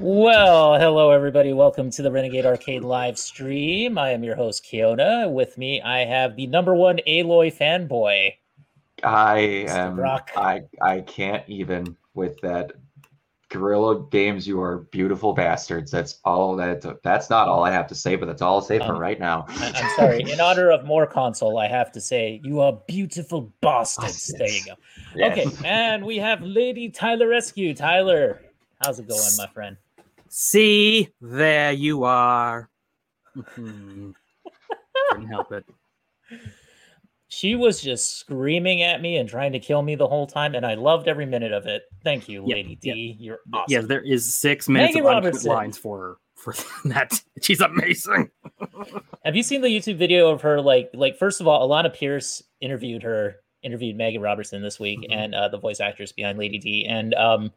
[0.00, 1.52] Well, hello everybody.
[1.52, 3.96] Welcome to the Renegade Arcade live stream.
[3.96, 5.32] I am your host Kiona.
[5.32, 8.32] With me, I have the number one Aloy fanboy.
[9.04, 9.38] I
[9.68, 9.94] am.
[9.94, 10.32] Brock.
[10.36, 12.72] I I can't even with that.
[13.50, 15.92] Guerrilla Games, you are beautiful bastards.
[15.92, 16.84] That's all that.
[17.04, 19.20] That's not all I have to say, but that's all I'll say for Um, right
[19.20, 19.44] now.
[19.48, 20.22] I- I'm sorry.
[20.28, 24.34] In honor of more console, I have to say you are beautiful bastards.
[24.36, 24.72] There you go.
[25.14, 25.38] Yes.
[25.38, 27.74] Okay, and we have Lady Tyler Rescue.
[27.74, 28.40] Tyler,
[28.82, 29.76] how's it going, my friend?
[30.36, 32.68] See, there you are.
[33.36, 34.14] Mhm.
[35.12, 35.64] Couldn't help it.
[37.28, 40.66] She was just screaming at me and trying to kill me the whole time, and
[40.66, 41.84] I loved every minute of it.
[42.02, 42.94] Thank you, Yeah, Lady yeah.
[42.94, 43.16] D.
[43.20, 43.66] You're awesome.
[43.68, 45.52] Yeah, there is six minutes Maggie of Robertson.
[45.52, 46.52] lines for her for
[46.88, 47.12] that.
[47.40, 48.30] She's amazing.
[49.24, 50.60] Have you seen the YouTube video of her?
[50.60, 55.12] Like, like first of all, Alana Pierce interviewed her, interviewed Maggie Robertson this week, Mhm.
[55.14, 57.52] and uh, the voice actress behind Lady D, and um,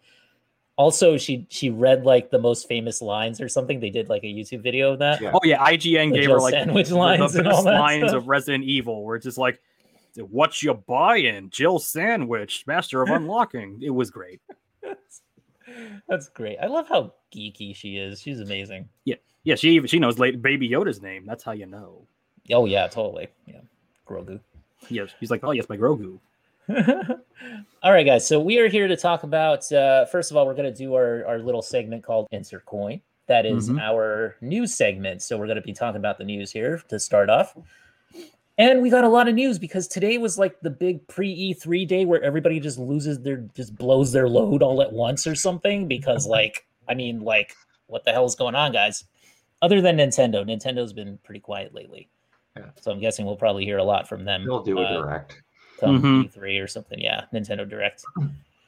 [0.77, 3.79] also she she read like the most famous lines or something.
[3.79, 5.19] They did like a YouTube video of that.
[5.19, 5.31] Yeah.
[5.33, 7.65] Oh yeah, IGN The gave Jill her like sandwich the, lines the and all best
[7.65, 8.21] that lines stuff.
[8.21, 9.59] of Resident Evil, where it's just like,
[10.15, 14.39] "What you buying, Jill Sandwich, Master of Unlocking." It was great.
[16.07, 16.57] That's great.
[16.61, 18.21] I love how geeky she is.
[18.21, 18.87] She's amazing.
[19.03, 21.25] Yeah, Yeah, she even she knows late Baby Yoda's name.
[21.25, 22.03] That's how you know.
[22.51, 23.27] Oh yeah, totally.
[23.45, 23.59] Yeah,
[24.07, 24.39] Grogu.
[24.89, 26.19] Yes, he's like, "Oh yes, my Grogu."
[27.83, 28.27] all right, guys.
[28.27, 29.71] So we are here to talk about.
[29.71, 33.01] Uh, first of all, we're going to do our, our little segment called Insert Coin.
[33.27, 33.81] That is Mhm.
[33.81, 35.21] our news segment.
[35.21, 37.55] So we're going to be talking about the news here to start off.
[38.57, 41.87] And we got a lot of news because today was like the big pre E3
[41.87, 45.87] day where everybody just loses their, just blows their load all at once or something.
[45.87, 47.55] Because, like, I mean, like,
[47.87, 49.03] what the hell is going on, guys?
[49.61, 52.09] Other than Nintendo, Nintendo's been pretty quiet lately.
[52.55, 52.65] Yeah.
[52.81, 54.45] So I'm guessing we'll probably hear a lot from them.
[54.45, 55.41] They'll do a uh, direct.
[55.77, 56.25] Come Mhm.
[56.25, 56.99] E3 or something.
[56.99, 58.03] Yeah, Nintendo Direct.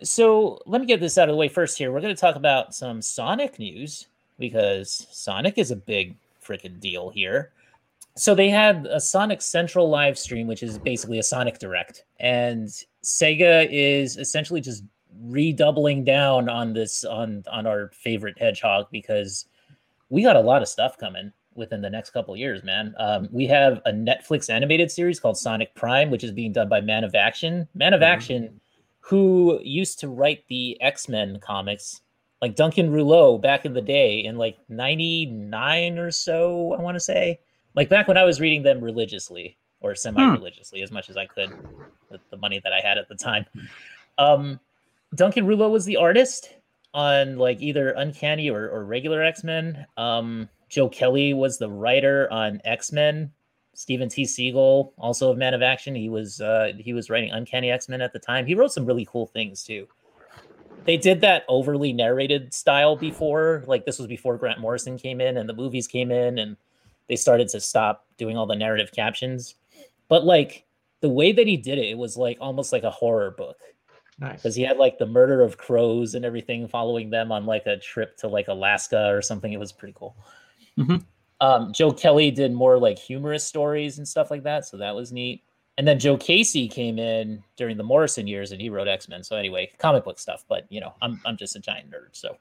[0.01, 1.91] So let me get this out of the way first here.
[1.91, 4.07] We're going to talk about some Sonic news
[4.37, 7.51] because Sonic is a big freaking deal here.
[8.15, 12.67] So they had a Sonic Central live stream, which is basically a Sonic Direct, and
[13.03, 14.83] Sega is essentially just
[15.21, 19.45] redoubling down on this on on our favorite hedgehog because
[20.09, 22.95] we got a lot of stuff coming within the next couple of years, man.
[22.97, 26.81] Um, we have a Netflix animated series called Sonic Prime, which is being done by
[26.81, 27.67] Man of Action.
[27.75, 28.05] Man of Mhm.
[28.05, 28.61] Action,
[29.01, 32.01] who used to write the X Men comics,
[32.41, 36.99] like Duncan Rouleau back in the day in like 99 or so, I want to
[36.99, 37.39] say.
[37.75, 41.25] Like back when I was reading them religiously or semi religiously, as much as I
[41.25, 41.51] could
[42.09, 43.45] with the money that I had at the time.
[44.17, 44.59] Um,
[45.15, 46.53] Duncan Rouleau was the artist
[46.93, 49.85] on like either Uncanny or, or regular X Men.
[49.97, 53.31] Um, Joe Kelly was the writer on X Men.
[53.73, 54.23] Steven T.
[54.23, 58.01] Seagle, also of Man of Action, he was uh, he was writing Uncanny X Men
[58.01, 58.45] at the time.
[58.45, 59.87] He wrote some really cool things too.
[60.85, 65.37] They did that overly narrated style before, like this was before Grant Morrison came in
[65.37, 66.57] and the movies came in, and
[67.07, 69.55] they started to stop doing all the narrative captions.
[70.09, 70.65] But like
[71.01, 73.57] the way that he did it, it was like almost like a horror book
[74.19, 74.41] Nice.
[74.41, 77.77] because he had like the murder of crows and everything following them on like a
[77.77, 79.53] trip to like Alaska or something.
[79.53, 80.17] It was pretty cool.
[80.77, 81.03] Mhm.
[81.41, 85.11] Um, Joe Kelly did more like humorous stories and stuff like that, so that was
[85.11, 85.43] neat.
[85.77, 89.23] And then Joe Casey came in during the Morrison years and he wrote X Men.
[89.23, 90.43] So anyway, comic book stuff.
[90.49, 92.09] But you know, I'm I'm just a giant nerd.
[92.11, 92.35] So,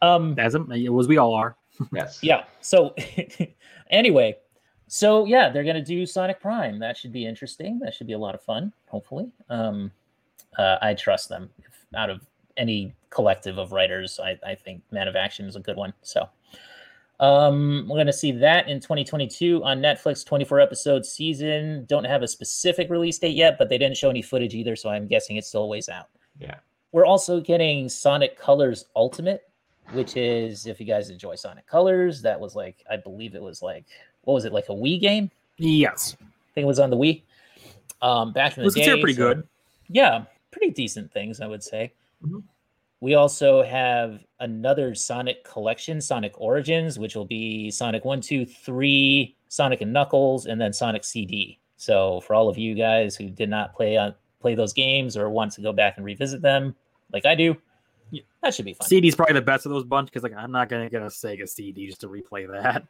[0.00, 1.56] um, As it was, we all are.
[1.92, 2.18] Yes.
[2.22, 2.44] yeah.
[2.60, 2.94] So
[3.90, 4.36] anyway,
[4.88, 6.80] so yeah, they're gonna do Sonic Prime.
[6.80, 7.78] That should be interesting.
[7.78, 8.72] That should be a lot of fun.
[8.88, 9.92] Hopefully, um,
[10.58, 11.48] uh, I trust them.
[11.60, 12.20] If out of
[12.56, 15.94] any collective of writers, I, I think Man of Action is a good one.
[16.02, 16.28] So.
[17.22, 21.84] Um, we're gonna see that in 2022 on Netflix, 24 episode season.
[21.86, 24.90] Don't have a specific release date yet, but they didn't show any footage either, so
[24.90, 26.08] I'm guessing it's still a ways out.
[26.40, 26.56] Yeah.
[26.90, 29.48] We're also getting Sonic Colors Ultimate,
[29.92, 33.62] which is if you guys enjoy Sonic Colors, that was like I believe it was
[33.62, 33.84] like
[34.22, 35.30] what was it like a Wii game?
[35.58, 37.22] Yes, I think it was on the Wii.
[38.02, 39.48] Um, back in the was day, considered pretty so- good.
[39.88, 41.92] yeah, pretty decent things, I would say.
[42.26, 42.42] Mhm.
[43.02, 49.36] We also have another Sonic collection, Sonic Origins, which will be Sonic 1, 2, 3,
[49.48, 51.58] Sonic and Knuckles, and then Sonic CD.
[51.76, 55.28] So for all of you guys who did not play on play those games or
[55.30, 56.76] want to go back and revisit them,
[57.12, 57.56] like I do,
[58.12, 58.22] Yeah.
[58.40, 58.86] that should be fun.
[58.86, 61.48] CD's probably the best of those bunch because like I'm not gonna get a Sega
[61.48, 62.84] CD just to replay that.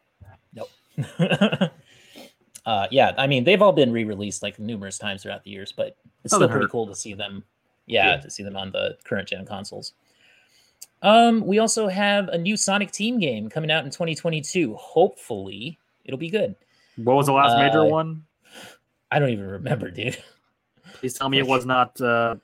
[2.66, 5.96] uh, yeah, I mean they've all been re-released like numerous times throughout the years, but
[6.22, 6.70] it's Doesn't still pretty hurt.
[6.70, 7.44] cool to see them.
[7.86, 8.16] Yeah, Yeah.
[8.20, 9.94] to see them on the current gen consoles.
[11.02, 14.74] Um, we also have a new Sonic Team game coming out in 2022.
[14.74, 16.54] Hopefully, it'll be good.
[16.96, 18.24] What was the last major Uh, one?
[19.10, 20.16] I don't even remember, dude.
[20.94, 22.36] Please tell me it was not uh,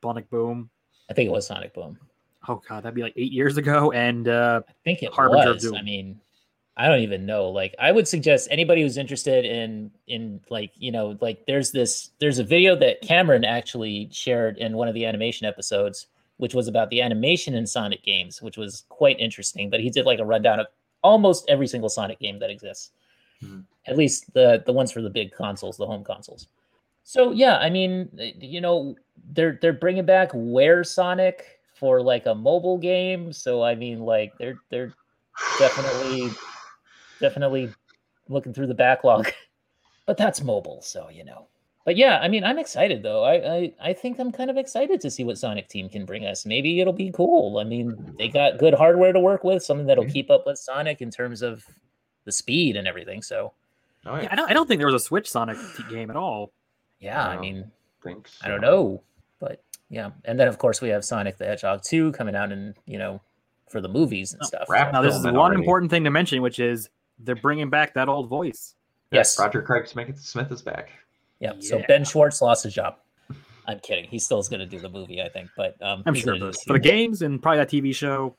[0.00, 0.68] Bonic Boom.
[1.10, 1.98] I think it was Sonic Boom.
[2.48, 5.72] oh god, that'd be like eight years ago, and uh, I think it Harbinger was.
[5.72, 6.20] I mean,
[6.76, 7.48] I don't even know.
[7.50, 12.10] Like, I would suggest anybody who's interested in in like you know like there's this
[12.18, 16.06] there's a video that Cameron actually shared in one of the animation episodes,
[16.38, 19.70] which was about the animation in Sonic games, which was quite interesting.
[19.70, 20.66] But he did like a rundown of
[21.02, 22.90] almost every single Sonic game that exists,
[23.42, 23.64] Mhm.
[23.86, 26.48] at least the the ones for the big consoles, the home consoles.
[27.04, 28.96] So yeah, I mean, eh, you know,
[29.32, 33.32] they're they're bringing back Where Sonic for like a mobile game.
[33.32, 34.92] So I mean, like they're they're
[35.58, 36.30] definitely
[37.20, 37.72] definitely
[38.28, 39.32] looking through the backlog,
[40.06, 41.46] but that's mobile, so you know.
[41.84, 43.24] But yeah, I mean, I'm excited though.
[43.24, 46.24] I, I I think I'm kind of excited to see what Sonic Team can bring
[46.24, 46.46] us.
[46.46, 47.58] Maybe it'll be cool.
[47.58, 51.00] I mean, they got good hardware to work with, something that'll keep up with Sonic
[51.00, 51.64] in terms of
[52.24, 53.20] the speed and everything.
[53.22, 53.52] So
[54.06, 55.56] Oh, yeah, yeah, I don't I don't think there was a Switch Sonic
[55.90, 56.52] game at all.
[57.00, 57.40] yeah, I No.
[57.40, 57.70] mean,
[58.02, 59.02] think I don't know,
[59.40, 60.10] but yeah.
[60.24, 63.20] And then of course we have Sonic the Hedgehog 2 coming out and you know
[63.68, 64.66] for the movies and Oh, stuff.
[64.68, 64.88] crap.
[64.88, 65.60] so- Now, this is one already.
[65.60, 68.74] important thing to mention, which is they're bringing back that old voice.
[69.10, 69.38] Yes.
[69.38, 70.90] Roger Craig Smith Smith is back.
[71.42, 71.54] Yeah.
[71.58, 72.98] So Ben Schwartz lost his job.
[73.66, 74.04] I'm kidding.
[74.04, 75.50] He still is going to do the movie, I think.
[75.56, 77.94] But um, I'm sure gonna do but the for the games and probably that TV
[77.94, 78.36] show.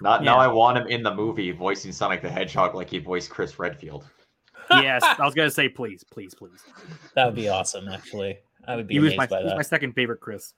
[0.00, 0.38] Not now.
[0.38, 4.04] I want him in the movie voicing Sonic the Hedgehog like he voiced Chris Redfield.
[4.70, 6.62] Yes, I was gonna say please, please, please.
[7.14, 7.88] That would be awesome.
[7.88, 9.56] Actually, I would be He was amazed my, by he was that.
[9.56, 10.54] my second favorite Chris.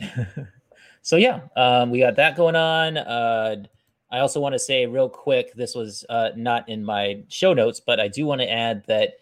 [1.02, 2.96] so yeah, um, we got that going on.
[2.96, 3.62] Uh,
[4.10, 7.80] I also want to say real quick, this was uh, not in my show notes,
[7.80, 9.12] but I do want to add that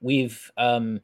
[0.00, 1.00] we've um,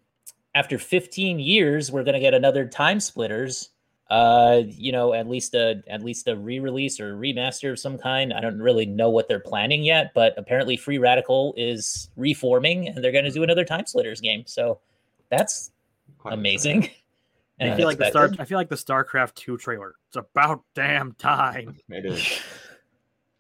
[0.54, 3.70] after 15 years, we're going to get another Time Splitters.
[4.10, 8.34] Uh, you know, at least a at least a re-release or remaster of some kind.
[8.34, 13.02] I don't really know what they're planning yet, but apparently Free Radical is reforming and
[13.02, 14.44] they're going to do another Time Splitters game.
[14.46, 14.80] So
[15.30, 15.70] that's
[16.22, 16.88] Quite amazing.
[17.60, 18.30] I feel like the Star.
[18.38, 19.94] I feel like the StarCraft two trailer.
[20.08, 21.78] It's about damn time.
[21.88, 22.40] It is.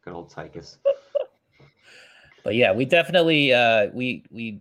[0.04, 0.78] Good old Tychus.
[2.44, 4.60] but yeah, we definitely uh we we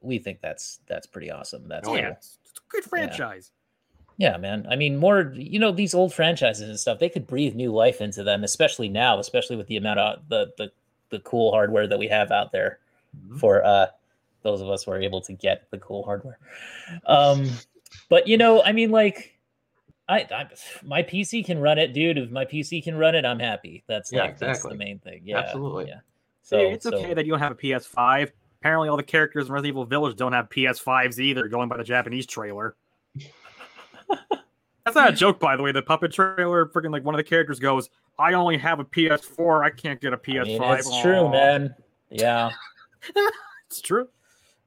[0.00, 1.68] we think that's that's pretty awesome.
[1.68, 1.98] That's Oh, cool.
[2.00, 3.50] yeah, it's, it's a good franchise.
[4.16, 4.66] Yeah, man.
[4.68, 8.00] I mean, more you know, these old franchises and stuff, they could breathe new life
[8.00, 10.72] into them, especially now, especially with the amount of the the,
[11.10, 12.78] the cool hardware that we have out there
[13.16, 13.38] Mhm.
[13.40, 13.86] for uh
[14.42, 16.38] those of us who are able to get the cool hardware.
[17.06, 17.48] Um
[18.08, 19.34] but you know, I mean like
[20.08, 20.46] I, I
[20.84, 22.18] my PC can run it, dude.
[22.18, 23.82] If my PC can run it, I'm happy.
[23.86, 25.22] That's Yeah, like that's the main thing.
[25.24, 25.38] Yeah.
[25.40, 25.88] Absolutely.
[25.88, 26.00] Yeah.
[26.42, 28.30] So So it's so- okay that you don't have a PS5.
[28.68, 31.84] Apparently, all the characters in Resident Evil Village don't have PS5s either, going by the
[31.84, 32.76] Japanese trailer.
[34.84, 35.72] That's not a joke, by the way.
[35.72, 37.88] The puppet trailer, freaking like one of the characters goes,
[38.18, 39.64] "I only have a PS4.
[39.64, 41.74] I can't get a PS5." mean, it's true, man.
[42.10, 42.50] Yeah.
[43.70, 44.08] It's true.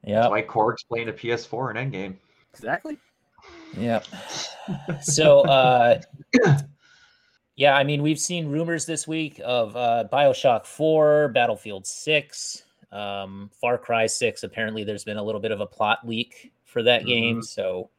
[0.04, 0.20] Yeah.
[0.20, 2.16] That's why Korg's playing a PS4 in Endgame.
[2.54, 2.98] Exactly.
[3.76, 4.00] Yeah.
[5.00, 6.00] So, uh,
[7.56, 13.50] yeah, I mean, we've seen rumors this week of uh, Bioshock 4, Battlefield 6, um,
[13.60, 14.42] Far Cry 6.
[14.42, 17.42] Apparently, there's been a little bit of a plot leak for that game.
[17.42, 17.90] So,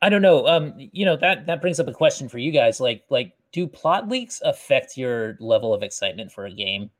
[0.00, 0.46] I don't know.
[0.46, 2.80] Um, you know that that brings up a question for you guys.
[2.80, 6.90] Like, like, do plot leaks affect your level of excitement for a game?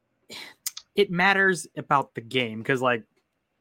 [0.96, 3.04] It matters about the game because, like,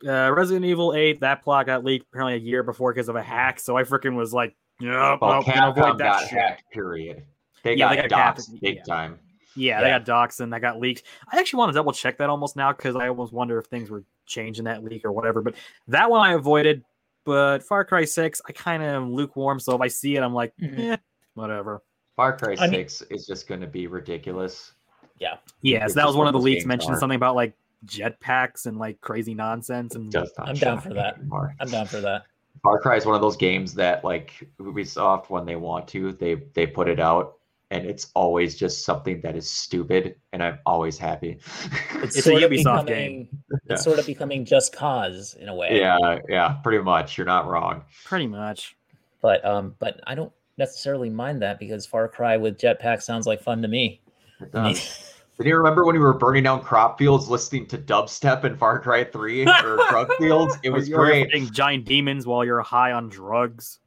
[0.07, 3.21] uh, Resident Evil 8, that plot got leaked apparently a year before because of a
[3.21, 3.59] hack.
[3.59, 6.71] So I freaking was like, "Yeah, Well, nope, gonna avoid that got shit." hacked.
[6.71, 7.23] Period.
[7.63, 8.83] They Yeah, got, they got doxxed big yeah.
[8.83, 9.19] time.
[9.57, 11.03] Yeah, they got doxed and that got leaked.
[11.31, 13.89] I actually want to double check that almost now because I almost wonder if things
[13.89, 15.41] were changing that leak or whatever.
[15.41, 15.55] But
[15.87, 16.83] that one I avoided.
[17.25, 19.59] But Far Cry 6, I kind of am lukewarm.
[19.59, 20.93] So if I see it, I'm like, Mhm.
[20.93, 20.97] eh,
[21.33, 21.81] whatever.
[22.15, 24.73] Far Cry I mean- 6 is just going to be ridiculous.
[25.19, 26.99] Yeah, It's so that was one of the leaks mentioned are.
[26.99, 27.53] something about like
[27.85, 29.95] jetpacks and like crazy nonsense.
[29.95, 31.17] And Just not I'm down for that.
[31.17, 31.55] anymore.
[31.59, 32.23] I'm down for that.
[32.63, 36.35] Far Cry is one of those games that like Ubisoft when they want to, they
[36.53, 37.36] they put it out
[37.71, 41.39] and it's always just something that is stupid and I'm always happy.
[41.95, 43.57] It's, It's a sort of Ubisoft becoming, Yeah.
[43.73, 45.77] It's sort of becoming just cause in a way.
[45.79, 47.17] yeah, yeah, pretty much.
[47.17, 47.83] You're not wrong.
[48.05, 48.75] pretty much.
[49.21, 53.41] but um but i don't necessarily mind that because far cry with jetpack sounds like
[53.41, 53.99] fun to me
[54.41, 55.13] It does.
[55.37, 58.79] Did you remember when we were burning down crop fields listening to dubstep in Far
[58.79, 60.57] Cry 3 or drug fields?
[60.63, 61.25] It was you're great.
[61.31, 63.77] fighting giant demons while you're high on drugs.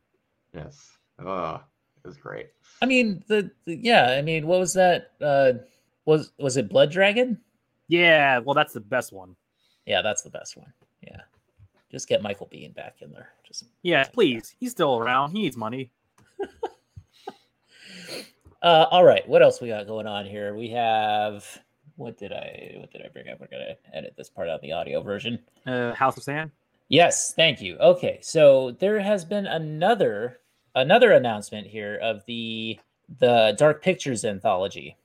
[0.54, 0.90] Yes.
[1.18, 1.60] Oh,
[2.04, 2.50] it was great.
[2.82, 5.52] I mean the, the yeah i mean what was that uh
[6.06, 7.38] was was it blood dragon
[7.88, 9.36] Yeah, well, that's the best one.
[9.86, 10.72] yeah that's the best one
[11.02, 11.20] yeah
[11.90, 14.54] just get Michael Biehn back in there just Yeah, please.
[14.60, 15.32] He's still around.
[15.32, 15.90] He needs money.
[18.62, 21.44] uh all right what else we got going on here we have
[21.96, 24.60] what did i what did i bring up we're gonna edit this part out of
[24.62, 26.50] the audio version Uh, House of Sand.
[26.88, 27.76] Yes, thank you.
[27.78, 30.40] Okay, so there has been another
[30.74, 32.78] another announcement here of the
[33.18, 34.96] the Dark Pictures anthology.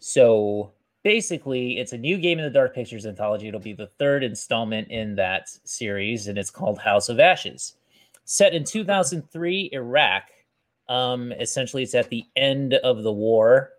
[0.00, 0.72] So
[1.04, 3.48] basically, it's a new game in the Dark Pictures anthology.
[3.48, 7.74] It'll be the third installment in that series, and it's called House of Ashes.
[8.24, 10.24] Set in 2003 Iraq.
[10.88, 13.70] Um, essentially, it's at the end of the war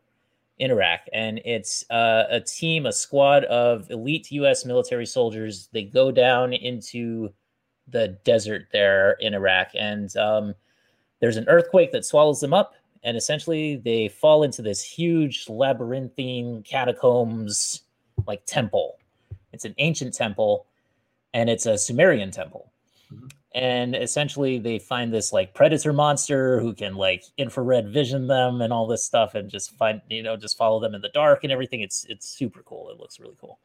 [0.59, 4.65] in Iraq, and it's uh, a team, a squad of elite U.S.
[4.65, 5.67] military soldiers.
[5.73, 7.33] They go down into
[7.87, 10.55] the desert there in Iraq, and um,
[11.23, 16.61] there's an earthquake that swallows them up, and essentially they fall into this huge labyrinthine
[16.63, 17.83] catacombs
[18.27, 18.97] like temple.
[19.53, 20.65] It's an ancient temple,
[21.33, 22.73] and it's a Sumerian temple.
[23.09, 23.31] Mhm.
[23.55, 28.73] And essentially, they find this like predator monster who can like infrared vision them and
[28.73, 31.53] all this stuff, and just find you know just follow them in the dark and
[31.53, 31.79] everything.
[31.79, 32.89] It's it's super cool.
[32.89, 33.59] It looks really cool.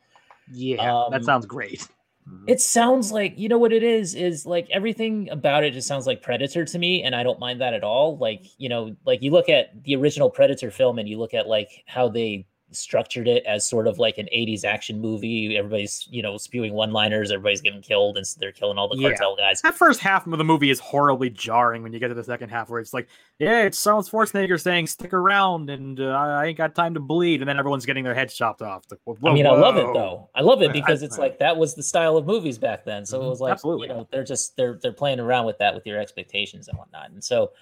[0.52, 1.88] Yeah, Um, that sounds great.
[2.28, 2.44] Mhm.
[2.46, 6.06] It sounds like you know what it is is like everything about it just sounds
[6.06, 8.18] like Predator to me, and I don't mind that at all.
[8.18, 11.46] Like you know, like you look at the original Predator film, and you look at
[11.48, 16.20] like how they structured it as sort of like an 80s action movie everybody's you
[16.22, 19.08] know spewing one liners everybody's getting killed and they're killing all the Yeah.
[19.10, 22.14] cartel guys That first half of the movie is horribly jarring when you get to
[22.14, 23.08] the second half, where it's like,
[23.38, 27.40] yeah, it's Arnold Schwarzenegger saying "stick around" and uh, I ain't got time to bleed,
[27.40, 28.84] and then everyone's getting their heads chopped off.
[29.04, 30.28] Whoa, I mean, I love it though.
[30.34, 33.06] I love it because it's like that was the style of movies back then.
[33.06, 33.30] So it Mhm.
[33.30, 33.88] was like, Absolutely.
[33.88, 37.10] you know, they're just they're they're playing around with that with your expectations and whatnot.
[37.10, 37.52] And so,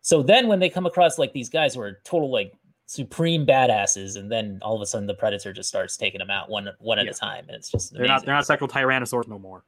[0.00, 2.52] so then when they come across like these guys who are total like
[2.92, 6.50] supreme badasses, and then all of a sudden the predator just starts taking them out
[6.50, 9.38] one one at a time, and it's just They're not they're not sexual tyrannosaurs no
[9.38, 9.64] more.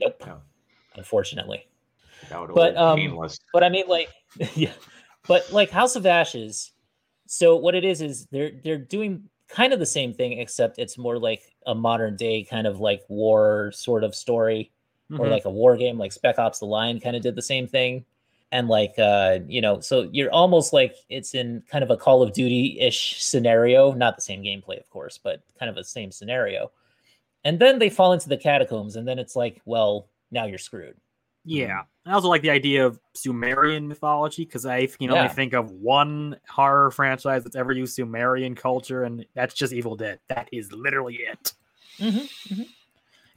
[0.00, 0.40] nope, No.
[0.94, 1.66] unfortunately.
[2.30, 3.38] But, um, painless.
[3.52, 4.10] But I mean, like,
[4.54, 4.72] yeah,
[5.26, 6.72] but like House of Ashes.
[7.26, 10.96] So what it is is they're they're doing kind of the same thing, except it's
[10.98, 14.70] more like a modern day kind of like war sort of story,
[15.12, 15.30] or Mhm.
[15.30, 15.98] like a war game.
[15.98, 18.04] Like Spec Ops: The Line kind of did the same thing,
[18.52, 22.22] and like uh, you know, so you're almost like it's in kind of a Call
[22.22, 26.10] of Duty ish scenario, not the same gameplay, of course, but kind of the same
[26.10, 26.70] scenario.
[27.44, 30.96] And then they fall into the catacombs, and then it's like, well, now you're screwed.
[31.44, 35.28] Yeah, I also like the idea of Sumerian mythology because I can only Yeah.
[35.28, 40.18] think of one horror franchise that's ever used Sumerian culture, and that's just Evil Dead.
[40.28, 41.52] That is literally it.
[41.98, 42.62] Mm-hmm.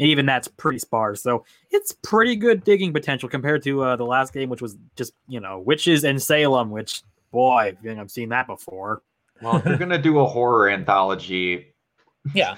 [0.02, 1.22] And even that's pretty sparse.
[1.22, 5.14] So it's pretty good digging potential compared to uh, the last game, which was just
[5.28, 6.72] you know witches and Salem.
[6.72, 9.04] Which boy, you know, I've seen that before.
[9.44, 11.68] Well, if you're gonna do a horror anthology,
[12.34, 12.56] Yeah,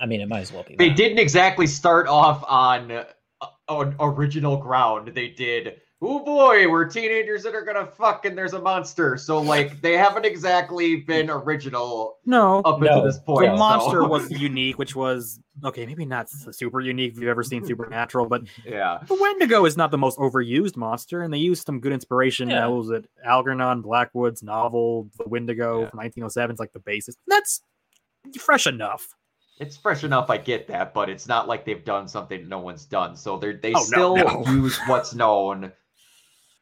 [0.00, 0.76] I mean, it might as well be.
[0.76, 0.96] they that.
[0.96, 3.04] didn't exactly start off on uh,
[3.68, 5.08] on original ground.
[5.08, 5.80] They did.
[6.00, 9.16] Oh boy, we're teenagers that are gonna fuck, and there's a monster.
[9.16, 12.86] So like, they haven't exactly been original No, up No.
[12.86, 13.46] until this point.
[13.46, 17.42] the so- monster was unique, which was okay, maybe not super unique if you've ever
[17.42, 18.98] seen Supernatural, but yeah.
[19.08, 22.48] the Wendigo is not the most overused monster, and they used some good inspiration.
[22.48, 22.68] Yeah.
[22.68, 25.88] What was it Algernon Blackwood's novel, The Wendigo Yeah.
[25.90, 26.52] from 1907?
[26.52, 27.16] It's like the basis.
[27.26, 27.60] That's
[28.38, 29.16] fresh enough.
[29.60, 32.84] It's fresh enough, I get that, but it's not like they've done something no one's
[32.84, 33.16] done.
[33.16, 34.44] So they they Oh, no, still no.
[34.46, 35.72] use what's known.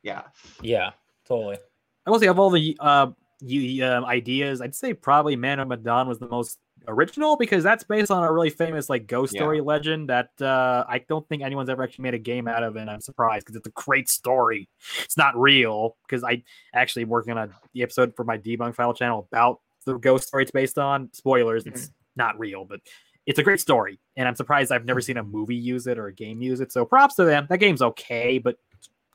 [0.07, 0.23] Yeah.
[0.63, 0.91] Yeah,
[1.27, 1.59] totally.
[2.07, 3.09] I will say of all the uh,
[3.41, 7.83] you, um, ideas, I'd say probably Man of Medan was the most original because that's
[7.83, 9.41] based on a really famous like ghost Yeah.
[9.41, 12.77] story legend that uh, I don't think anyone's ever actually made a game out of,
[12.77, 14.69] and I'm surprised because it's a great story.
[15.03, 18.95] It's not real because I actually working on a, the episode for my debunk file
[18.95, 21.11] channel about the ghost story it's based on.
[21.13, 22.79] Spoilers, it's not real, but
[23.27, 26.07] it's a great story, and I'm surprised I've never seen a movie use it or
[26.07, 26.71] a game use it.
[26.71, 27.49] So props to them.
[27.51, 28.66] That game's okay, but it's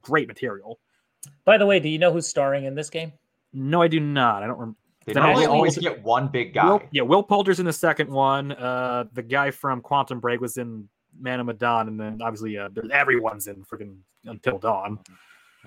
[0.02, 0.80] great material.
[1.46, 3.14] By the way, do you know who's starring in this game?
[3.54, 4.44] No, I do not.
[4.44, 4.78] I don't remember.
[5.06, 6.66] They Then normally actually- always get one big guy.
[6.70, 8.52] Will, yeah, Will Poulter's in the second one.
[8.52, 10.88] Uh, the guy from Quantum Break was in
[11.20, 15.00] Man of Medan, and then obviously uh, everyone's in freaking Until Dawn.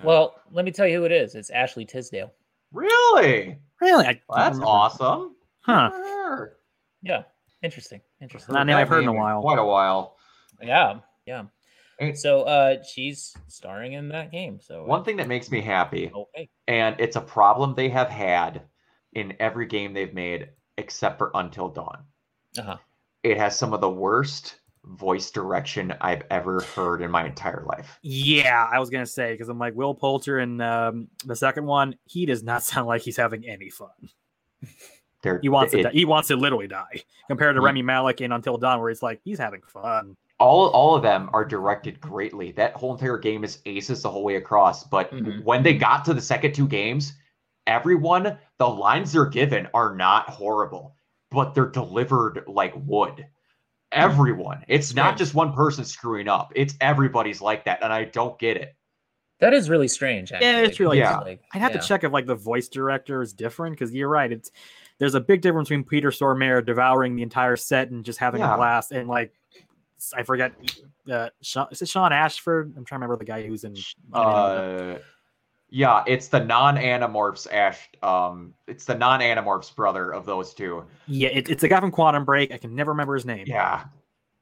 [0.03, 1.35] Well, let me tell you who it is.
[1.35, 2.31] It's Ashley Tisdale.
[2.71, 3.57] Really?
[3.81, 4.05] Really?
[4.05, 5.35] I Well, that's don't awesome.
[5.61, 5.91] Huh?
[7.01, 7.23] Yeah,
[7.61, 8.01] interesting.
[8.21, 8.53] Interesting.
[8.53, 9.41] Not a name I've heard in a while.
[9.41, 10.15] Quite a while.
[10.61, 11.43] Yeah, yeah.
[11.99, 14.59] And So uh she's starring in that game.
[14.59, 16.49] So one thing that makes me happy, okay.
[16.67, 18.63] and it's a problem they have had
[19.13, 22.03] in every game they've made except for Until Dawn.
[22.57, 22.77] Uh-huh.
[23.23, 27.97] It has some of the worst voice direction I've ever heard in my entire life.
[28.03, 31.95] Yeah, I was gonna say because I'm like Will Poulter in um, the second one.
[32.05, 33.89] He does not sound like he's having any fun.
[35.41, 35.81] He wants to.
[35.83, 35.91] die.
[35.91, 37.03] He wants to literally die.
[37.27, 40.15] Compared to Ye- Rami Malek in Until Dawn, where he's like he's having fun.
[40.39, 42.51] All all of them are directed greatly.
[42.51, 44.83] That whole entire game is aces the whole way across.
[44.83, 45.43] But Mhm.
[45.43, 47.13] when they got to the second two games,
[47.67, 50.95] everyone the lines they're given are not horrible,
[51.31, 53.25] but they're delivered like wood.
[53.91, 54.63] Everyone.
[54.67, 56.51] It's not just one person screwing up.
[56.55, 58.75] It's everybody's like that, and I don't get it.
[59.39, 60.31] That is really strange.
[60.31, 60.47] Actually.
[60.47, 61.17] Yeah, it's really- Yeah.
[61.19, 61.81] Like, I'd have yeah.
[61.81, 64.31] to check if like the voice director is different because you're right.
[64.31, 64.51] It's
[64.97, 68.53] there's a big difference between Peter Stormare devouring the entire set and just having Yeah.
[68.53, 69.33] a blast and like
[70.13, 70.53] I forget
[71.11, 72.73] uh Sean, is it Sean Ashford?
[72.77, 73.75] I'm trying to remember the guy who's in
[74.13, 74.95] Uh,
[75.69, 77.89] yeah, it's the non-animorphs Ash.
[78.03, 80.85] Um, it's the non-animorphs brother of those two.
[81.07, 82.51] yeah, it, it's the guy from Quantum Break.
[82.53, 83.45] I can never remember his name.
[83.47, 83.85] Yeah,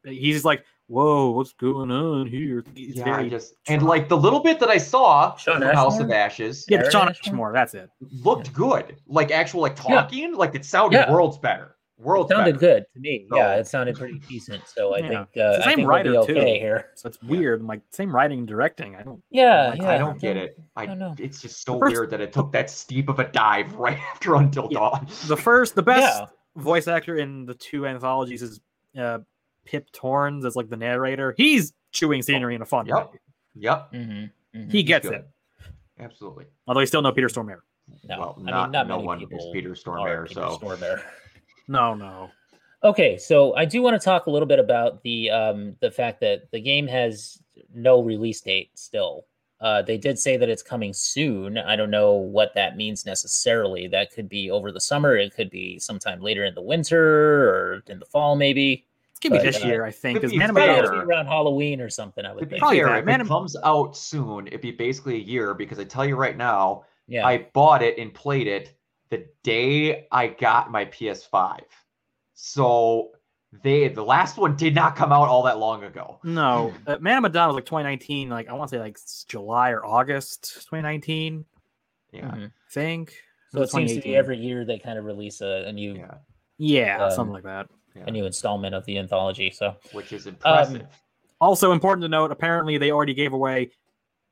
[0.06, 2.64] He's like, whoa, what's going on here?
[2.76, 3.06] It's yeah.
[3.06, 6.66] very just and like the little bit that I saw Sean from House of Ashes
[6.68, 7.34] yeah, Aaron Shawn Ashmore?
[7.34, 7.54] Ashmore.
[7.54, 7.90] That's it.
[8.24, 8.98] looked good.
[9.08, 9.96] Like actual like Yeah.
[10.02, 11.12] talking, like it sounded Yeah.
[11.12, 11.78] worlds better.
[12.04, 12.60] It sounded better.
[12.60, 13.28] good to me.
[13.34, 14.62] Yeah, it sounded pretty decent.
[14.68, 15.08] So I Yeah.
[15.08, 16.60] think uh, It's the I same think we'll writer, be okay too.
[16.60, 16.90] here.
[16.96, 17.62] So it's weird.
[17.62, 18.96] I'm like same writing and directing.
[18.96, 19.22] I don't.
[19.30, 19.90] Yeah, Like, yeah.
[19.90, 20.60] I don't get it.
[20.76, 21.16] I, don't know.
[21.18, 24.36] It's just so first- weird that it took that steep of a dive right after
[24.36, 24.80] Until Yeah.
[24.80, 25.08] Dawn.
[25.28, 26.26] The first, the best Yeah.
[26.62, 28.60] voice actor in the two anthologies is
[28.98, 29.20] uh,
[29.66, 31.34] Pip Torrens as like the narrator.
[31.38, 33.12] He's chewing scenery in a fun Yep.
[33.14, 33.20] way.
[33.56, 34.12] Yep, Mm-hmm,
[34.60, 34.70] mm-hmm.
[34.70, 35.26] He gets it.
[36.00, 36.46] absolutely.
[36.68, 37.60] Although he's still no Peter Stormare.
[38.06, 40.58] No, well, I not, mean, not no many one people is Peter Stormare, Peter so
[40.58, 41.02] Stormare.
[41.68, 42.32] No, no.
[42.84, 46.20] Okay, so I do want to talk a little bit about the um, the fact
[46.22, 47.42] that the game has
[47.74, 49.26] no release date still.
[49.62, 51.58] Uh, they did say that it's coming soon.
[51.58, 53.88] I don't know what that means necessarily.
[53.88, 55.16] That could be over the summer.
[55.16, 58.86] It could be sometime later in the winter or in the fall, maybe.
[59.12, 60.18] It's gonna be But, this uh, year, I think.
[60.18, 62.26] to Because be Man of Maybe be around Halloween or something.
[62.26, 62.60] I to would be think.
[62.60, 65.86] Probably fair, if Man it comes out soon, it'd be basically a year because I
[65.86, 67.26] tell you right now, Yeah.
[67.26, 68.76] I bought it and played it
[69.14, 71.62] the day I got my PS5.
[72.34, 73.12] So
[73.62, 76.20] they the last one did not come out all that long ago.
[76.24, 78.30] no, uh, Man of Medan was like 2019.
[78.30, 81.46] Like I want to say like July or August 2019.
[82.12, 82.22] Yeah.
[82.32, 82.48] Mhm.
[82.48, 83.14] I think.
[83.52, 86.16] So it seems to be every year they kind of release a, a new Yeah.
[86.58, 87.68] Yeah, um, something like that.
[87.96, 88.04] yeah.
[88.08, 89.52] a new installment of the anthology.
[89.52, 90.88] So Which is Um, impressive.
[91.40, 93.72] Also important to note, apparently they already gave away.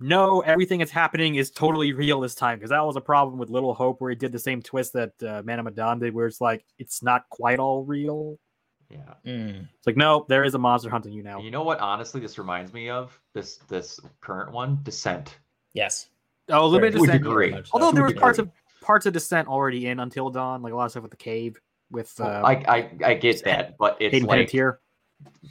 [0.02, 3.50] No, everything that's happening is totally real this time because that was a problem with
[3.50, 6.26] Little Hope, where he did the same twist that uh, Man of Medan did, where
[6.28, 8.38] it's like it's not quite all real.
[8.90, 8.98] yeah.
[9.26, 11.38] mm, It's like no, there is a monster hunting you now.
[11.38, 13.18] And you know what honestly this reminds me of?
[13.34, 15.38] This this current one, Descent.
[15.74, 16.08] yes,
[16.50, 17.24] Oh, a little bit Very of Descent.
[17.24, 17.50] degree.
[17.52, 17.70] much.
[17.72, 18.50] Although there To was parts of
[18.82, 21.60] parts of Descent already in Until Dawn, like a lot of stuff with the cave
[21.92, 24.78] with uh, I, I I get that, but it's Hayden like Panettiere.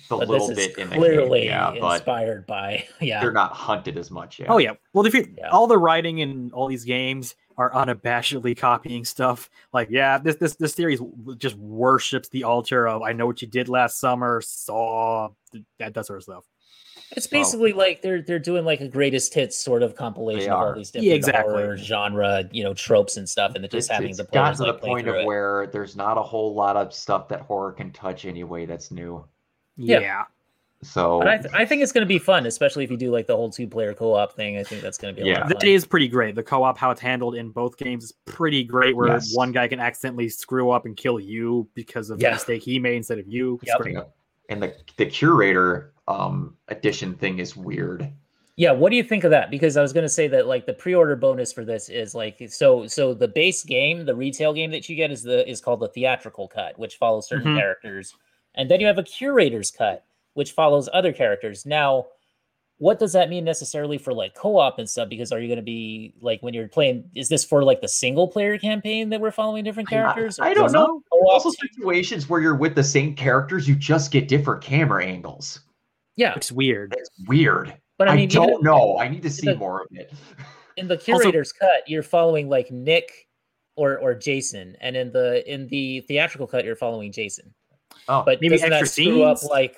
[0.08, 1.48] The but little bit in the clearly game.
[1.50, 3.20] Yeah, inspired by yeah.
[3.20, 4.48] they're not hunted as much yet.
[4.50, 4.72] Oh yeah.
[4.92, 5.50] Well, if you Yeah.
[5.50, 10.56] all the writing in all these games are unabashedly copying stuff, like yeah, this this
[10.56, 11.00] this series
[11.38, 15.28] just worships the altar of I know what you did last summer, saw
[15.78, 16.44] that that sort of stuff.
[17.12, 20.64] It's basically like they're they're doing like a greatest hits sort of compilation of all
[20.66, 20.74] are.
[20.76, 21.52] these Yeah, different exactly.
[21.54, 24.56] horror genre, you know, tropes and stuff, and they're just It's, having it's the gotten
[24.58, 25.26] to the like play point of it.
[25.26, 29.24] where there's not a whole lot of stuff that horror can touch anyway that's new.
[29.80, 30.00] Yeah.
[30.00, 30.24] Yeah.
[30.82, 33.26] So I, th- I think it's going to be fun, especially if you do like
[33.26, 34.56] the whole two player co op thing.
[34.56, 35.40] I think that's going to be a Yeah.
[35.40, 35.68] lot of That fun.
[35.68, 36.34] is pretty great.
[36.34, 38.96] The co-op, how it's handled in both games, is pretty great.
[38.96, 39.34] Where Yes.
[39.34, 42.30] one guy can accidentally screw up and kill you because of Yeah.
[42.30, 43.58] the mistake he made instead of you.
[43.62, 44.10] It's Yep.
[44.48, 48.10] and the the curator um edition thing is weird.
[48.56, 49.50] Yeah, what do you think of that?
[49.50, 52.42] Because I was going to say that like the pre-order bonus for this is like
[52.48, 55.80] so so the base game, the retail game that you get is the is called
[55.80, 57.58] the theatrical cut, which follows certain Mhm.
[57.58, 58.14] characters,
[58.54, 61.64] and then you have a curator's cut, which follows other characters.
[61.66, 62.06] Now,
[62.78, 65.08] what does that mean necessarily for like co-op and stuff?
[65.10, 67.10] Because are you going to be like when you're playing?
[67.14, 70.38] Is this for like the single player campaign that we're following different characters?
[70.38, 71.02] I or don't know.
[71.12, 75.60] co-op Also situations where you're with the same characters, you just get different camera angles.
[76.16, 76.92] Yeah, It's weird.
[76.96, 77.74] That's weird.
[77.98, 78.98] but I, I mean, even don't know.
[78.98, 80.12] I need to see the- more of it.
[80.76, 83.28] in the curator's cut you're following like nick
[83.76, 87.52] or or jason and in the in the theatrical cut you're following jason
[88.12, 89.76] Oh, but Maybe doesn't that extra screw up like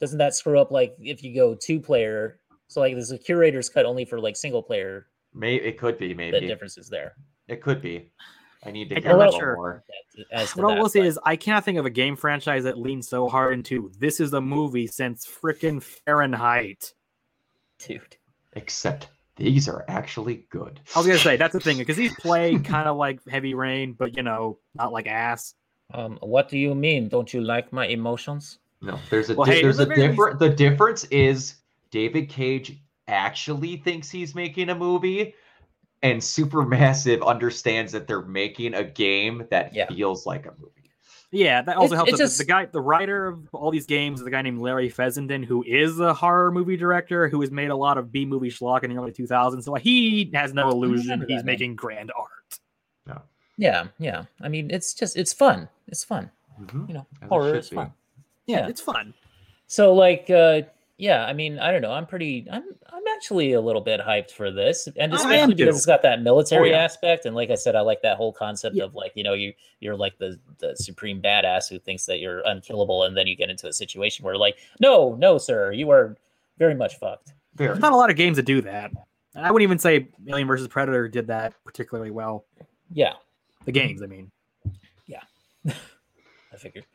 [0.00, 3.68] doesn't that screw up like if you go two player so like there's a curator's
[3.68, 6.14] cut only for like single player maybe it could be.
[6.14, 7.14] Maybe the Maybe differences there
[7.48, 8.10] it could be.
[8.64, 9.54] I need to I'm a not little sure.
[9.54, 9.84] more.
[10.32, 12.64] as to What I that, will say is, I cannot think of a game franchise
[12.64, 16.94] that leans so hard into this is a movie since frickin' Fahrenheit.
[17.78, 18.16] dude
[18.54, 20.80] Except these are actually good.
[20.94, 23.92] I was gonna say that's the thing because these play kind of like Heavy Rain,
[23.92, 25.54] but you know, not like ass.
[25.94, 29.54] Um what do you mean don't you like my emotions No, there's a Well, di-
[29.54, 30.38] hey, there's a the very least- different.
[30.38, 31.56] The difference is
[31.90, 32.76] David Cage
[33.08, 35.34] actually thinks he's making a movie,
[36.02, 39.86] and Supermassive understands that they're making a game that Yeah.
[39.88, 40.72] feels like a movie.
[41.32, 42.08] Yeah, that also It- helps.
[42.10, 44.58] it the- just- the guy, the writer of all these games, is a guy named
[44.60, 48.26] Larry Fessenden, who is a horror movie director who has made a lot of B
[48.26, 49.64] movie schlock in the early 2000s.
[49.64, 52.28] So he has no illusion he's making grand art.
[53.58, 56.88] Yeah yeah i mean it's just it's fun it's fun Mhm.
[56.88, 57.92] you know As horror is fun
[58.46, 58.68] Yeah, Yeah.
[58.68, 59.12] it's fun.
[59.66, 60.62] So like uh
[60.98, 61.92] yeah, I mean, I don't know.
[61.92, 62.46] I'm pretty.
[62.50, 62.62] I'm.
[62.90, 65.76] I'm actually a little bit hyped for this, and especially because too.
[65.76, 66.78] it's got that military yeah.
[66.78, 67.26] aspect.
[67.26, 68.84] And like I said, I like that whole concept Yeah.
[68.84, 72.40] of like you know you you're like the the supreme badass who thinks that you're
[72.46, 76.16] unkillable, and then you get into a situation where like, no, no, sir, you are
[76.56, 77.34] very much fucked.
[77.54, 78.90] There's not a lot of games that do that.
[79.34, 82.46] I wouldn't even say Alien versus Predator did that particularly well.
[82.90, 83.12] Yeah,
[83.66, 84.30] The games, I mean.
[85.06, 85.22] Yeah.
[85.66, 86.86] I figured.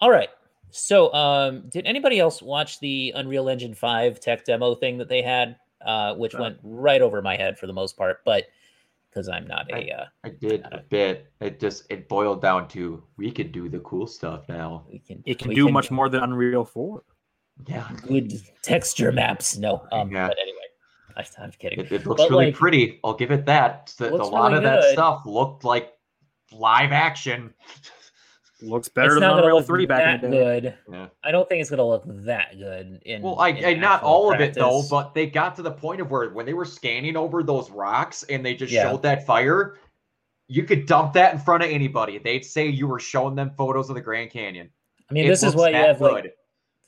[0.00, 0.28] All right.
[0.70, 5.22] So, um, did anybody else watch the Unreal Engine 5 tech demo thing that they
[5.22, 8.18] had, uh, which Uh, went right over my head for the most part?
[8.24, 8.44] But
[9.10, 11.32] because I'm not a, uh, I did a bit.
[11.40, 14.84] It just it boiled down to we can do the cool stuff now.
[14.90, 17.02] we can, It can we do much more than Unreal 4.
[17.66, 19.56] Yeah, good texture maps.
[19.56, 20.28] No, um, Yeah.
[20.28, 20.67] but anyway,
[21.18, 21.80] I, I'm kidding.
[21.80, 23.00] it, it looks But, really like, pretty.
[23.04, 23.92] I'll give it that.
[23.98, 25.92] The- A lot really of that stuff looked like
[26.52, 27.52] live action.
[28.60, 30.60] Looks better it's than not gonna Unreal look 3 back that in the day.
[30.60, 30.74] good.
[30.90, 31.06] Yeah.
[31.22, 33.00] I don't think it's gonna look that good.
[33.04, 35.62] In Well, I, in I not actual all of it though, but they got to
[35.62, 38.90] the point of where when they were scanning over those rocks and they just Yeah.
[38.90, 39.76] showed that fire,
[40.48, 42.18] you could dump that in front of anybody.
[42.18, 44.70] They'd say you were showing them photos of the Grand Canyon.
[45.08, 46.32] I mean, It this is looks why you that have like good.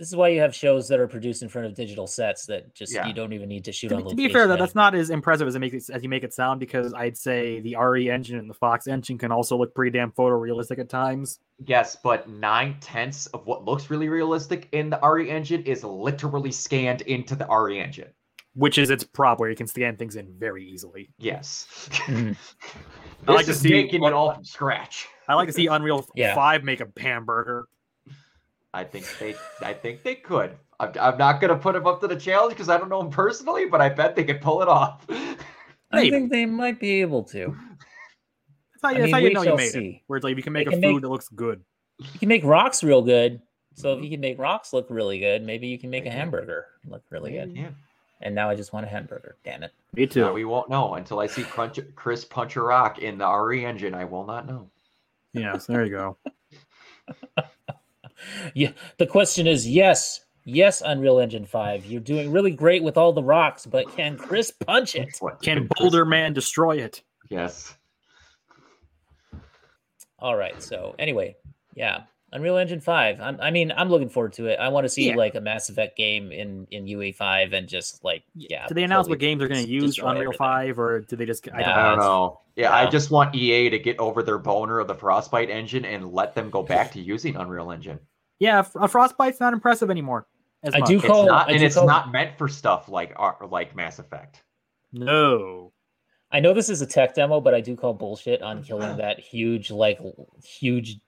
[0.00, 2.74] This is why you have shows that are produced in front of digital sets that
[2.74, 3.06] just Yeah.
[3.06, 4.94] you don't even need to shoot To, on be- to be fair, though, that's not
[4.94, 7.76] as impressive as it makes it, as you make it sound because I'd say the
[7.76, 11.38] RE engine and the Fox engine can also look pretty damn photorealistic at times.
[11.66, 16.50] Yes, but nine tenths of what looks really realistic in the RE engine is literally
[16.50, 18.08] scanned into the RE engine.
[18.54, 21.08] which is its prop where you can scan things in very easily.
[21.18, 21.68] Yes.
[21.90, 22.30] Mhm.
[22.30, 22.38] this
[23.28, 25.06] I like to is see- making it all from scratch.
[25.28, 26.34] I like to see Unreal Yeah.
[26.34, 27.66] 5 make a hamburger.
[28.72, 30.56] I think they I think they could.
[30.78, 33.10] I'm, I'm not gonna put them up to the challenge because I don't know them
[33.10, 35.04] personally, but I bet they could pull it off.
[35.92, 37.56] I think they might be able to.
[38.82, 40.00] That's how, I that's mean, how you know you shall made it.
[40.06, 41.62] Where it's like you can make They a can food make- that looks good.
[41.98, 43.42] You can make rocks real good.
[43.74, 46.16] So if you can make rocks look really good, maybe you can make a can.
[46.18, 47.54] hamburger look really good.
[47.56, 47.68] Yeah.
[48.22, 49.36] And now I just want a hamburger.
[49.44, 49.72] Damn it.
[49.94, 50.20] Me too.
[50.22, 53.64] No, we won't know until I see Crunch, Chris punch a rock in the RE
[53.64, 53.94] engine.
[53.94, 54.70] I will not know.
[55.32, 56.16] Yeah, so there you go.
[58.54, 58.72] Yeah.
[58.98, 61.86] The question is yes, yes, Unreal Engine 5.
[61.86, 65.18] You're doing really great with all the rocks, but can Chris punch it?
[65.42, 67.02] Can Boulder Man destroy it?
[67.28, 67.74] Yes.
[70.18, 70.62] All right.
[70.62, 71.36] So anyway,
[71.74, 72.02] yeah.
[72.32, 73.20] Unreal Engine 5.
[73.20, 74.60] I'm, I mean, I'm looking forward to it.
[74.60, 75.16] I want to see Yeah.
[75.16, 78.68] like a Mass Effect game in in UE5 and just like yeah.
[78.68, 80.38] Do they announce what games they're going to use Unreal everything.
[80.38, 81.74] 5 or do they just I don't Nah.
[81.74, 82.40] I don't know.
[82.54, 86.12] Yeah, I just want EA to get over their boner of the Frostbite engine and
[86.12, 87.98] let them go back to using Unreal Engine.
[88.40, 90.26] Yeah, a uh, Frostbite's not impressive anymore.
[90.62, 90.88] As I much.
[90.88, 93.32] do It's call- not, I and do it's call- not meant for stuff like uh,
[93.48, 94.42] like Mass Effect.
[94.92, 95.72] No.
[96.32, 99.18] I know this is a tech demo, but I do call bullshit on killing that
[99.20, 99.98] huge, like
[100.44, 100.98] huge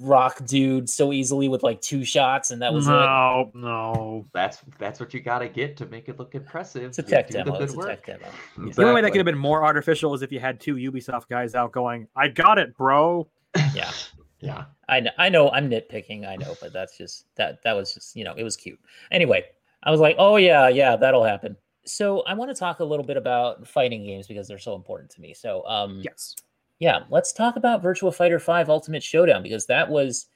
[0.00, 2.90] rock dude so easily with like two shots, and that was it.
[2.90, 4.26] no, no.
[4.32, 6.82] That's that's what you got to get to make it look impressive.
[6.84, 7.52] It's a tech demo.
[7.52, 7.88] good It's a work.
[7.88, 8.26] tech demo.
[8.72, 11.28] The only way that could have been more artificial is if you had two Ubisoft
[11.28, 13.28] guys out going, I got it, bro.
[13.74, 13.90] Yeah,
[14.44, 14.64] Yeah.
[14.88, 15.10] I know.
[15.18, 15.50] I know.
[15.50, 16.26] I'm nitpicking.
[16.28, 17.62] I know, but that's just that.
[17.62, 18.78] That was just you know, it was cute.
[19.10, 19.44] Anyway,
[19.82, 21.56] I was like, oh yeah, yeah, that'll happen.
[21.86, 25.10] So I want to talk a little bit about fighting games because they're so important
[25.12, 25.34] to me.
[25.34, 26.34] So um, Yes.
[26.78, 30.26] yeah let's talk about Virtua Fighter 5 ultimate showdown because that was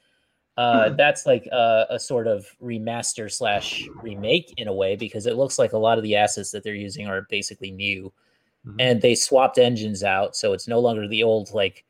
[0.57, 5.35] uh that's like a, a sort of remaster slash remake in a way because it
[5.37, 8.11] looks like a lot of the assets that they're using are basically new
[8.67, 8.75] Mhm.
[8.79, 11.85] and they swapped engines out so it's no longer the old like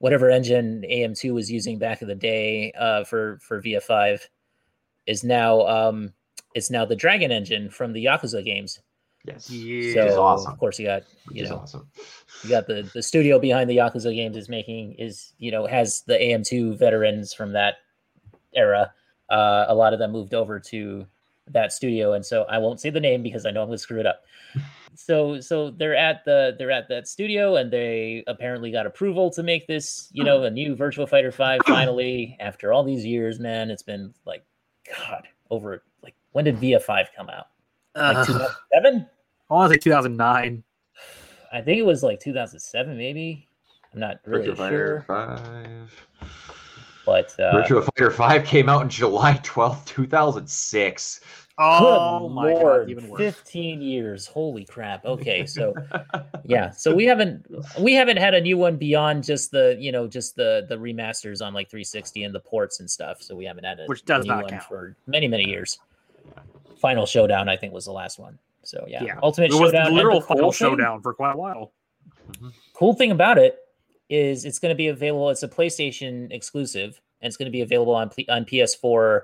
[0.00, 4.20] whatever engine am2 was using back in the day uh for for vf5
[5.06, 6.12] is now um
[6.54, 8.80] it's now the dragon engine from the yakuza games
[9.26, 9.50] Yes.
[9.50, 9.92] Yeah.
[9.92, 10.52] so Which is awesome.
[10.52, 11.86] of course you got you is know awesome.
[12.42, 16.00] you got the the studio behind the Yakuza games is making is you know has
[16.06, 17.74] the AM2 veterans from that
[18.54, 18.92] era.
[19.28, 21.06] Uh, a lot of them moved over to
[21.48, 23.82] that studio, and so I won't say the name because I know I'm going to
[23.82, 24.22] screw it up.
[24.94, 29.42] So so they're at the they're at that studio, and they apparently got approval to
[29.42, 33.38] make this you know a new Virtua Fighter Five finally after all these years.
[33.38, 34.44] Man, it's been like
[34.98, 37.46] God over like when did VF Five come out?
[37.94, 39.06] Like Uh, 2007.
[39.50, 40.62] I want to say 2009.
[41.52, 43.46] I think it was like 2007, maybe.
[43.92, 46.06] I'm not really Virtua Fighter sure, 5.
[47.04, 51.20] but uh, Virtua Fighter 5 came out in July 12th, 2006.
[51.62, 53.18] Oh good my lord, god, even worse.
[53.20, 54.26] 15 years.
[54.26, 55.04] Holy crap.
[55.04, 55.74] Okay, so
[56.44, 57.46] yeah, so we haven't
[57.80, 61.44] we haven't had a new one beyond just the you know just the the remasters
[61.44, 63.20] on like 360 and the ports and stuff.
[63.22, 64.62] So we haven't had a, Which does new not one count.
[64.64, 65.78] for many many years.
[66.78, 68.38] Final Showdown, I think, was the last one.
[68.62, 69.18] So yeah, Yeah.
[69.22, 69.94] Ultimate It was Showdown.
[69.94, 71.72] literal cool final thing- showdown for quite a while.
[72.32, 72.48] Mm-hmm.
[72.74, 73.58] cool thing about it
[74.08, 75.30] is it's going to be available.
[75.30, 79.22] It's a PlayStation exclusive, and it's going to be available on on PS4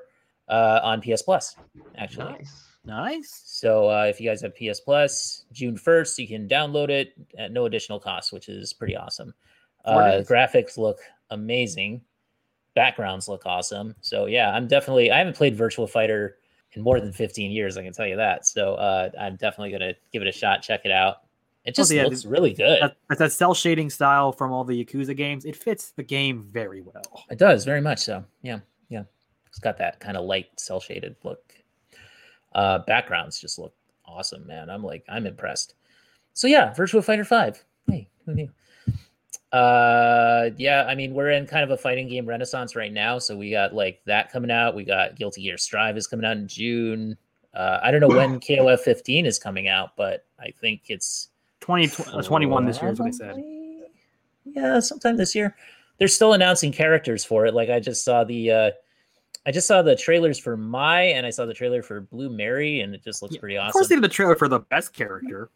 [0.48, 1.56] uh, on PS Plus,
[1.96, 2.32] actually.
[2.32, 2.62] Nice.
[2.84, 3.42] Nice.
[3.44, 7.52] So uh, if you guys have PS Plus, June 1st, you can download it at
[7.52, 9.34] no additional cost, which is pretty awesome.
[9.84, 10.98] Uh, graphics look
[11.30, 12.00] amazing.
[12.74, 13.94] Backgrounds look awesome.
[14.00, 16.36] So yeah, I'm definitely I haven't played Virtua Fighter
[16.72, 18.46] in more than 15 years, I can tell you that.
[18.46, 21.22] So uh, I'm definitely gonna give it a shot, check it out.
[21.64, 22.80] It just yeah, looks really good.
[22.80, 25.44] That, that's that cell shading style from all the Yakuza games.
[25.44, 27.24] It fits the game very well.
[27.28, 28.24] It does very much so.
[28.42, 28.60] Yeah, yeah.
[29.56, 31.54] It's got that kind of light cell shaded look.
[32.54, 33.72] Uh, backgrounds just look
[34.04, 34.68] awesome, man.
[34.68, 35.76] I'm like, I'm impressed.
[36.34, 37.64] So yeah, Virtua Fighter Five.
[37.88, 38.50] Hey, who knew?
[39.50, 40.84] Uh, yeah.
[40.86, 43.18] I mean, we're in kind of a fighting game renaissance right now.
[43.18, 44.74] So we got like that coming out.
[44.74, 47.16] We got Guilty Gear Strive is coming out in June.
[47.54, 51.88] Uh, I don't know when KOF 15 is coming out, but I think it's 20,
[51.88, 53.42] tw- uh, 21 this year is what they said.
[54.44, 55.56] Yeah, sometime this year.
[55.96, 57.54] They're still announcing characters for it.
[57.54, 58.70] Like I just saw the uh
[59.46, 62.80] I just saw the trailers for Mai and I saw the trailer for Blue Mary
[62.80, 63.68] and it just looks Yeah, pretty awesome.
[63.68, 64.02] Of course, they awesome.
[64.02, 65.50] did the trailer for the best character.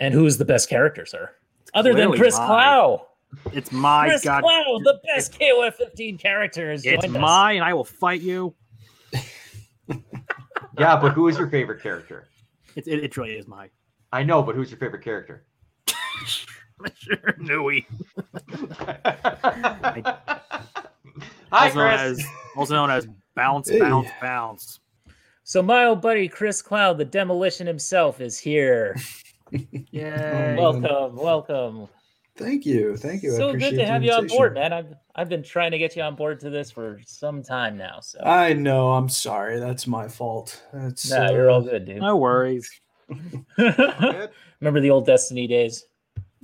[0.00, 1.30] And who is the best character, sir?
[1.74, 2.46] Other than Chris Mai.
[2.46, 3.06] Clow.
[3.52, 4.42] It's my Chris god.
[4.42, 7.20] Clow, the best KOF 15 character has It's joined us.
[7.20, 8.54] my, and I will fight you.
[10.78, 12.28] Yeah, but who is your favorite character?
[12.76, 13.68] It, it, it really is my.
[14.12, 15.44] I know, but who's your favorite character?
[16.94, 17.84] sure, Nui.
[21.50, 22.00] Hi, also known Chris.
[22.00, 23.78] as also known as bounce, Hey.
[23.78, 24.80] bounce, bounce.
[25.44, 28.96] So my old buddy Chris Clow, the demolition himself, is here.
[29.90, 30.56] yeah.
[30.56, 31.88] Welcome, welcome.
[32.36, 32.96] Thank you.
[32.96, 33.34] Thank you.
[33.34, 34.72] I So good to have you on board, man.
[34.72, 38.00] I've I've been trying to get you on board to this for some time now.
[38.00, 38.92] So I know.
[38.92, 39.58] I'm sorry.
[39.58, 40.62] That's my fault.
[40.72, 42.00] That's nah, you're all uh, good, dude.
[42.00, 42.70] no worries.
[43.58, 45.84] Remember the old Destiny days?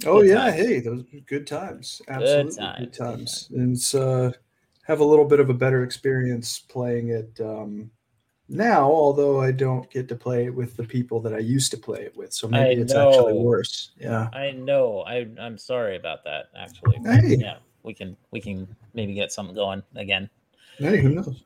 [0.06, 0.56] Oh Good yeah, times.
[0.56, 2.02] hey, those good times.
[2.08, 2.78] Absolutely good times, times.
[2.78, 3.48] good times.
[3.54, 4.32] And it's uh
[4.86, 7.90] have a little bit of a better experience playing it um
[8.48, 11.78] now, although I don't get to play it with the people that I used to
[11.78, 12.32] play it with.
[12.32, 13.92] So maybe I it's actually worse.
[13.98, 14.28] Yeah.
[14.34, 15.00] I know.
[15.06, 16.50] I I'm sorry about that.
[16.56, 17.36] Actually, Hey.
[17.36, 20.28] yeah, we can we can maybe get something going again.
[20.76, 21.44] Hey, who knows?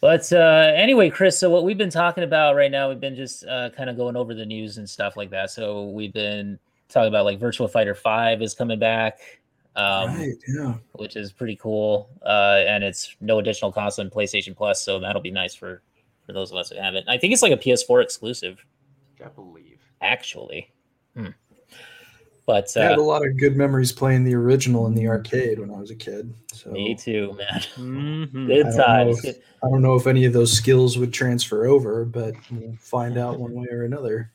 [0.00, 1.38] But uh, anyway, Chris.
[1.38, 4.16] So what we've been talking about right now, we've been just uh, kind of going
[4.16, 5.50] over the news and stuff like that.
[5.50, 6.58] So we've been
[6.88, 9.18] talking about like Virtua Fighter Five is coming back.
[9.76, 10.74] Um, right, yeah.
[10.92, 12.08] which is pretty cool.
[12.24, 15.82] Uh, and it's no additional cost on PlayStation Plus, so that'll be nice for
[16.24, 17.04] for those of us who have it.
[17.08, 18.64] I think it's like a PS4 exclusive,
[19.24, 19.78] I believe.
[20.00, 20.72] actually.
[21.14, 21.28] Hmm.
[22.46, 25.58] But I had a uh, lot of good memories playing the original in the arcade
[25.58, 26.32] when I was a kid.
[26.52, 27.60] So me too, man.
[27.74, 28.46] Mhm.
[28.46, 29.24] Good I don't times.
[29.24, 29.32] know
[29.64, 33.40] I don't know if any of those skills would transfer over, but we'll find out
[33.40, 34.30] one way or another.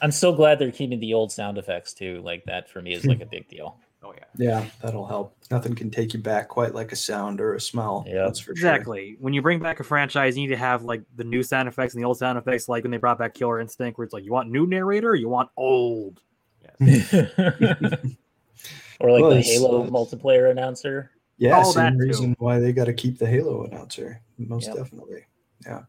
[0.00, 2.22] I'm so glad they're keeping the old sound effects too.
[2.22, 3.78] Like that for me is like a big deal.
[4.04, 4.24] Oh yeah.
[4.36, 5.34] Yeah, that'll help.
[5.50, 8.04] Nothing can take you back quite like a sound or a smell.
[8.06, 8.26] Yep.
[8.26, 8.52] That's for sure.
[8.52, 9.16] Exactly.
[9.20, 11.94] When you bring back a franchise, you need to have like the new sound effects
[11.94, 14.24] and the old sound effects, like when they brought back Killer Instinct, where it's like
[14.24, 16.20] you want new narrator, or you want old.
[16.80, 16.88] or
[19.10, 21.10] like Well, the it's- Halo multiplayer announcer.
[21.36, 24.20] Yeah, All that same reason why they got to keep the Halo announcer.
[24.38, 24.76] Most Yep.
[24.76, 25.24] definitely.
[25.66, 25.82] Yeah.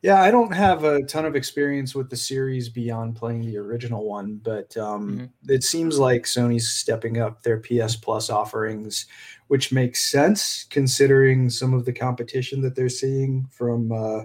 [0.00, 4.04] Yeah, I don't have a ton of experience with the series beyond playing the original
[4.04, 5.50] one, but um, Mm-hmm.
[5.52, 9.06] it seems like Sony's stepping up their PS Plus offerings,
[9.48, 14.20] which makes sense considering some of the competition that they're seeing from uh,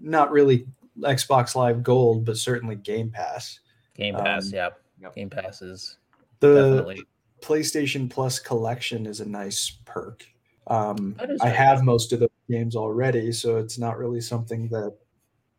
[0.00, 0.66] not really
[1.00, 3.60] Xbox Live Gold, but certainly Game Pass.
[3.94, 4.68] Game Pass, Um, yeah.
[5.02, 5.14] Yep.
[5.14, 5.98] Game passes.
[6.40, 7.02] The definitely
[7.42, 10.24] PlayStation Plus collection is a nice perk.
[10.68, 14.94] Um, I have most of the games already, so it's not really something that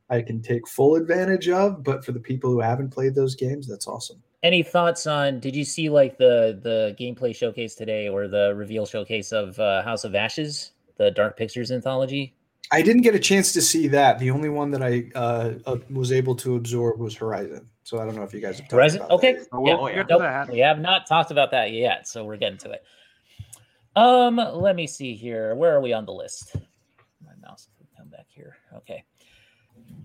[0.10, 1.84] I can take full advantage of.
[1.84, 4.22] But for the people who haven't played those games, that's awesome.
[4.44, 5.40] Any thoughts on?
[5.40, 9.82] Did you see like the the gameplay showcase today or the reveal showcase of uh,
[9.84, 12.36] House of Ashes, the Dark Pictures anthology?
[12.72, 14.20] I didn't get a chance to see that.
[14.20, 17.70] The only one that I uh, uh, was able to absorb was Horizon.
[17.84, 19.02] So I don't know if you guys have talked Horizon.
[19.02, 19.48] about Okay, yet.
[19.52, 20.04] Oh, we'll Oh, yeah.
[20.10, 20.50] Nope, that.
[20.50, 22.84] we have not talked about that yet, so we're getting to it.
[23.96, 25.54] Um, let me see here.
[25.56, 26.56] Where are we on the list?
[27.44, 28.58] Mouse could come back here.
[28.76, 29.04] Okay.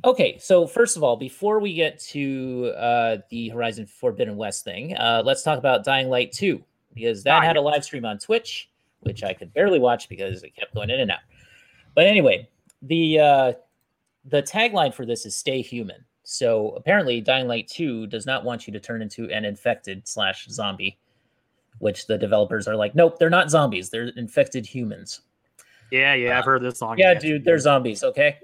[0.05, 4.97] Okay, so first of all, before we get to uh, the Horizon Forbidden West thing,
[4.97, 6.63] uh, let's talk about Dying Light 2
[6.95, 8.71] because that had a live stream on Twitch,
[9.01, 11.21] which I could barely watch because it kept going in and out.
[11.95, 12.49] But anyway,
[12.83, 13.53] the uh,
[14.25, 18.67] the tagline for this is "Stay human." So apparently, Dying Light 2 does not want
[18.67, 20.99] you to turn into an infected slash zombie,
[21.79, 23.89] which the developers are like, nope, they're not zombies.
[23.89, 25.23] They're infected humans.
[25.91, 26.99] Yeah, yeah, I've heard this song.
[26.99, 28.03] Yeah, dude, they're zombies.
[28.05, 28.39] Okay.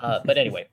[0.00, 0.68] Uh, but anyway,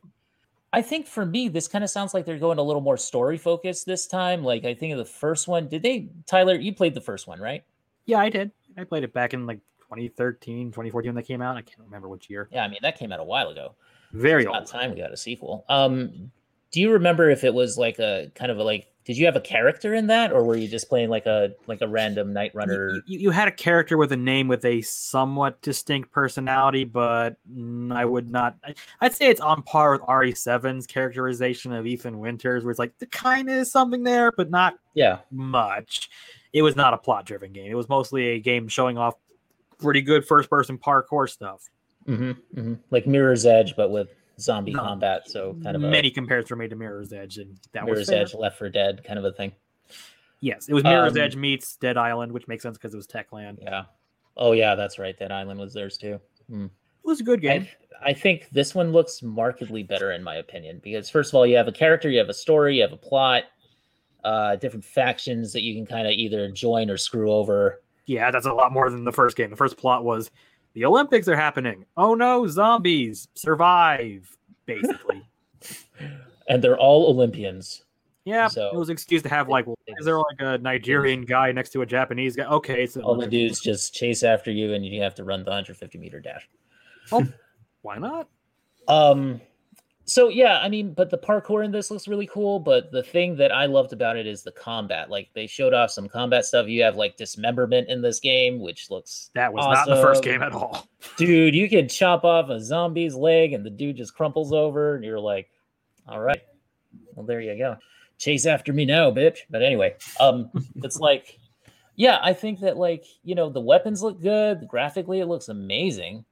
[0.73, 3.37] I think for me, this kind of sounds like they're going a little more story
[3.37, 4.43] focused this time.
[4.43, 5.67] Like I think of the first one.
[5.67, 6.55] Did they, Tyler?
[6.55, 7.63] You played the first one, right?
[8.05, 8.51] Yeah, I did.
[8.77, 11.57] I played it back in like 2013, 2014 when they came out.
[11.57, 12.49] I can't remember which year.
[12.51, 13.75] Yeah, I mean that came out a while ago.
[14.13, 14.57] Very It's old.
[14.57, 15.65] about time we got a sequel.
[15.69, 16.31] Um,
[16.71, 18.87] do you remember if it was like a kind of a like?
[19.09, 21.81] Did you have a character in that, or were you just playing like a like
[21.81, 23.01] a random Night Runner?
[23.07, 27.35] You, you, had a character with a name with a somewhat distinct personality, but
[27.89, 28.57] I would not.
[29.01, 33.07] I'd say it's on par with RE7's characterization of Ethan Winters, where it's like the
[33.07, 36.11] kind of something there, but not Yeah, much.
[36.53, 37.71] It was not a plot driven game.
[37.71, 39.15] It was mostly a game showing off
[39.79, 41.67] pretty good first person parkour stuff.
[42.05, 44.09] hmm hmm like Mirror's Edge, but with
[44.41, 44.79] zombie No.
[44.81, 45.29] combat.
[45.29, 48.09] So kind of a Many comparisons were made to Mirror's Edge, and that was Mirror's
[48.09, 48.21] fair.
[48.21, 49.51] Edge, Left for Dead kind of a thing.
[50.41, 53.07] Yes, it was Mirror's Um, Edge meets Dead Island, which makes sense because it was
[53.07, 53.57] Techland.
[53.61, 53.83] Yeah.
[54.37, 55.17] Oh yeah, that's right.
[55.17, 56.19] Dead Island was theirs too.
[56.51, 56.69] It
[57.03, 57.67] was a good game.
[58.01, 61.45] I, I think this one looks markedly better in my opinion because first of all,
[61.45, 63.43] you have a character, you have a story, you have a plot,
[64.23, 67.81] uh, different factions that you can kind of either join or screw over.
[68.05, 69.49] Yeah, that's a lot more than the first game.
[69.49, 70.31] The first plot was
[70.73, 71.85] the Olympics are happening.
[71.97, 75.23] Oh no, zombies survive, basically.
[76.47, 77.83] And they're all Olympians.
[78.25, 81.51] yeah, So- it was an excuse to have like, is there like a Nigerian guy
[81.51, 82.45] next to a Japanese guy?
[82.45, 85.51] Okay, so All the dudes just chase after you and you have to run the
[85.51, 86.49] 150 meter dash.
[87.11, 87.27] Oh,
[87.83, 88.29] why not?
[88.87, 89.41] Um
[90.09, 92.59] so yeah, I mean, but the parkour in this looks really cool.
[92.59, 95.09] But the thing that I loved about it is the combat.
[95.09, 96.67] Like they showed off some combat stuff.
[96.67, 100.41] You have like dismemberment in this game, which looks That was not the first game
[100.41, 100.87] at all.
[101.17, 105.03] dude, you can chop off a zombie's leg and the dude just crumples over, and
[105.03, 105.49] you're like,
[106.07, 106.41] all right,
[107.13, 107.77] well, there you go.
[108.17, 109.39] Chase after me now, bitch.
[109.49, 111.39] But anyway, um, it's like,
[111.95, 116.25] yeah, I think that like, you know, the weapons look good, graphically, it looks amazing.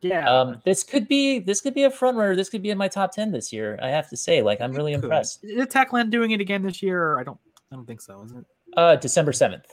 [0.00, 2.36] Yeah, Um, this could be this could be a front runner.
[2.36, 3.78] This could be in my top 10 this year.
[3.82, 5.04] I have to say, like, I'm really could.
[5.04, 5.42] impressed.
[5.44, 7.02] Is Techland doing it again this year?
[7.12, 7.38] Or I don't.
[7.72, 8.22] I don't think so.
[8.22, 8.44] Is it?
[8.76, 9.64] Uh, December 7th.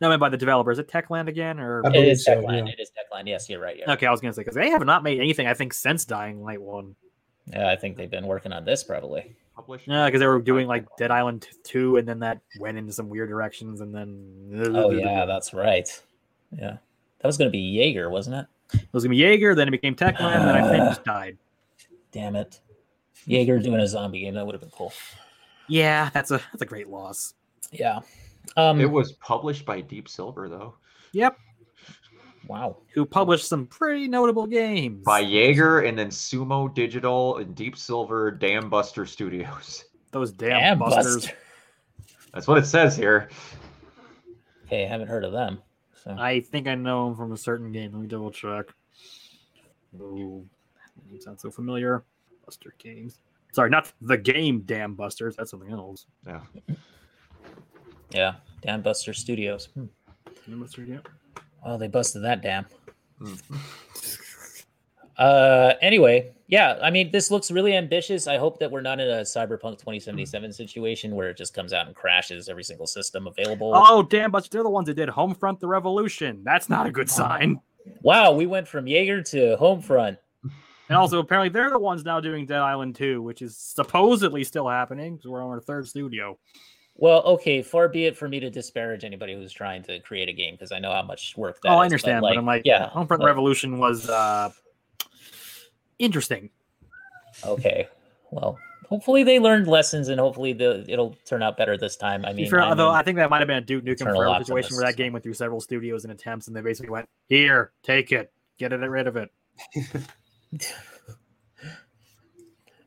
[0.00, 0.78] No, I mean by the developers.
[0.78, 2.66] Is it Techland again, or I It so, Techland.
[2.66, 2.72] yeah.
[2.72, 3.28] It is Techland.
[3.28, 3.76] Yes, you're right.
[3.78, 3.92] Yeah.
[3.92, 4.06] okay?
[4.06, 5.46] I was gonna say because they have not made anything.
[5.46, 6.94] I think since Dying Light one.
[7.52, 9.36] yeah, I think they've been working on this probably.
[9.54, 9.86] Published.
[9.88, 13.08] Yeah, because they were doing like Dead Island two, and then that went into some
[13.10, 15.88] weird directions, and then Oh yeah, that's right.
[16.58, 16.76] Yeah,
[17.18, 18.46] that was going to be Yager, wasn't it?
[18.72, 19.54] It was gonna be Yager.
[19.54, 20.44] Then it became Techland.
[20.44, 21.38] then I think just died.
[22.12, 22.60] Damn it,
[23.26, 24.92] Yager doing a zombie game that would have been cool.
[25.68, 27.34] Yeah, that's a that's a great loss.
[27.72, 28.00] Yeah.
[28.56, 28.80] Um.
[28.80, 30.74] It was published by Deep Silver though.
[31.12, 31.36] Yep,
[32.48, 32.76] wow.
[32.94, 35.04] who published some pretty notable games.
[35.04, 39.84] By Yager and then Sumo Digital and Deep Silver Dambuster Studios.
[40.12, 41.14] Those damn, Damn, busters.
[41.16, 41.36] Buster.
[42.32, 43.28] That's what it says here.
[44.66, 45.60] Okay, I haven't heard of them.
[46.06, 47.92] So I think I know him from a certain game.
[47.92, 48.66] Let me double check.
[50.00, 50.44] Oh,
[50.96, 52.04] that name sounds so familiar.
[52.44, 53.18] Buster Games.
[53.52, 55.34] Sorry, not the game Damn Busters.
[55.34, 56.06] That's something else.
[56.26, 56.40] Yeah.
[58.10, 59.68] yeah, Dambuster Studios.
[59.74, 59.86] Hmm.
[60.46, 60.98] Damn Buster, yeah.
[61.64, 62.66] Well, they busted that dam.
[63.20, 64.22] Mhm.
[65.18, 65.74] Uh.
[65.80, 66.78] Anyway, yeah.
[66.82, 68.26] I mean, this looks really ambitious.
[68.26, 71.86] I hope that we're not in a Cyberpunk 2077 situation where it just comes out
[71.86, 73.72] and crashes every single system available.
[73.74, 76.42] Oh, Damn but They're the ones that did Homefront the Revolution.
[76.44, 77.60] That's not a good sign.
[78.02, 80.18] Wow, we went from Yager to Homefront.
[80.88, 84.68] And also, apparently, they're the ones now doing Dead Island 2, which is supposedly still
[84.68, 86.38] happening because we're on our third studio.
[86.94, 90.32] Well, okay, far be it for me to disparage anybody who's trying to create a
[90.32, 92.62] game because I know how much work that oh, is, I understand, but, I'm like,
[92.64, 94.50] yeah, Homefront but- Revolution was uh,
[95.98, 96.50] interesting.
[97.44, 97.88] okay.
[98.30, 102.24] Well, hopefully they learned lessons and hopefully the it'll turn out better this time.
[102.24, 104.22] I mean, fair, I'm although I think that might have been a Duke Nukem eternal
[104.22, 107.08] Forever situation where that game went through several studios and attempts, and they basically went,
[107.28, 109.30] "Here, take it, get it rid of it."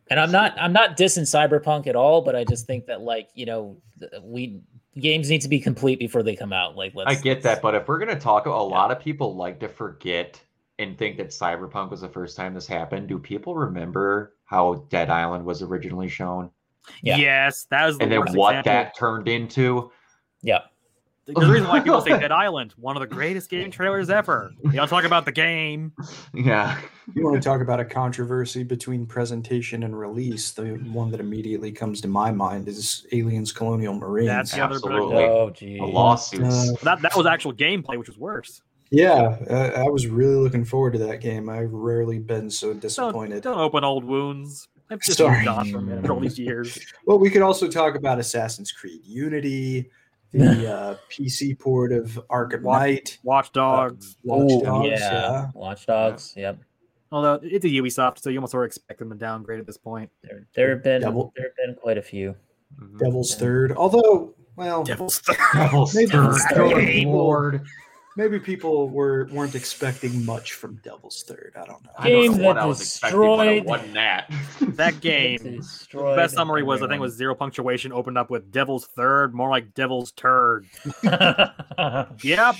[0.09, 3.29] and I'm not I'm not dissing Cyberpunk at all, but I just think that like
[3.33, 3.77] you know
[4.21, 4.61] we
[4.99, 6.75] games need to be complete before they come out.
[6.75, 9.59] Like, let's I get that, but if we're gonna talk, a lot of people like
[9.59, 10.41] to forget
[10.79, 13.07] and think that Cyberpunk was the first time this happened.
[13.07, 16.49] Do people remember how Dead Island was originally shown,
[17.03, 17.17] Yeah.
[17.17, 18.71] Yes, that was the and then what example.
[18.71, 19.91] that turned into?
[20.41, 20.59] yeah.
[21.27, 24.51] The reason why people say Dead Island, one of the greatest game trailers ever.
[24.63, 25.91] You don't talk about the game.
[26.33, 26.75] Yeah,
[27.13, 30.49] You want to talk about a controversy between presentation and release?
[30.49, 34.27] The one that immediately comes to my mind is Aliens Colonial Marines.
[34.27, 35.17] That's the other Absolutely.
[35.17, 35.79] big- Oh, geez.
[35.79, 36.71] the lawsuits.
[36.71, 38.63] Uh, That that was actual gameplay, which was worse.
[38.92, 41.50] Yeah, uh, I was really looking forward to that game.
[41.50, 43.44] I've rarely been so Don't, disappointed.
[43.44, 44.67] don't open old wounds.
[44.92, 45.37] I've just Sorry.
[45.37, 46.79] moved on from it for all these years.
[47.06, 49.90] Well, we could also talk about Assassin's Creed Unity,
[50.31, 54.17] the uh, PC port of Arkham Watch- Knight, Watch Dogs.
[54.23, 55.12] Watch Oh, Dogs, yeah.
[55.12, 55.48] yeah.
[55.54, 56.33] Watch Dogs.
[56.35, 56.60] Yep.
[57.12, 59.77] Although it's a Ubisoft, so you almost sort of expect them to downgrade at this
[59.77, 60.12] point.
[60.23, 62.35] There, there have been Devil- there have been quite a few.
[62.79, 63.00] Mhm.
[63.00, 63.71] Devil's Third.
[63.71, 66.29] Although, well, Devil's Third, Devil's Maybe Third.
[66.29, 67.12] it's Good terrible.
[67.13, 67.62] lord.
[68.19, 71.53] Maybe people were weren't expecting much from Devil's Third.
[71.55, 71.89] I don't know.
[71.97, 74.33] I don't Game know what that I was expecting, but it destroyed- wasn't that.
[74.75, 75.37] That game.
[75.57, 77.01] Destroyed Best summary was I think everyone.
[77.01, 80.67] was zero punctuation opened up with Devil's Third, more like Devil's Turd.
[82.23, 82.55] Yep.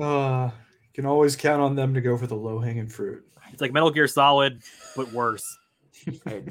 [0.00, 0.50] Uh,
[0.94, 3.24] can always count on them to go for the low hanging fruit.
[3.52, 4.62] It's like Metal Gear Solid,
[4.96, 5.44] but worse.
[6.26, 6.42] I,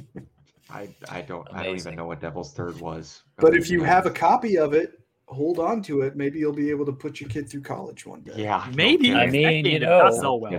[0.69, 3.23] I, I don't I don't even know what Devil's Third was.
[3.37, 5.00] But if you have a copy of it,
[5.31, 6.15] hold on to it.
[6.15, 8.33] Maybe you'll be able to put your kid through college one day.
[8.35, 9.13] yeah, Maybe.
[9.13, 10.19] I mean, you did not know.
[10.21, 10.51] sell well.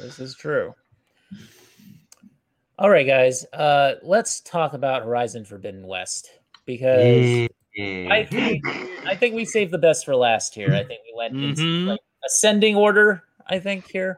[0.00, 0.74] This is true.
[2.78, 3.44] All right, guys.
[3.52, 6.30] Uh, let's talk about Horizon Forbidden West
[6.66, 7.48] because
[7.78, 8.66] I think
[9.06, 10.72] I think we saved the best for last here.
[10.74, 11.86] I think we went into Mhm.
[11.88, 13.22] like ascending order.
[13.46, 14.16] I think here.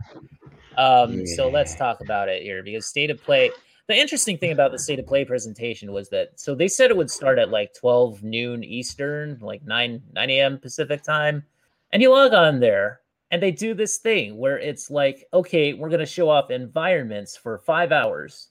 [0.76, 3.50] Um, So let's talk about it here because state of play.
[3.86, 6.96] The interesting thing about the state of play presentation was that so they said it
[6.96, 10.58] would start at like 12 noon Eastern, like 9 9 a.m.
[10.58, 11.44] Pacific time,
[11.92, 15.90] and you log on there and they do this thing where it's like, okay, we're
[15.90, 18.48] gonna show off environments for five hours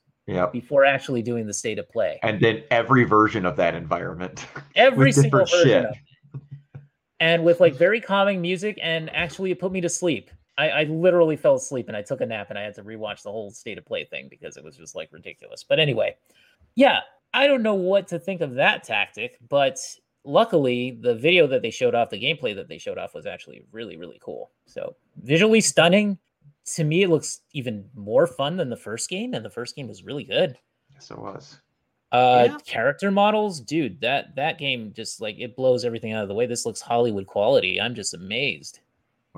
[0.52, 2.20] before actually doing the state of play.
[2.24, 4.46] And then every version of that environment.
[4.76, 5.86] Every single version shit.
[5.86, 6.42] of it.
[7.20, 10.84] and with like very calming music and actually it put me to sleep I, I
[10.84, 13.51] literally fell asleep and i took a nap and i had to rewatch the whole
[13.51, 16.16] state of play thing because it was just like ridiculous but anyway
[16.76, 16.99] yeah
[17.34, 19.78] i don't know what to think of that tactic but
[20.26, 23.64] luckily the video that they showed off the gameplay that they showed off was actually
[23.72, 26.18] really really cool so visually stunning
[26.66, 29.88] to me it looks even more fun than the first game and the first game
[29.88, 30.58] was really good
[30.93, 31.60] Yes, it was.
[32.12, 32.58] uh Yeah.
[32.66, 36.45] character models, dude, that that game just like it blows everything out of the way.
[36.45, 37.82] This looks Hollywood quality.
[37.82, 38.80] I'm just amazed.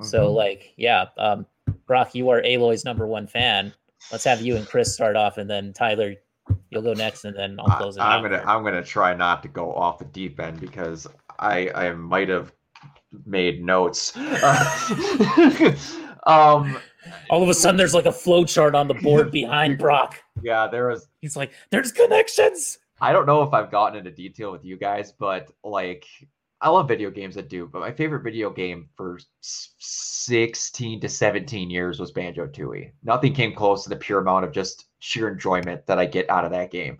[0.02, 0.34] So Mhm.
[0.34, 1.46] like, yeah, um
[1.86, 3.72] Brock, you are Aloy's number one fan.
[4.12, 6.14] Let's have you and Chris start off and then Tyler,
[6.70, 8.30] you'll go next and then I'll I, close it I'm out.
[8.30, 8.42] gonna.
[8.46, 11.06] I'm gonna try not to go off the deep end because
[11.38, 12.52] I I might have
[13.24, 14.14] made notes.
[16.26, 16.78] um,
[17.30, 20.22] All of a sudden there's like a flow chart on the board behind Brock.
[20.42, 22.78] yeah, there was He's like, there's connections.
[23.00, 26.06] I don't know if I've gotten into detail with you guys, but like
[26.60, 31.70] I love video games that do, but my favorite video game for 16 to 17
[31.70, 32.92] years was Banjo Tooie.
[33.02, 36.46] Nothing came close to the pure amount of just sheer enjoyment that I get out
[36.46, 36.98] of that game.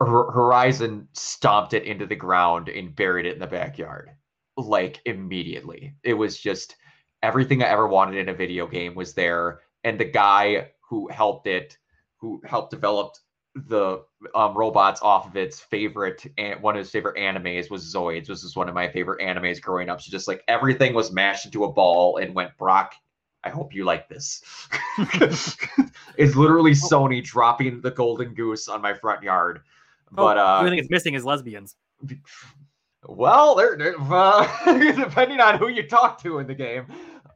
[0.00, 4.10] Hor- Horizon stomped it into the ground and buried it in the backyard
[4.56, 5.94] like immediately.
[6.02, 6.76] It was just
[7.22, 11.46] everything I ever wanted in a video game was there, and the guy who helped
[11.46, 11.76] it,
[12.18, 13.14] who helped develop
[13.56, 14.02] the
[14.34, 18.28] um, robots off of its favorite and one of his favorite animes was Zoids.
[18.28, 20.00] which is one of my favorite animes growing up.
[20.02, 22.94] So just like everything was mashed into a ball and went Brock.
[23.42, 24.42] I hope you like this.
[24.98, 29.60] it's literally Sony dropping the golden goose on my front yard.
[30.10, 31.76] But oh, the uh, only thing it's missing is lesbians.
[33.06, 34.46] well, they're, they're, uh,
[34.96, 36.86] depending on who you talk to in the game.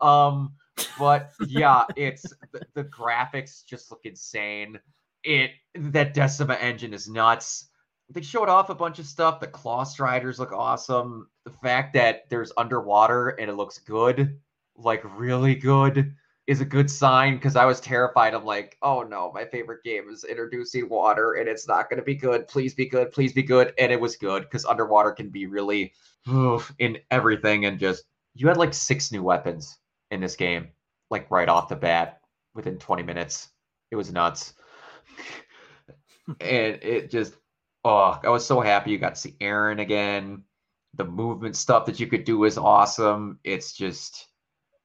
[0.01, 0.53] Um,
[0.99, 4.79] but yeah, it's the, the graphics just look insane.
[5.25, 7.68] It that Decima engine is nuts.
[8.09, 9.41] They showed off a bunch of stuff.
[9.41, 11.29] The Claw Striders look awesome.
[11.45, 14.39] The fact that there's underwater and it looks good,
[14.77, 16.14] like really good,
[16.51, 18.35] is a good sign because I was terrified.
[18.35, 22.05] I'm like, oh no, my favorite game is introducing water and it's not going to
[22.05, 22.49] be good.
[22.49, 23.12] Please be good.
[23.12, 23.73] Please be good.
[23.79, 25.93] And it was good because underwater can be really
[26.29, 27.66] oof, in everything.
[27.66, 28.03] And just,
[28.35, 29.79] you had like six new weapons
[30.11, 30.71] in this game,
[31.09, 32.21] like right off the bat
[32.55, 33.51] within 20 minutes.
[33.93, 34.55] It was nuts.
[36.41, 37.35] And it just,
[37.85, 40.45] oh, I was so happy you got to see Erend again.
[40.95, 43.39] The movement stuff that you could do is awesome.
[43.45, 44.28] It's just,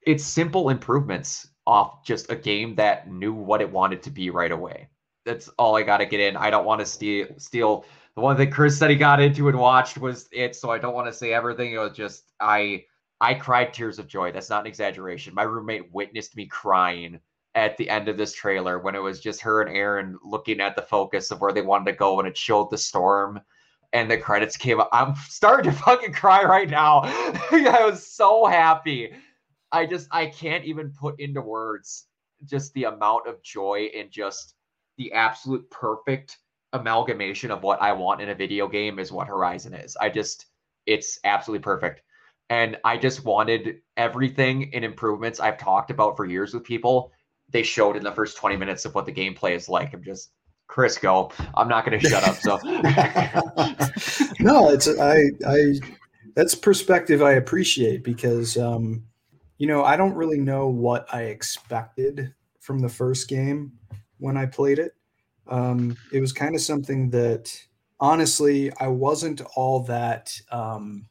[0.05, 4.51] it's simple improvements off just a game that knew what it wanted to be right
[4.51, 4.89] away.
[5.25, 6.37] That's all I got to get in.
[6.37, 7.85] I don't want to steal steal
[8.15, 10.93] the one that Chris said he got into and watched was it, so I don't
[10.93, 11.73] want to say everything.
[11.73, 12.85] It was just I
[13.19, 14.31] I cried tears of joy.
[14.31, 15.33] That's not an exaggeration.
[15.33, 17.19] My roommate witnessed me crying
[17.55, 20.75] at the end of this trailer when it was just her and Erend looking at
[20.75, 23.39] the focus of where they wanted to go and it showed the storm
[23.93, 24.89] and the credits came up.
[24.91, 27.01] I'm starting to fucking cry right now.
[27.05, 29.13] I was so happy.
[29.71, 32.07] I just I can't even put into words
[32.45, 34.55] just the amount of joy and just
[34.97, 36.37] the absolute perfect
[36.73, 39.95] amalgamation of what I want in a video game is what Horizon is.
[39.95, 40.47] I just
[40.85, 42.01] it's absolutely perfect.
[42.49, 47.11] And I just wanted everything in improvements I've talked about for years with people.
[47.51, 49.93] They showed in the first 20 minutes of what the gameplay is like.
[49.93, 50.31] I'm just
[50.67, 51.31] Chris, go.
[51.55, 52.35] I'm not gonna shut up.
[52.35, 52.57] So
[54.39, 55.79] no, it's I I
[56.35, 59.03] that's perspective I appreciate because um
[59.57, 63.71] you know, I don't really know what I expected from the first game
[64.17, 64.93] when I played it.
[65.47, 67.55] Um it was kind of something that
[67.99, 71.05] honestly I wasn't all that um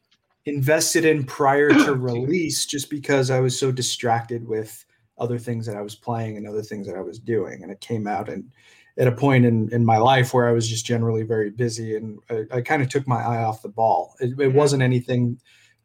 [0.47, 4.85] invested in prior to release just because I was so distracted with
[5.19, 7.63] other things that I was playing and other things that I was doing.
[7.63, 8.51] And it came out and
[8.97, 12.19] at a point in, in my life where I was just generally very busy and
[12.31, 14.15] I, I kind of took my eye off the ball.
[14.21, 15.41] It, it wasn't anything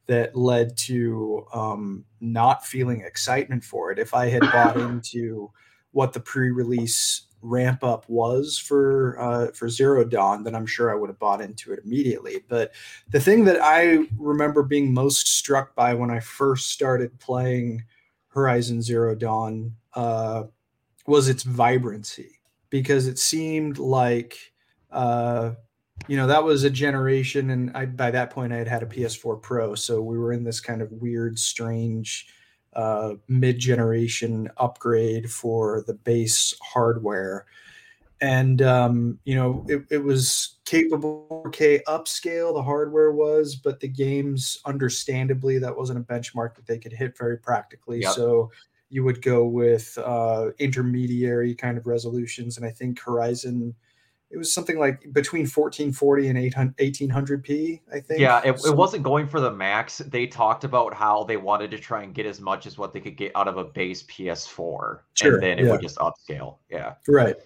[0.08, 4.00] that led to um, not feeling excitement for it.
[4.00, 5.52] If I had bought into
[5.92, 10.96] what the pre-release ramp up was for uh, for Zero Dawn, then I'm sure I
[10.96, 12.44] would have bought into it immediately.
[12.48, 12.74] But
[13.10, 17.84] the thing that I remember being most struck by when I first started playing
[18.30, 20.44] Horizon Zero Dawn uh,
[21.06, 24.54] was its vibrancy, because it seemed like
[24.92, 25.52] uh,
[26.08, 28.88] you know that was a generation, and I by that point I had had a
[28.88, 32.28] PS4 Pro, so we were in this kind of weird, strange
[32.74, 37.46] uh, mid-generation upgrade for the base hardware
[38.22, 43.88] and um, you know it, it was capable 4k upscale the hardware was but the
[43.88, 48.14] games understandably that wasn't a benchmark that they could hit very practically Yep.
[48.14, 48.52] so
[48.90, 53.74] you would go with uh, intermediary kind of resolutions and i think horizon
[54.32, 58.78] it was something like between 1440 and 800 1800p i think Yeah, it, So- it
[58.78, 59.98] wasn't going for the max.
[60.00, 63.00] They talked about how they wanted to try and get as much as what they
[63.00, 65.72] could get out of a base PS4, Sure, and then it yeah.
[65.72, 66.58] would just upscale.
[66.70, 67.38] Yeah, Right.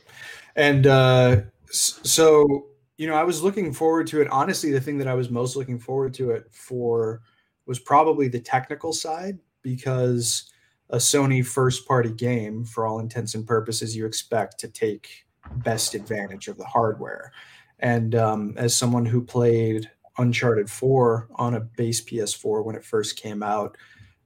[0.56, 4.28] And uh, so, you know, I was looking forward to it.
[4.30, 7.22] Honestly, the thing that I was most looking forward to it for
[7.66, 10.52] was probably the technical side because
[10.90, 15.26] a Sony first party game, for all intents and purposes, you expect to take
[15.58, 17.32] best advantage of the hardware.
[17.80, 23.18] And um, as someone who played Uncharted 4 on a base PS4 when it first
[23.18, 23.78] came out,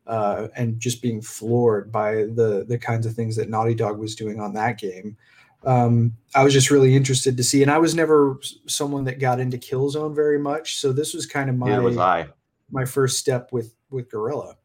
[0.05, 4.15] uh, and just being floored by the the kinds of things that Naughty Dog was
[4.15, 5.17] doing on that game,
[5.65, 7.61] um, I was just really interested to see.
[7.61, 11.49] And I was never someone that got into Killzone very much, so this was kind
[11.49, 12.27] of my I.
[12.71, 14.55] my first step with with Guerrilla,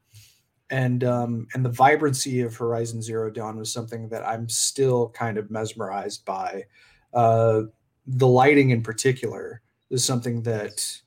[0.70, 5.38] and um, and the vibrancy of Horizon Zero Dawn was something that I'm still kind
[5.38, 6.64] of mesmerized by.
[7.14, 7.62] Uh,
[8.06, 11.00] the lighting in particular is something that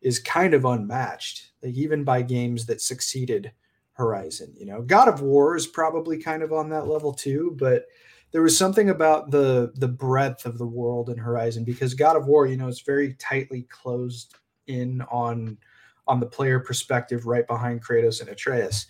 [0.00, 3.52] is kind of unmatched, like even by games that succeeded
[3.92, 4.54] Horizon.
[4.58, 7.84] You know, God of War is probably kind of on that level too, but
[8.32, 12.26] there was something about the the breadth of the world in Horizon because God of
[12.26, 14.34] War, you know, is very tightly closed
[14.66, 15.58] in on
[16.06, 18.86] on the player perspective, right behind Kratos and Atreus.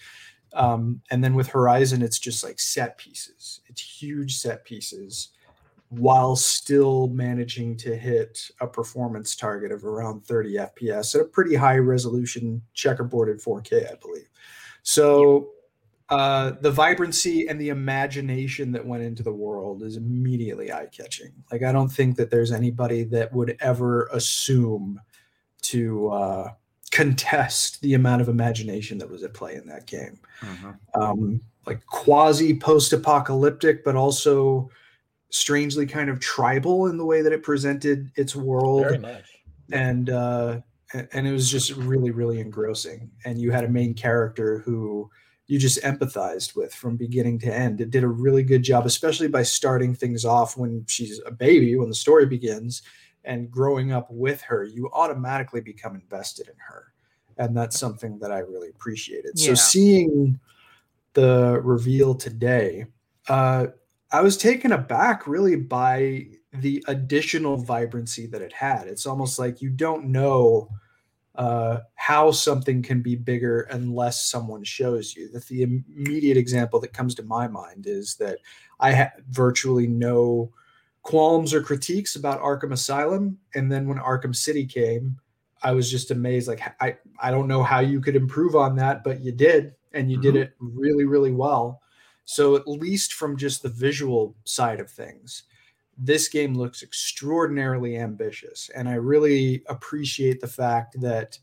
[0.52, 3.60] Um, and then with Horizon, it's just like set pieces.
[3.66, 5.28] It's huge set pieces
[5.90, 11.54] while still managing to hit a performance target of around 30 FPS at a pretty
[11.54, 14.28] high resolution checkerboarded 4K, I believe.
[14.82, 15.50] So
[16.10, 21.32] uh, the vibrancy and the imagination that went into the world is immediately eye catching.
[21.52, 25.00] Like, I don't think that there's anybody that would ever assume
[25.62, 26.50] to uh,
[26.90, 30.18] contest the amount of imagination that was at play in that game.
[30.94, 34.70] Um, like quasi post apocalyptic, but also
[35.30, 39.24] strangely kind of tribal in the way that it presented its world Very much.
[39.72, 40.60] and uh
[40.92, 45.08] and it was just really really engrossing and you had a main character who
[45.50, 47.80] you just empathized with from beginning to end.
[47.80, 51.74] It did a really good job especially by starting things off when she's a baby
[51.74, 52.82] when the story begins
[53.24, 56.92] and growing up with her you automatically become invested in her.
[57.36, 59.38] And that's something that i really appreciated.
[59.38, 60.38] So seeing
[61.14, 62.86] the reveal today
[63.28, 63.66] uh
[64.12, 68.86] I was taken aback really by the additional vibrancy that it had.
[68.86, 70.68] It's almost like you don't know
[71.40, 75.26] uh, how something can be bigger unless someone shows you.
[75.32, 78.40] That the immediate example that comes to my mind is that
[78.78, 80.52] I had virtually no
[81.00, 85.18] qualms or critiques about Arkham Asylum, and then when Arkham City came,
[85.62, 86.46] I was just amazed.
[86.46, 90.12] Like I, I don't know how you could improve on that, but you did, and
[90.12, 91.80] you did it really, really well.
[92.26, 95.44] So at least from just the visual side of things,
[96.02, 101.38] this game looks extraordinarily ambitious, and I really appreciate the fact that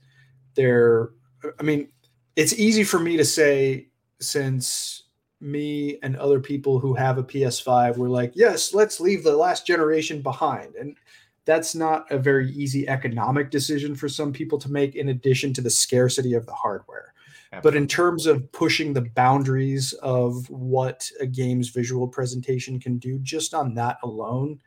[0.55, 1.11] they're.
[1.59, 1.89] I mean,
[2.35, 3.89] it's easy for me to say
[4.19, 5.03] since
[5.39, 9.67] me and other people who have a PS5 were like, yes, let's leave the last
[9.67, 10.97] generation behind, and
[11.45, 14.95] that's not a very easy economic decision for some people to make.
[14.95, 17.13] In addition to the scarcity of the hardware
[17.63, 23.19] but in terms of pushing the boundaries of what a game's visual presentation can do
[23.19, 24.59] just on that alone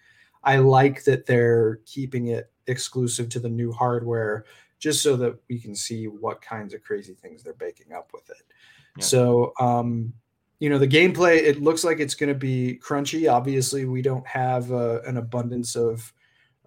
[0.44, 4.44] i like that they're keeping it exclusive to the new hardware
[4.78, 8.28] just so that we can see what kinds of crazy things they're baking up with
[8.30, 8.44] it
[8.96, 9.04] Yeah.
[9.04, 10.12] so um
[10.58, 14.26] you know the gameplay it looks like it's going to be crunchy obviously we don't
[14.26, 16.12] have uh, an abundance of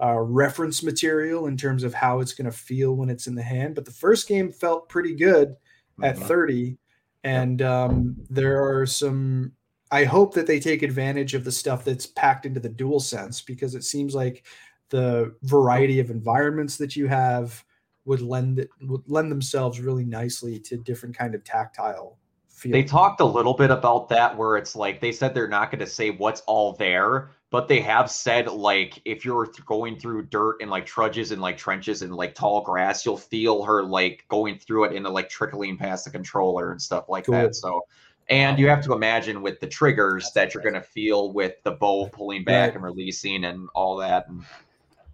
[0.01, 3.43] uh, reference material in terms of how it's going to feel when it's in the
[3.43, 3.75] hand.
[3.75, 5.55] But the first game felt pretty good
[6.01, 6.27] at Mhm.
[6.27, 6.77] 30,
[7.23, 9.53] and um, there are some.
[9.91, 13.41] I hope that they take advantage of the stuff that's packed into the dual sense
[13.41, 14.43] because it seems like
[14.89, 17.63] the variety of environments that you have
[18.05, 22.17] would lend would lend themselves really nicely to different kind of tactile
[22.49, 22.71] feel.
[22.71, 25.79] They talked a little bit about that where it's like they said they're not going
[25.79, 30.23] to say what's all there, but they have said like if you're th- going through
[30.23, 34.25] dirt and like trudges and like trenches and like tall grass, you'll feel her like
[34.27, 37.35] going through it and like trickling past the controller and stuff like Cool.
[37.35, 37.53] that.
[37.55, 37.81] So
[38.27, 41.61] and you have to imagine with the triggers That's that you're going to feel with
[41.63, 42.75] the bow pulling back Right.
[42.75, 44.27] and releasing and all that.
[44.29, 44.43] And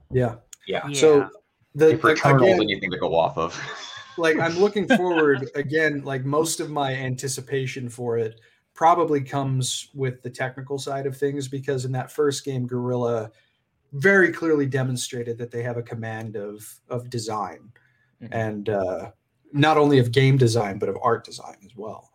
[0.10, 0.36] yeah.
[0.66, 1.28] yeah, So Yeah.
[1.76, 3.60] the if Returnal again, anything to go off of.
[4.18, 6.04] like I'm looking forward again.
[6.06, 8.40] Like most of my anticipation for it
[8.80, 13.30] probably comes with the technical side of things because in that first game, Guerrilla
[13.92, 17.74] very clearly demonstrated that they have a command of of design
[18.22, 18.30] Mhm.
[18.32, 19.12] and uh,
[19.52, 22.10] not only of game design but of art design as well.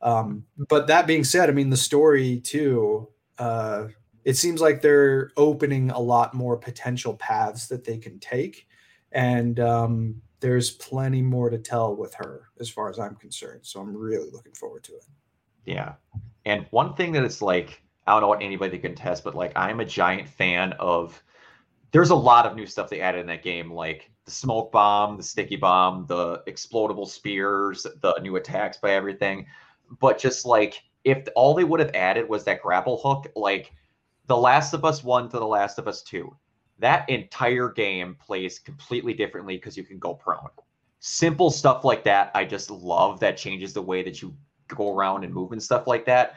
[0.00, 3.10] Um, but that being said, I mean the story too.
[3.38, 3.88] Uh,
[4.24, 8.66] it seems like they're opening a lot more potential paths that they can take,
[9.12, 13.66] and um, there's plenty more to tell with her as far as I'm concerned.
[13.66, 15.04] So I'm really looking forward to it.
[15.66, 15.94] Yeah.
[16.44, 19.52] And one thing that it's like, I don't know what anybody can test, but like
[19.56, 21.20] I'm a giant fan of
[21.92, 25.16] there's a lot of new stuff they added in that game, like the smoke bomb,
[25.16, 29.46] the sticky bomb, the explodable spears, the new attacks by everything.
[30.00, 33.72] But just like if all they would have added was that grapple hook, like
[34.26, 36.34] The Last of Us 1 to The Last of Us 2,
[36.78, 40.48] that entire game plays completely differently because you can go prone.
[40.98, 44.34] Simple stuff like that, I just love that changes the way that you
[44.68, 46.34] go around and move and stuff like that.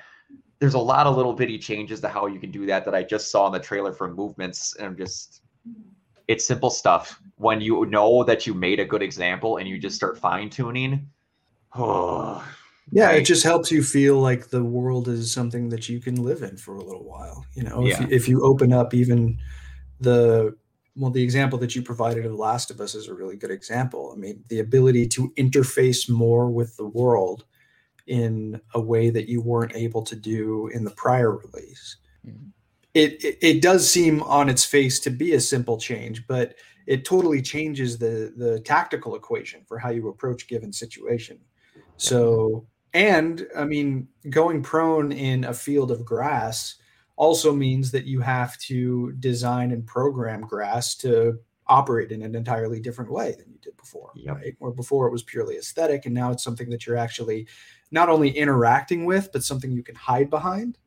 [0.60, 3.04] There's a lot of little bitty changes to how you can do that that I
[3.04, 5.42] just saw in the trailer for movements, and I'm just
[6.28, 7.20] it's simple stuff.
[7.38, 11.10] When you know that you made a good example and you just start fine tuning,
[11.76, 12.46] oh,
[12.92, 13.22] Yeah, Right.
[13.22, 16.58] it just helps you feel like the world is something that you can live in
[16.58, 17.46] for a little while.
[17.54, 19.38] You know, if, you, if you open up even
[20.00, 20.56] the
[20.96, 24.12] well, the example that you provided of Last of Us is a really good example.
[24.14, 27.46] I mean, the ability to interface more with the world
[28.10, 31.98] in a way that you weren't able to do in the prior release.
[32.28, 32.52] Mhm.
[32.96, 36.56] It, it it does seem on its face to be a simple change, but
[36.88, 41.40] it totally changes the the tactical equation for how you approach given situation.
[41.98, 46.76] So, and I mean, going prone in a field of grass
[47.16, 51.38] also means that you have to design and program grass to
[51.68, 54.36] operate in an entirely different way than you did before, Yep.
[54.36, 54.56] right?
[54.58, 57.48] Where before it was purely aesthetic, and now it's something that you're actually
[57.92, 60.78] not only interacting with, but something you can hide behind.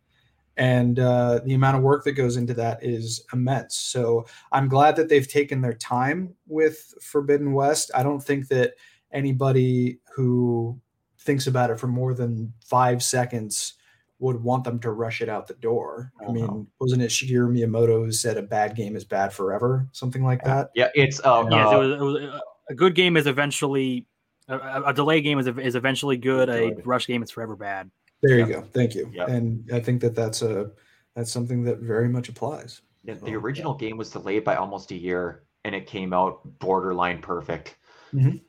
[0.57, 3.75] And uh, the amount of work that goes into that is immense.
[3.77, 7.91] So I'm glad that they've taken their time with Forbidden West.
[7.95, 8.75] I don't think that
[9.11, 10.79] anybody who
[11.19, 13.75] thinks about it for more than five seconds
[14.19, 16.13] would want them to rush it out the door.
[16.21, 16.67] I Oh, mean, no.
[16.81, 19.89] wasn't it Shigeru Miyamoto who said a bad game is bad forever?
[19.93, 20.71] Something like that.
[20.75, 22.41] yeah, it's um, Yes, uh, it was, it was
[22.71, 24.07] a good game is eventually
[24.49, 26.49] a, a a delay game is is eventually good.
[26.49, 27.91] A rush game is forever bad.
[28.23, 28.49] There Yep.
[28.49, 28.63] you go.
[28.63, 29.11] Thank you.
[29.13, 29.29] Yep.
[29.29, 30.71] And I think that that's a
[31.15, 32.81] that's something that very much applies.
[33.05, 33.37] the, So, the yeah.
[33.37, 37.77] original game was delayed by almost a year, and it came out borderline perfect.
[38.15, 38.41] Mhm.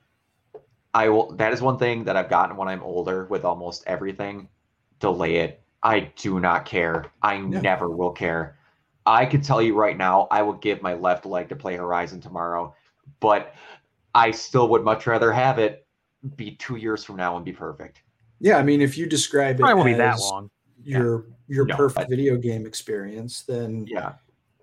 [0.94, 1.32] I will.
[1.36, 4.48] That is one thing that I've gotten when I'm older with almost everything.
[5.00, 5.62] Delay it.
[5.82, 7.06] I do not care.
[7.22, 7.62] I Yeah.
[7.62, 8.58] never will care.
[9.06, 12.22] I could tell you right now, I would give my left leg to play Horizon
[12.22, 12.74] tomorrow,
[13.20, 13.54] but
[14.16, 15.83] I still would much rather have it
[16.36, 18.04] be two years from now and be perfect.
[18.40, 20.50] Yeah, I mean, if you describe it Probably won't be that long.
[20.84, 24.14] your your No, perfect but- video game experience, then Yeah,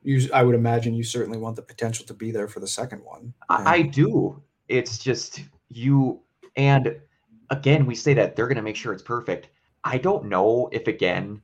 [0.02, 3.04] you I would imagine you certainly want the potential to be there for the second
[3.04, 3.32] one.
[3.48, 4.42] I, I do.
[4.68, 6.20] It's just you,
[6.56, 6.96] and
[7.50, 9.48] again, we say that they're going to make sure it's perfect.
[9.84, 11.40] I don't know if again,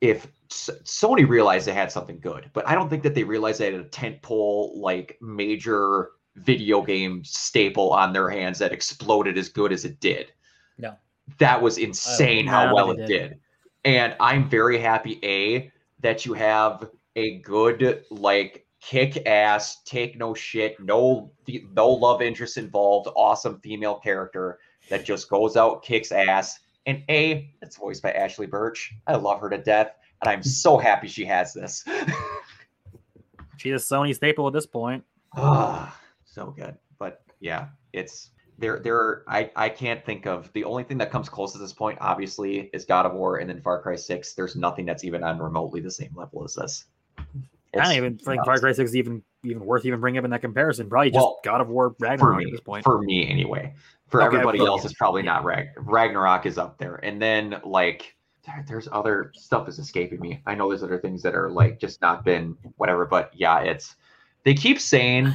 [0.00, 3.60] if S- Sony realized they had something good, but I don't think that they realized
[3.60, 9.48] they had a tentpole like major video game staple on their hands that exploded as
[9.48, 10.32] good as it did.
[10.78, 10.94] No.
[11.38, 13.28] That was insane I how well it it did.
[13.30, 13.40] did.
[13.84, 15.70] And I'm very happy, A,
[16.00, 21.30] that you have a good, like, kick ass, take no shit, no
[21.74, 24.58] no love interest involved, awesome female character
[24.88, 26.60] that just goes out, kicks ass.
[26.86, 28.94] And A, it's voiced by Ashly Burch.
[29.06, 31.84] I love her to death, and I'm so happy she has this.
[33.58, 35.04] She's a Sony staple at this point.
[35.36, 35.99] Ah,
[36.30, 36.76] so good.
[36.98, 38.78] But yeah, it's there.
[38.78, 41.98] There, I I can't think of the only thing that comes close at this point.
[42.00, 44.34] Obviously, is God of War, and then Far Cry Six.
[44.34, 46.84] There's nothing that's even on remotely the same level as this.
[47.74, 50.30] I don't even think Far Cry 6 is even even worth even bringing up in
[50.32, 50.88] that comparison.
[50.88, 52.84] Probably just Well, God of War for Ragnarok me, at this point.
[52.84, 53.74] for me anyway.
[54.08, 54.88] For Okay, everybody for else, you.
[54.88, 58.16] it's probably not Rag- Ragnarok is up there, and then like
[58.66, 60.42] there's other stuff is escaping me.
[60.46, 63.94] I know there's other things that are like just not been whatever, but yeah, it's
[64.44, 65.32] they keep saying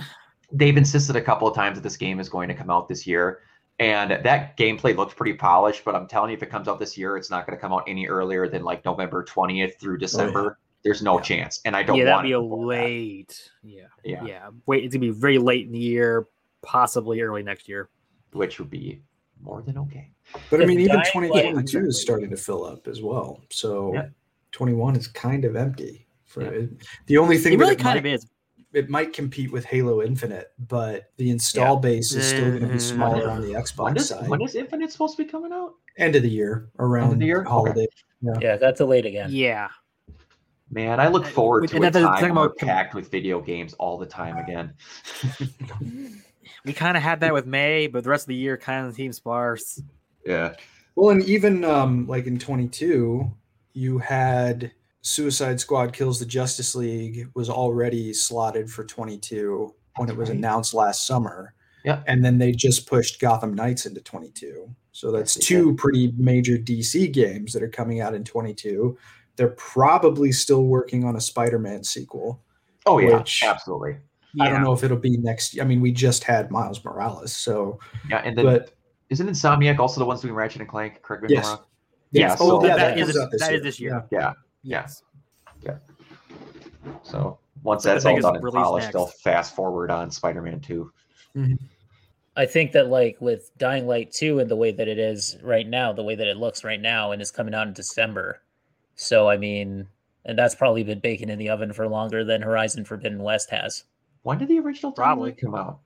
[0.52, 3.06] they've insisted a couple of times that this game is going to come out this
[3.08, 3.39] year.
[3.78, 6.98] And that gameplay looks pretty polished, but I'm telling you, if it comes out this
[6.98, 9.98] year, it's not going to come out any earlier than like November 20th through oh,
[9.98, 10.60] December.
[10.84, 11.24] There's no Oh, Yeah.
[11.24, 12.66] chance, and I don't yeah, that'd be a before that.
[12.68, 13.52] late.
[13.64, 13.82] Yeah.
[14.06, 14.24] Yeah.
[14.24, 14.50] Yeah.
[14.66, 16.28] Wait, it's gonna be very late in the year,
[16.62, 17.89] possibly early next year.
[18.32, 19.02] which would be
[19.41, 20.12] more than okay.
[20.50, 23.41] But I mean, even 2022 Light- is starting to fill up as well.
[23.50, 24.08] So Yeah.
[24.52, 26.06] 21 is kind of empty.
[26.26, 26.50] For Yeah.
[26.64, 26.70] it.
[27.08, 28.26] The only thing It that really it kind might, of is.
[28.76, 32.76] It might compete with Halo Infinite, but the install base is still going to be
[32.76, 32.82] Mhm.
[32.82, 34.28] smaller on the Xbox is, side.
[34.28, 35.76] when is Infinite supposed to be coming out?
[35.97, 37.41] End of the year, around the year?
[37.41, 37.49] Okay.
[37.49, 37.88] holiday.
[38.41, 39.30] Yeah, that's a late again.
[39.32, 39.69] Yeah.
[40.71, 42.95] Man, I look Uh, forward with- to and a that time talking we're about packed
[42.95, 44.73] with video games all the time again.
[46.63, 48.95] We kind of had that with May, but the rest of the year kind of
[48.95, 49.82] seems sparse.
[50.26, 50.55] Yeah.
[50.95, 53.32] Well, and even um, like in 22,
[53.73, 54.71] you had
[55.10, 60.30] Suicide Squad Kills the Justice League was already slotted for 22 when That's it was
[60.30, 60.38] right.
[60.39, 61.53] announced last summer.
[61.84, 62.01] Yeah.
[62.08, 64.68] And then they just pushed Gotham Knights into 22.
[64.93, 68.97] So that's Yes, they two pretty major DC games that are coming out in 22.
[69.36, 72.41] They're probably still working on a Spider Man sequel.
[72.88, 73.97] Oh yeah, Which- absolutely.
[74.41, 75.62] I don't know if it'll be next.
[75.62, 77.32] I mean, we just had Miles Morales.
[77.32, 77.80] So,
[78.10, 78.74] Yeah, and then but
[79.10, 81.01] isn't Insomniac also the ones doing Ratchet and Clank?
[81.03, 81.45] Correct me if Yes.
[81.45, 81.66] I'm wrong.
[82.12, 82.30] Yes.
[82.32, 83.60] Yeah, Oh, so- that, Yeah, that that is comes this, out this that year.
[83.62, 84.06] this year.
[84.12, 84.20] Yeah.
[84.20, 84.34] Yeah.
[84.66, 85.03] Yes.
[85.61, 85.78] Yeah.
[87.03, 90.59] So once So the that's all biggest done and polished, they'll fast forward on Spider-Man
[90.59, 90.91] 2.
[91.38, 91.66] Mm-hmm.
[92.36, 95.68] I think that like with Dying Light 2 and the way that it is right
[95.68, 98.41] now, the way that it looks right now and is coming out in December.
[98.95, 99.88] So I mean,
[100.26, 103.84] and that's probably been baking in the oven for longer than Horizon Forbidden West has.
[104.24, 105.30] When did the original Dying Probably.
[105.32, 105.80] Light come out?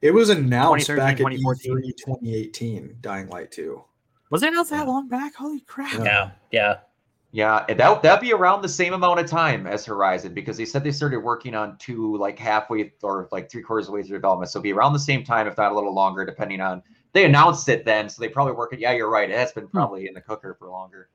[0.00, 3.82] it was announced back in 2018, Dying Light 2.
[4.30, 5.34] Was it announced that long back?
[5.34, 5.92] Holy crap.
[5.94, 6.30] Yeah.
[6.50, 6.78] Yeah,
[7.32, 7.58] yeah.
[7.58, 10.66] Yeah, and that that'd be around the same amount of time as Horizon because they
[10.66, 14.02] said they started working on two like halfway or like three quarters of the way
[14.02, 14.50] through development.
[14.50, 16.82] So it'd be around the same time, if not a little longer, depending on.
[17.14, 18.80] They announced it then, so they probably work it.
[18.80, 19.30] Yeah, you're right.
[19.30, 19.76] It has been hmm.
[19.76, 21.08] probably in the cooker for longer.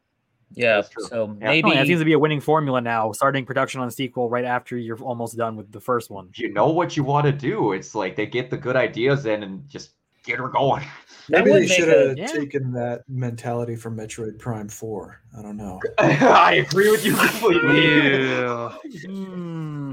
[0.54, 0.82] Yeah.
[0.82, 1.06] True.
[1.06, 1.22] So Yeah.
[1.22, 3.92] Oh, maybe Oh, it seems to be a winning formula now, starting production on a
[3.92, 6.30] sequel right after you're almost done with the first one.
[6.36, 9.44] You know what you want to do, it's like they get the good ideas in
[9.44, 9.92] and just
[10.28, 10.84] get her going.
[11.30, 12.28] Maybe they should have Yeah.
[12.28, 15.20] taken that mentality from Metroid Prime 4.
[15.38, 15.80] I don't know.
[15.98, 18.36] I agree with you completely.
[19.06, 19.92] Hmm.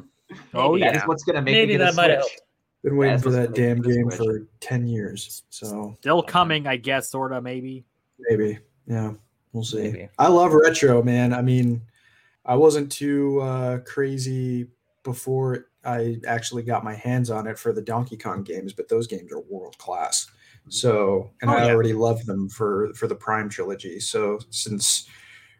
[0.53, 0.97] Oh, yeah.
[0.97, 2.39] is what's gonna make Maybe me get a that might have Switch.
[2.83, 4.17] Been waiting That's for that damn game switch.
[4.17, 5.43] for 10 years.
[5.51, 7.85] So Still coming, I guess, sort of, maybe.
[8.19, 8.59] maybe.
[8.87, 9.15] Yeah,
[9.53, 9.83] we'll see.
[9.91, 10.09] Maybe.
[10.19, 11.33] I love retro, man.
[11.33, 11.81] I mean,
[12.45, 14.67] I wasn't too uh, crazy
[15.03, 19.07] before I actually got my hands on it for the Donkey Kong games, but those
[19.07, 20.27] games are world class.
[20.27, 20.71] Mm-hmm.
[20.71, 21.73] So, and Oh, I yeah.
[21.73, 24.01] already love them for for the Prime trilogy.
[24.01, 25.07] So, since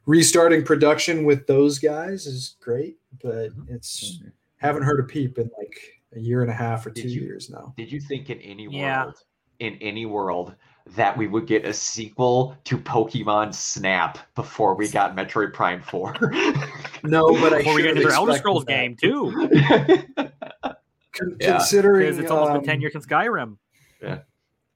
[0.07, 3.75] restarting production with those guys is great, but mm-hmm.
[3.75, 4.23] it's
[4.59, 5.79] haven't heard a peep in like
[6.17, 7.75] a year and a half or Did two you- years now.
[7.77, 9.05] Did you think in any Yeah.
[9.05, 9.15] world,
[9.59, 10.55] in any world,
[10.97, 16.15] that we would get a sequel to Pokemon Snap before we got Metroid Prime 4?
[17.05, 18.73] No, but I Before we get have into their Elder Scrolls that.
[18.73, 19.31] game, too,
[20.17, 21.59] Con- Yeah.
[21.59, 23.57] Considering it's almost been 10 um, years since Skyrim.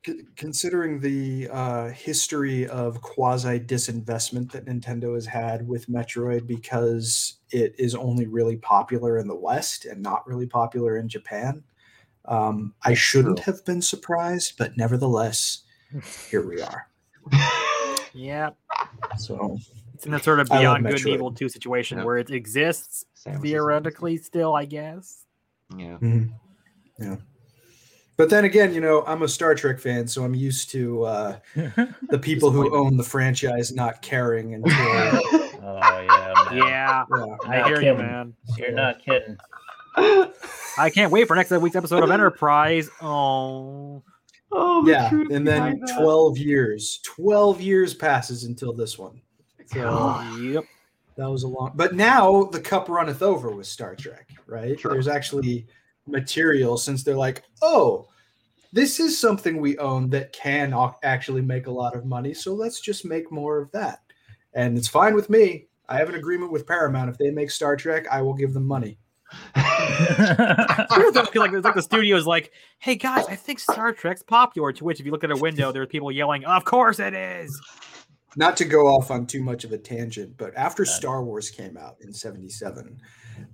[0.06, 7.38] c- considering the uh, history of quasi disinvestment that Nintendo has had with Metroid because
[7.50, 11.64] it is only really popular in the West and not really popular in Japan,
[12.26, 13.52] um, I shouldn't true.
[13.52, 15.62] have been surprised, but nevertheless,
[16.30, 16.88] here we are.
[18.14, 18.50] Yeah.
[19.16, 19.58] So
[19.98, 22.04] It's in that sort of beyond good and evil 2 situation Yeah.
[22.04, 25.24] where it exists Samus is- theoretically still, I guess.
[25.76, 25.98] Yeah.
[26.00, 26.30] mhm.
[27.00, 27.16] yeah.
[28.16, 31.38] But then again, you know, I'm a Star Trek fan, so I'm used to uh,
[31.54, 34.72] the people who own the franchise not caring until.
[35.60, 36.56] Oh yeah, man.
[36.56, 37.04] Yeah.
[37.10, 37.36] yeah.
[37.44, 38.34] I Not hear you, man.
[38.56, 39.36] You're not kidding.
[40.78, 42.88] I can't wait for next week's episode of Enterprise.
[43.02, 44.02] Oh.
[44.50, 49.20] Oh, yeah and then 12 years 12 years passes until this one
[49.68, 50.40] so God.
[50.42, 50.64] Yep.
[51.16, 54.92] that was a long but now the cup runneth over with star trek right Sure.
[54.92, 55.66] there's actually
[56.06, 58.06] material since they're like oh
[58.72, 62.80] this is something we own that can actually make a lot of money so let's
[62.80, 64.00] just make more of that
[64.54, 67.76] and it's fine with me i have an agreement with paramount if they make star
[67.76, 68.98] trek i will give them money
[69.56, 74.22] Weird though, 'cause, like it's like the studio's like, hey guys, I think Star Trek's
[74.22, 74.72] popular.
[74.72, 77.60] To which, if you look at a window, there's people yelling, "Of course it is!"
[78.36, 80.94] Not to go off on too much of a tangent, but after Got.
[80.94, 83.00] Star Wars came out in 77,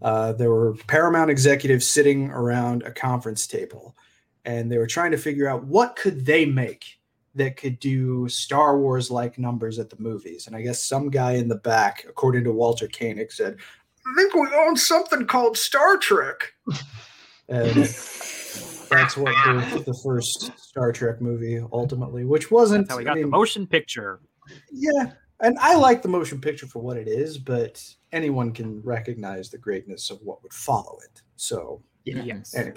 [0.03, 3.97] uh, there were Paramount executives sitting around a conference table
[4.45, 6.99] and they were trying to figure out what could they make
[7.35, 10.47] that could do Star Wars like numbers at the movies.
[10.47, 13.57] And I guess some guy in the back, according to Walter Koenig, said,
[14.07, 16.53] I think we own something called Star Trek.
[17.49, 23.05] And that's what birthed the first Star Trek movie ultimately, which wasn't That's how we
[23.05, 24.21] I got the motion picture.
[24.73, 27.83] Yeah, and I like the motion picture for what it is, but
[28.13, 31.23] anyone can recognize the greatness of what would follow it.
[31.37, 32.55] So Yes.
[32.55, 32.77] anyway,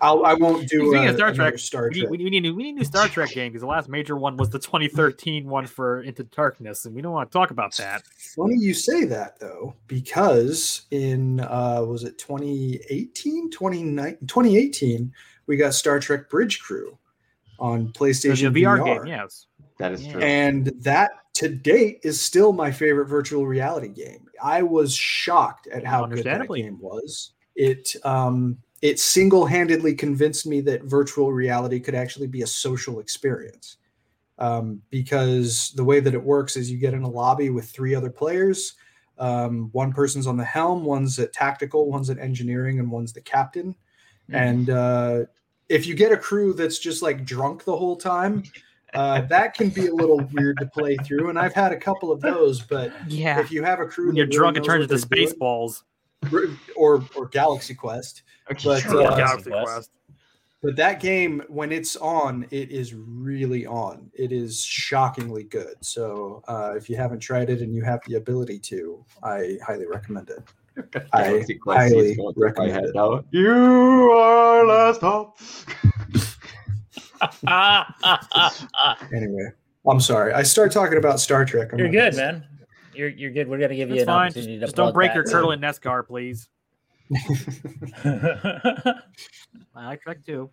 [0.00, 2.10] I'll, I won't do Speaking uh, of Star Trek, Star We need, Trek.
[2.10, 4.16] we, need, we, need, we need a new Star Trek game because the last major
[4.16, 7.76] one was the 2013 one for Into Darkness, and we don't want to talk about
[7.76, 8.02] that.
[8.34, 15.12] Funny you say that though, because in uh, was it 2018, 2019, 2018,
[15.46, 16.96] we got Star Trek Bridge Crew
[17.58, 19.46] on PlayStation VR, VR, game, yes.
[19.82, 20.12] That is Yeah.
[20.12, 20.22] true.
[20.22, 24.28] and that to date is still my favorite virtual reality game.
[24.40, 27.32] I was shocked at how good that game was.
[27.56, 33.00] It um, it single handedly convinced me that virtual reality could actually be a social
[33.00, 33.78] experience.
[34.38, 37.94] Um, because the way that it works is you get in a lobby with three
[37.94, 38.74] other players.
[39.18, 43.20] Um, one person's on the helm, one's at tactical, one's at engineering, and one's the
[43.20, 43.74] captain.
[44.30, 45.24] And uh,
[45.68, 48.42] if you get a crew that's just like drunk the whole time,
[48.94, 51.30] uh, that can be a little weird to play through.
[51.30, 53.40] And I've had a couple of those, but Yeah.
[53.40, 55.82] if you have a crew When you're drunk, it turns into they're doing- Spaceballs.
[56.76, 58.22] or or Galaxy Quest.
[58.48, 58.72] But, Sure.
[59.02, 59.66] uh, Galaxy Quest.
[59.66, 59.90] Quest.
[60.62, 64.10] But that game, when it's on, it is really on.
[64.14, 65.74] It is shockingly good.
[65.80, 69.86] So uh, if you haven't tried it and you have the ability to, I highly
[69.86, 70.38] recommend it.
[71.12, 72.94] I highly is going through my recommend it.
[72.94, 73.24] now.
[73.32, 73.50] You
[74.12, 75.36] are last hope.
[79.14, 79.50] Anyway,
[79.88, 80.32] I'm sorry.
[80.32, 81.72] I start talking about Star Trek.
[81.72, 82.44] I'm You're good, gonna- man.
[82.94, 83.48] You're you're good.
[83.48, 84.32] We're gonna give you It's an fine.
[84.32, 85.30] Just, to just don't plug break your that.
[85.30, 86.48] turtle in NESCAR, please.
[88.04, 90.50] I like Trek too.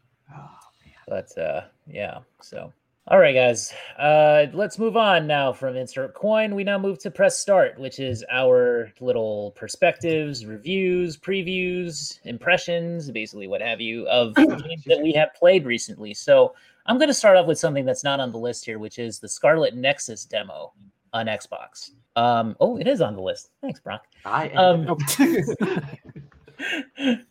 [1.07, 2.71] but uh yeah so
[3.09, 3.73] all right guys.
[3.97, 6.53] Uh let's move on now from insert coin.
[6.53, 13.47] We now move to press start which is our little perspectives reviews previews impressions basically
[13.47, 16.13] what have you of games that we have played recently.
[16.13, 16.53] So
[16.85, 19.17] i'm going to start off with something that's not on the list here which is
[19.17, 20.71] the scarlet nexus demo
[21.11, 21.91] on xbox.
[22.15, 23.49] Um oh it is on the list.
[23.61, 24.05] Thanks brock.
[24.23, 24.95] I Um,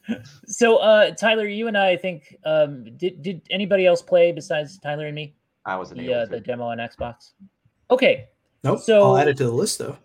[0.47, 5.07] so uh tyler you and i think um did, did anybody else play besides tyler
[5.07, 5.35] and me
[5.68, 7.32] I wasn't the, uh, the demo on xbox
[7.90, 8.28] okay
[8.64, 8.80] Nope.
[8.80, 9.96] So- I'll add it to the list though,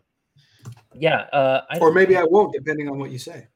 [0.94, 3.48] yeah uh I, or maybe I won't, depending on what you say.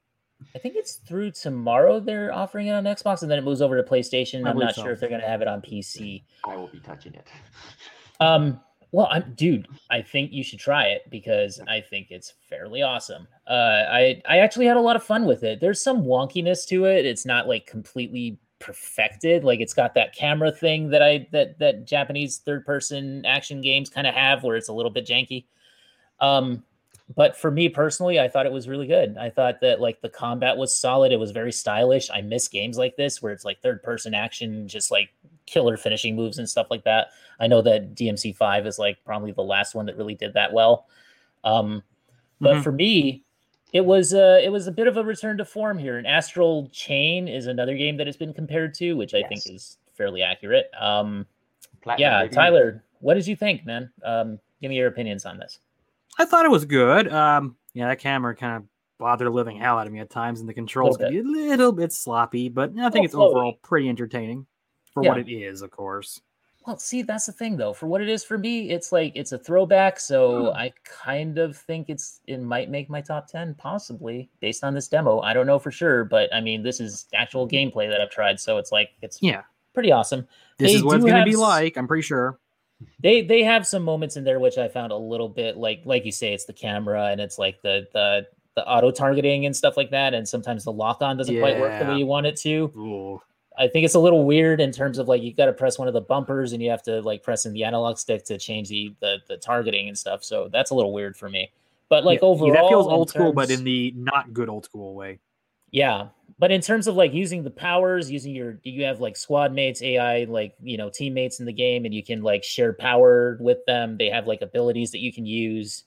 [0.56, 3.76] I think it's through tomorrow they're offering it on xbox and then it moves over
[3.82, 4.84] to playstation I i'm not so.
[4.84, 7.28] sure if they're going to have it on pc I will be touching it.
[8.20, 8.60] Um,
[8.92, 9.68] well, I'm dude.
[9.92, 13.28] I think you should try it because I think it's fairly awesome.
[13.46, 15.60] Uh, I I actually had a lot of fun with it.
[15.60, 17.06] There's some wonkiness to it.
[17.06, 19.44] It's not like completely perfected.
[19.44, 23.90] Like it's got that camera thing that I that that Japanese third person action games
[23.90, 25.46] kind of have, where it's a little bit janky.
[26.20, 26.64] Um,
[27.16, 29.18] but for me personally, I thought it was really good.
[29.18, 31.12] I thought that like the combat was solid.
[31.12, 32.10] It was very stylish.
[32.10, 35.10] I miss games like this where it's like third person action, just like
[35.46, 37.12] killer finishing moves and stuff like that.
[37.40, 40.52] I know that DMC five is like probably the last one that really did that
[40.52, 40.88] well.
[41.46, 41.82] Um,
[42.42, 42.64] but Mhm.
[42.64, 43.24] for me,
[43.74, 45.98] it was uh, it was a bit of a return to form here.
[45.98, 49.78] And Astral Chain is another game that has been compared to, which I think is
[49.94, 50.70] fairly accurate.
[50.80, 51.26] Um,
[51.82, 52.34] Platinum, yeah, baby.
[52.34, 53.92] Tyler, what did you think, man?
[54.04, 55.60] Um, give me your opinions on this.
[56.18, 57.12] I thought it was good.
[57.12, 58.64] Um, yeah, that camera kind of
[58.98, 61.40] bothered the living hell out of me at times, and the controls Little could be
[61.44, 63.36] a little bit sloppy, but I think it's Little floaty.
[63.36, 64.48] overall pretty entertaining
[64.94, 66.22] for what it is, of course.
[66.68, 67.72] Well, see, that's the thing though.
[67.72, 70.02] For what it is for me, it's like it's a throwback.
[70.02, 70.58] So hmm.
[70.58, 74.90] I kind of think it's it might make my top ten, possibly based on this
[74.90, 75.22] demo.
[75.22, 78.38] I don't know for sure, but I mean, this is actual gameplay that I've tried,
[78.42, 79.44] so it's like it's Yeah,
[79.74, 80.28] pretty awesome.
[80.60, 81.78] this They is what it's going to have be like.
[81.78, 82.38] I'm pretty sure.
[83.00, 86.06] They they have some moments in there which I found a little bit like like
[86.06, 89.78] you say, it's the camera and it's like the the the auto targeting and stuff
[89.78, 92.36] like that, and sometimes the lock on doesn't quite work the way you want it
[92.38, 92.72] to.
[92.76, 93.22] Ooh.
[93.58, 95.88] I think it's a little weird in terms of like you got to press one
[95.88, 98.70] of the bumpers and you have to like press in the analog stick to change
[98.70, 100.24] the the, the targeting and stuff.
[100.24, 101.52] So that's a little weird for me.
[101.90, 104.66] But like Yeah, overall, yeah, that feels old school, but in the not good old
[104.66, 105.20] school way.
[105.72, 106.10] yeah.
[106.40, 109.82] But in terms of like using the powers, using your you have like squad mates,
[109.82, 113.66] AI, like you know teammates in the game, and you can like share power with
[113.66, 113.98] them.
[113.98, 115.86] They have like abilities that you can use.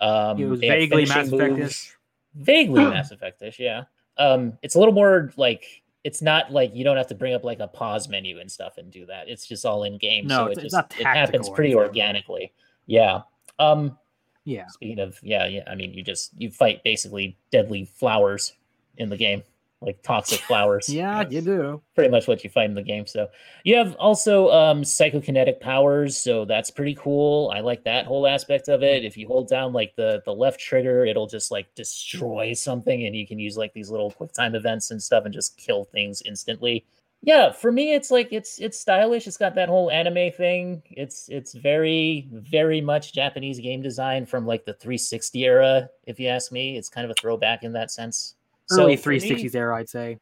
[0.00, 1.30] Um, it was vaguely Mass.
[1.30, 1.94] Effect-ish.
[2.34, 3.84] vaguely Mass Effectish, yeah.
[4.18, 7.44] Um, it's a little more like it's not like you don't have to bring up
[7.44, 9.28] like a pause menu and stuff and do that.
[9.28, 10.26] It's just all in game.
[10.26, 12.52] No, so it's- it just it happens or pretty organically.
[12.86, 13.20] Yeah.
[13.58, 13.98] Um,
[14.44, 14.66] Yeah.
[14.68, 18.54] speaking of yeah, yeah, I mean you just you fight basically deadly flowers
[18.98, 19.42] in the game,
[19.82, 20.88] like toxic flowers.
[20.92, 21.82] Yeah, you do.
[21.94, 23.06] pretty much what you find in the game.
[23.06, 23.28] So
[23.64, 27.50] you have also um psychokinetic powers, so that's pretty cool.
[27.54, 29.04] I like that whole aspect of it.
[29.04, 33.14] If you hold down like the the left trigger, it'll just like destroy something, and
[33.16, 36.22] you can use like these little quick time events and stuff and just kill things
[36.24, 36.84] instantly.
[37.24, 39.28] Yeah, for me, it's like it's it's stylish.
[39.28, 40.82] It's got that whole anime thing.
[40.90, 45.88] It's it's very very much Japanese game design from like the 360 era.
[46.04, 48.34] If you ask me, it's kind of a throwback in that sense.
[48.70, 50.18] Early me- 360s era, I'd say.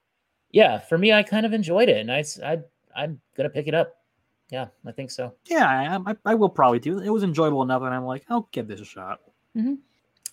[0.50, 2.58] yeah, for me, I kind of enjoyed it, and I, I
[2.96, 3.94] I'm gonna pick it up.
[4.50, 5.32] Yeah, I think so.
[5.46, 5.66] Yeah,
[6.04, 6.98] I, I, I will probably do.
[6.98, 9.20] It was enjoyable enough, and I'm like, I'll give this a shot.
[9.56, 9.74] Mm-hmm.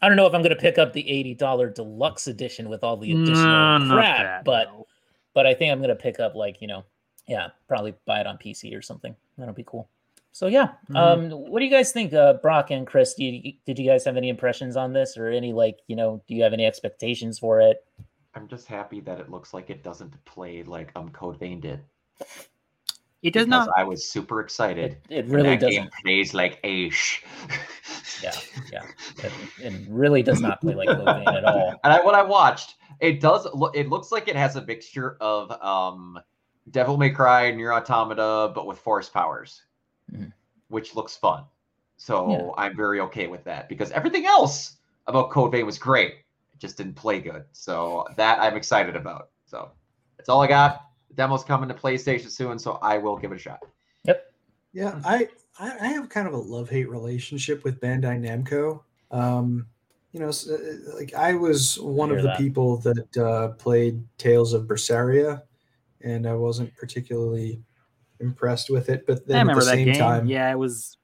[0.02, 2.98] I don't know if I'm gonna pick up the eighty dollar deluxe edition with all
[2.98, 4.88] the additional No, crap, that, but no.
[5.34, 6.84] but I think I'm gonna pick up like you know,
[7.28, 9.16] yeah, probably buy it on PC or something.
[9.38, 9.90] That'll be cool.
[10.38, 10.96] So yeah, Mhm.
[10.96, 13.16] um, what do you guys think, uh, Brock and Chris?
[13.16, 16.22] Do you, did you guys have any impressions on this, or any like you know,
[16.28, 17.84] do you have any expectations for it?
[18.36, 21.80] I'm just happy that it looks like it doesn't play like um Code Vein did.
[23.24, 23.70] it does because not.
[23.76, 24.98] I was super excited.
[25.10, 25.82] It, it really that doesn't.
[25.86, 27.24] game plays like Aish.
[28.22, 28.34] Yeah,
[28.72, 28.84] yeah,
[29.24, 31.70] it, it really does not play like Code Vein at all.
[31.84, 33.76] And I, what I watched, it does look.
[33.76, 36.20] It looks like it has a mixture of um,
[36.70, 39.64] Devil May Cry, and NieR Automata, but with force powers,
[40.12, 40.32] Mhm.
[40.70, 41.44] which looks fun.
[41.98, 42.50] So Yeah.
[42.58, 44.78] I'm very okay with that because everything else
[45.08, 46.12] about Code Vein was great.
[46.54, 47.46] It just didn't play good.
[47.54, 49.30] So that I'm excited about.
[49.46, 49.72] So
[50.18, 50.84] that's all I got.
[51.10, 53.60] The demo's coming to PlayStation soon, so I will give it a shot.
[54.04, 54.34] Yep.
[54.74, 55.30] Yeah, I
[55.60, 58.82] I I have kind of a love hate relationship with Bandai Namco.
[59.10, 59.68] Um,
[60.12, 62.38] you know, uh, like I was one hear of the that.
[62.38, 65.44] people that uh, played Tales of Berseria,
[66.02, 67.62] and I wasn't particularly
[68.20, 69.06] impressed with it.
[69.08, 69.96] But I then at the that same game.
[69.96, 70.98] time, Yeah, it was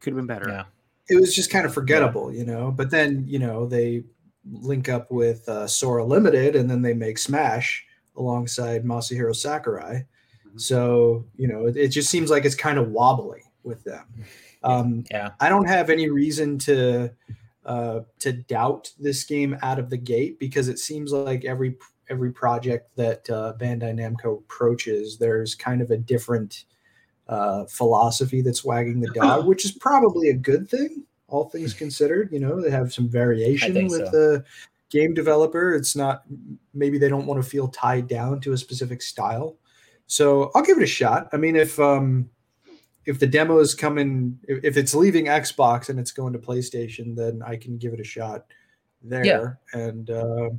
[0.00, 0.48] could have been better.
[0.48, 0.64] Yeah.
[1.08, 2.70] it was just kind of forgettable, you know.
[2.70, 4.04] But then you know they
[4.50, 7.84] link up with uh, Sora Limited, and then they make Smash
[8.16, 10.06] alongside Masahiro Sakurai.
[10.46, 10.60] Mhm.
[10.60, 14.04] So you know, it, it just seems like it's kind of wobbly with them.
[14.62, 15.30] Um, Yeah.
[15.40, 17.10] I don't have any reason to
[17.66, 21.76] uh, to doubt this game out of the gate because it seems like every
[22.08, 26.64] every project that uh, Bandai Namco approaches, there's kind of a different
[27.28, 32.30] uh, philosophy that's wagging the dog, which is probably a good thing, all things considered.
[32.32, 34.10] You know, they have some variation with so.
[34.10, 34.44] the
[34.90, 35.74] game developer.
[35.74, 36.24] It's not
[36.72, 39.56] maybe they don't want to feel tied down to a specific style.
[40.06, 41.28] So I'll give it a shot.
[41.32, 42.28] I mean, if um,
[43.06, 47.16] if the demo is coming, if, if it's leaving Xbox and it's going to PlayStation,
[47.16, 48.46] then I can give it a shot
[49.02, 49.58] there.
[49.72, 50.50] And uh,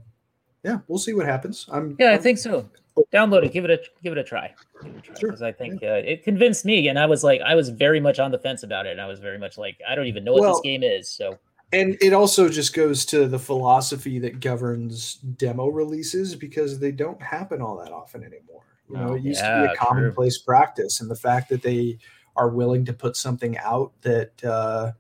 [0.66, 1.66] yeah, we'll see what happens.
[1.72, 2.68] I'm Yeah, I I'm- think so.
[3.14, 3.52] Download it.
[3.52, 4.54] Give it a give it a try.
[4.82, 7.24] Give it a try Sure, because I think uh, it convinced me, and I was
[7.26, 9.58] like, I was very much on the fence about it, and I was very much
[9.58, 11.10] like, I don't even know what Well- this game is.
[11.10, 11.38] So
[11.74, 17.22] and it also just goes to the philosophy that governs demo releases because they don't
[17.22, 18.62] happen all that often anymore.
[18.90, 19.14] You know, No.
[19.16, 21.98] it used to be a commonplace practice, and the fact that they
[22.38, 24.92] are willing to put something out that uh,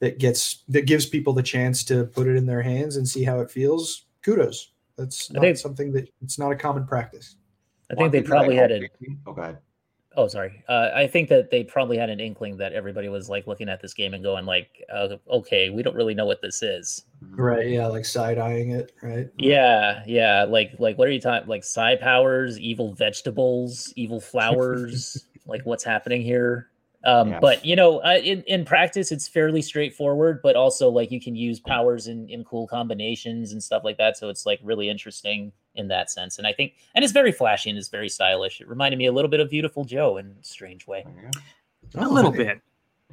[0.00, 3.22] that gets that gives people the chance to put it in their hands and see
[3.22, 4.06] how it feels.
[4.22, 4.72] Kudos.
[4.96, 7.36] That's I not think- something that it's not a common practice.
[7.90, 8.82] I One think they thing that I probably had it.
[8.84, 9.06] a.
[9.26, 9.58] Oh, go ahead.
[10.16, 10.62] Oh, sorry.
[10.68, 13.82] Uh, I think that they probably had an inkling that everybody was like looking at
[13.82, 17.04] this game and going like, uh, okay, we don't really know what this is.
[17.24, 17.34] Mhm.
[17.36, 17.66] Right?
[17.68, 18.92] Yeah, like side eyeing it.
[19.02, 19.28] Right?
[19.38, 20.44] Yeah, yeah.
[20.44, 21.48] Like, like, what are you talking?
[21.48, 25.26] Like, psi powers, evil vegetables, evil flowers.
[25.46, 26.68] like, what's happening here?
[27.06, 27.40] Um, Yeah.
[27.40, 30.40] But you know, uh, in in practice, it's fairly straightforward.
[30.42, 34.16] But also, like, you can use powers in in cool combinations and stuff like that.
[34.16, 36.38] So it's like really interesting in that sense.
[36.38, 38.60] And I think, and it's very flashy and it's very stylish.
[38.60, 41.04] It reminded me a little bit of Beautiful Joe in a strange way.
[41.04, 41.30] There
[41.94, 42.00] you.
[42.00, 42.60] A Oh, little bit.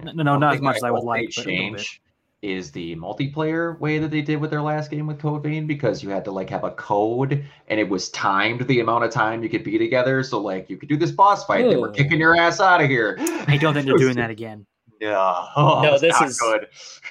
[0.01, 1.79] No, no, not as much as I would like, they but a little bit.
[1.79, 2.01] change
[2.41, 6.01] is the multiplayer way that they did with their last game with Code Vein because
[6.01, 9.43] you had to like have a code and it was timed the amount of time
[9.43, 10.23] you could be together.
[10.23, 12.89] So like you could do this boss fight, they were kicking your ass out of
[12.89, 13.15] here.
[13.47, 14.65] I don't think they're doing that again.
[15.01, 15.45] Yeah.
[15.57, 16.67] Oh, No, this is- good.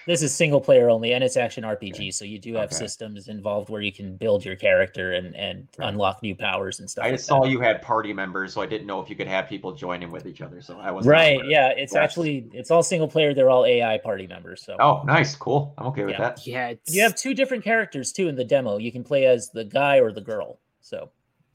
[0.07, 2.14] This is single player only, and it's action RPG.
[2.14, 2.76] So you do have Okay.
[2.76, 5.88] systems involved where you can build your character and and Right.
[5.88, 7.05] unlock new powers and stuff.
[7.05, 7.51] I like just saw that.
[7.51, 10.24] you had party members, so I didn't know if you could have people joining with
[10.26, 10.62] each other.
[10.62, 11.41] So I was not Right.
[11.45, 11.68] Yeah.
[11.68, 12.03] It's Yes.
[12.03, 13.34] actually it's all single player.
[13.34, 14.62] They're all AI party members.
[14.64, 15.74] So Oh, nice, cool.
[15.76, 16.18] I'm okay with Yeah.
[16.20, 16.47] that.
[16.47, 18.78] Yeah, it's, you have two different characters too in the demo.
[18.78, 20.61] You can play as the guy or the girl.
[20.80, 21.11] So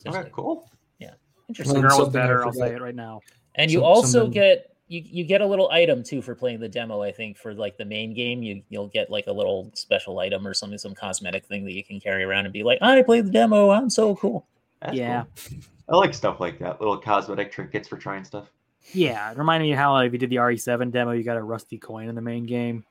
[0.06, 0.70] Okay, cool.
[1.00, 1.12] Yeah,
[1.50, 1.82] interesting.
[1.82, 2.46] Well, girl is better.
[2.46, 3.22] I'll say it right now.
[3.56, 6.60] And you some- also something- get you, you get a little item too for playing
[6.60, 7.02] the demo.
[7.02, 10.46] I think for like the main game, you you'll get like a little special item
[10.48, 13.26] or something, some cosmetic thing that you can carry around and be like, I played
[13.26, 13.72] the demo.
[13.72, 14.48] I'm so cool.
[14.82, 15.24] That's Yeah.
[15.50, 15.60] cool.
[15.88, 16.80] I like stuff like that.
[16.80, 18.48] Little cosmetic trinkets for trying stuff.
[18.94, 21.38] Yeah, it reminded me of how like, if you did the RE7 demo, you got
[21.38, 22.86] a rusty coin in the main game.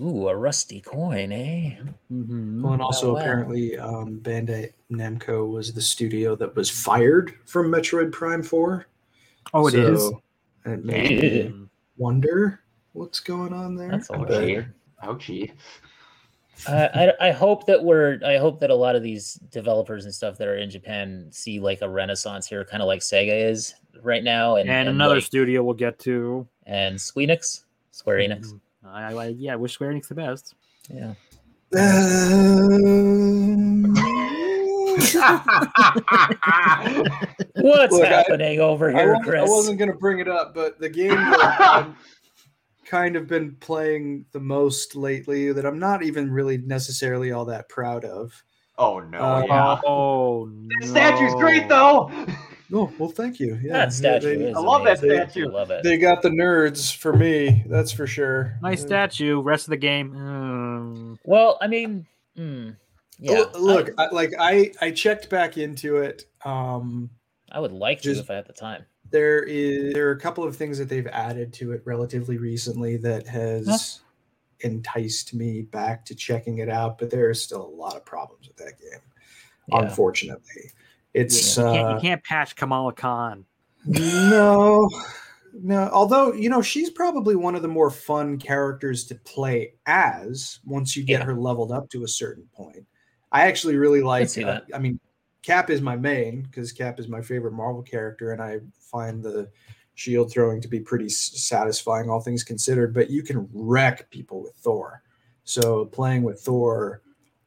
[0.00, 1.76] Ooh, a rusty coin, eh?
[2.10, 2.62] Mhm.
[2.62, 3.20] Well, and also wow.
[3.20, 8.86] apparently, um, Bandai Namco was the studio that was fired from Metroid Prime Four.
[9.52, 10.10] Oh, it is.
[10.64, 11.52] So It made me
[11.96, 12.60] wonder
[12.92, 13.90] what's going on there.
[13.90, 14.66] That's a little But-
[15.08, 15.52] Ouchie.
[16.68, 20.14] Uh, I I hope that we're I hope that a lot of these developers and
[20.14, 23.74] stuff that are in Japan see like a renaissance here, kind of like Sega is
[24.02, 26.46] right now, and And, another like- studio we'll get to.
[26.66, 28.46] and Squeenix, Square Enix.
[28.52, 28.60] Mhm.
[28.86, 30.54] I, I yeah, I wish Square Enix the best.
[30.88, 31.14] Yeah.
[32.94, 33.94] Um,
[37.56, 40.78] What's Look, I- happening over here, wasn't, I wasn't going to bring it up, but
[40.78, 41.94] the game that I've
[42.86, 47.68] kind of been playing the most lately that I'm not even really necessarily all that
[47.68, 48.32] proud of.
[48.78, 49.80] oh no, Uh, yeah.
[49.86, 50.86] Oh, That no.
[50.86, 52.10] statue's great though.
[52.72, 53.58] Oh, well, thank you.
[53.62, 55.48] Yeah, that statue they, is I love that statue.
[55.48, 55.82] I love it.
[55.84, 57.62] they got the nerds for me.
[57.68, 58.58] That's for sure.
[58.62, 59.40] Nice Uh, statue.
[59.40, 60.12] Rest of the game.
[60.12, 61.18] mm.
[61.24, 62.70] well, I mean, hmm,
[63.18, 63.38] yeah.
[63.38, 66.24] Look, look, I, like I, I checked back into it.
[66.44, 67.10] Um,
[67.50, 68.84] I, I would like to just- if I had the time.
[69.10, 72.96] there is there are a couple of things that they've added to it relatively recently
[72.98, 74.00] that has
[74.60, 78.48] enticed me back to checking it out but there are still a lot of problems
[78.48, 79.00] with that game
[79.68, 79.80] Yeah.
[79.82, 80.70] unfortunately
[81.12, 83.44] it's you, can't, uh you can't patch Kamala Khan.
[83.84, 84.88] no
[85.52, 90.60] no although you know she's probably one of the more fun characters to play as
[90.64, 91.26] once you get Yeah.
[91.26, 92.86] her leveled up to a certain point
[93.34, 94.98] i actually really like uh, i mean
[95.42, 99.46] cap is my main because cap is my favorite marvel character and i find the
[99.94, 104.54] shield throwing to be pretty satisfying all things considered but you can wreck people with
[104.54, 105.02] thor
[105.44, 107.02] so playing with thor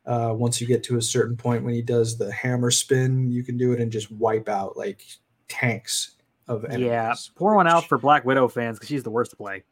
[0.06, 3.44] uh, once you get to a certain point when he does the hammer spin you
[3.44, 5.04] can do it and just wipe out like
[5.48, 6.18] tanks
[6.48, 6.88] of enemies.
[6.88, 9.64] Yeah, pour one out for Black Widow fans because she's the worst to play.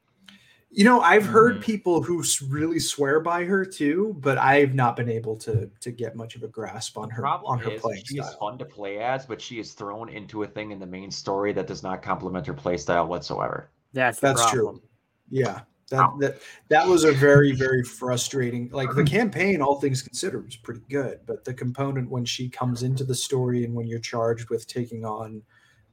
[0.77, 1.61] You know, I've heard Mhm.
[1.63, 6.17] people who really swear by her too, but I've not been able to to get
[6.17, 8.37] much of a grasp on her on her is, playing she is style.
[8.39, 11.53] fun to play as, but she is thrown into a thing in the main story
[11.53, 13.69] that does not complement her play style whatsoever.
[13.93, 14.79] That's That's problem.
[14.79, 14.89] true.
[15.29, 15.61] Yeah.
[15.91, 20.55] That, that that was a very very frustrating like the campaign all things considered was
[20.55, 24.49] pretty good but the component when she comes into the story and when you're charged
[24.49, 25.43] with taking on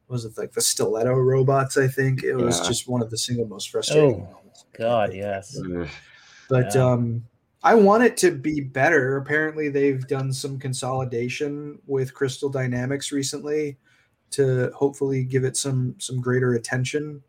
[0.09, 2.69] was it like the stiletto robots i think it was Yeah.
[2.69, 4.42] just one of the single most frustrating Oh, moments.
[4.77, 5.59] God, yes.
[6.49, 6.85] but Yeah.
[6.93, 7.25] um
[7.65, 13.77] i want it to be better apparently they've done some consolidation with crystal dynamics recently
[14.33, 17.23] to hopefully give it some some greater attention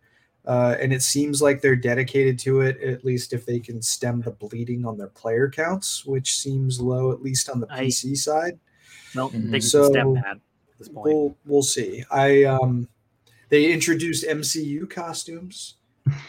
[0.45, 4.19] uh, and it seems like they're dedicated to it at least if they can stem
[4.21, 8.17] the bleeding on their player counts which seems low at least on the I- pc
[8.17, 8.59] side
[9.15, 10.39] No, they can So- stem that at
[10.79, 11.05] this point.
[11.07, 12.89] we'll we'll see i um
[13.49, 15.75] they introduced mcu costumes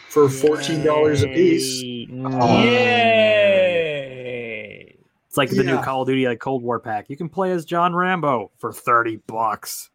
[0.09, 2.07] for $14 a piece Yay.
[2.23, 2.63] Oh.
[2.63, 3.85] Yay!
[5.27, 7.09] It's like the new Call of Duty like Cold War pack.
[7.09, 9.89] You can play as John Rambo for 30 bucks.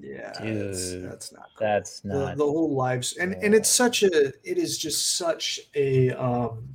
[0.00, 1.66] yeah that's, Dude, that's not cool.
[1.66, 2.36] That's the, not.
[2.38, 6.74] the whole lives and and it's such a it is just such a um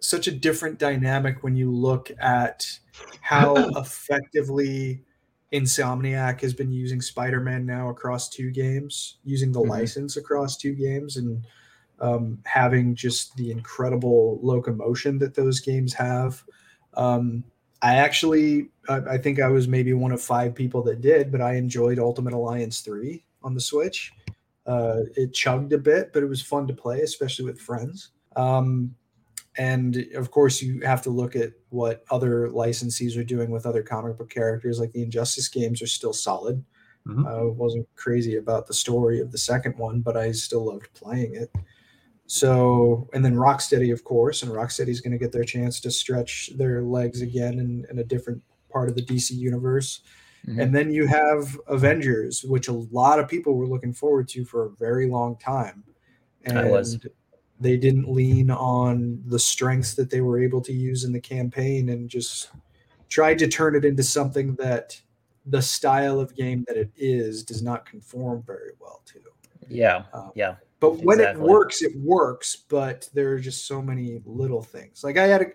[0.00, 2.66] such a different dynamic when you look at
[3.22, 5.02] how effectively
[5.56, 9.68] insomniac has been using spider-man now across two games using the Mhm.
[9.68, 11.46] license across two games and
[11.98, 16.44] um, having just the incredible locomotion that those games have
[16.94, 17.44] um,
[17.82, 21.40] I actually, I, I think I was maybe one of five people that did, but
[21.40, 24.12] I enjoyed Ultimate Alliance 3 on the Switch.
[24.64, 28.12] Uh, it chugged a bit, but it was fun to play, especially with friends.
[28.34, 28.94] Um,
[29.58, 33.82] and of course, you have to look at what other licensees are doing with other
[33.82, 34.78] comic book characters.
[34.78, 36.64] Like the Injustice games are still solid.
[37.06, 37.26] Mhm.
[37.26, 41.34] I wasn't crazy about the story of the second one, but I still loved playing
[41.36, 41.50] it.
[42.26, 46.50] So, and then Rocksteady, of course, and Rocksteady's going to get their chance to stretch
[46.56, 50.00] their legs again in, in a different part of the DC universe.
[50.46, 50.60] Mhm.
[50.62, 54.66] And then you have Avengers, which a lot of people were looking forward to for
[54.66, 55.84] a very long time.
[56.44, 56.98] And I was.
[57.60, 61.88] They didn't lean on the strengths that they were able to use in the campaign
[61.88, 62.50] and just
[63.08, 65.00] tried to turn it into something that
[65.46, 69.20] the style of game that it is does not conform very well to.
[69.68, 70.56] yeah, Um, yeah.
[70.80, 72.56] but when it works, it works.
[72.68, 75.04] But there are just so many little things.
[75.04, 75.46] Like I had a,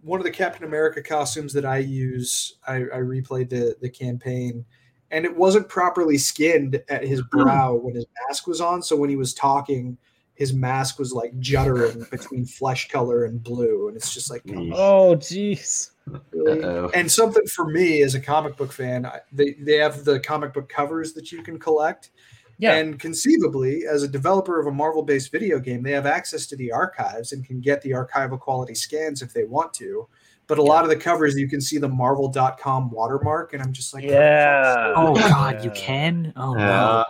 [0.00, 2.56] one of the Captain America costumes that I use.
[2.66, 4.64] I, I replayed the the campaign,
[5.10, 8.82] and it wasn't properly skinned at his brow when his mask was on.
[8.82, 9.98] So when he was talking,
[10.36, 14.72] his mask was like juddering between flesh color and blue, and it's just like, come
[14.74, 15.90] Oh, jeez.
[16.30, 16.90] really?
[16.94, 20.52] And something for me as a comic book fan, I- they they have the comic
[20.54, 22.10] book covers that you can collect,
[22.58, 22.74] Yeah.
[22.76, 26.56] And conceivably, as a developer of a Marvel based video game, they have access to
[26.56, 30.08] the archives and can get the archival quality scans if they want to.
[30.46, 33.52] But a lot of the covers, you can see the marvel.com watermark.
[33.52, 34.92] And I'm just like, Yeah.
[34.96, 36.32] Oh God, you can?
[36.36, 36.62] Oh no.
[36.62, 37.04] Uh,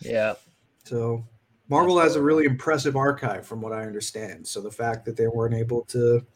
[0.00, 0.34] Yeah.
[0.84, 1.24] So
[1.70, 4.46] Marvel has a really impressive archive, from what I understand.
[4.46, 6.26] So the fact that they weren't able to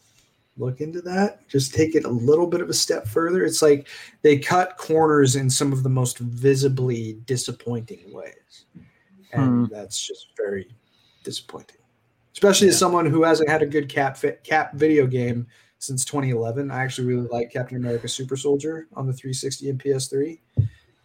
[0.57, 3.45] look into that, just take it a little bit of a step further.
[3.45, 3.89] It's like
[4.23, 8.67] they cut corners in some of the most visibly disappointing ways,
[9.33, 10.69] and that's just very
[11.25, 11.79] disappointing.
[12.33, 15.47] Especially as someone who hasn't had a good cap fit, cap video game
[15.79, 16.71] since 2011.
[16.71, 20.39] I actually really like Captain America: Super Soldier on the 360 and PS3,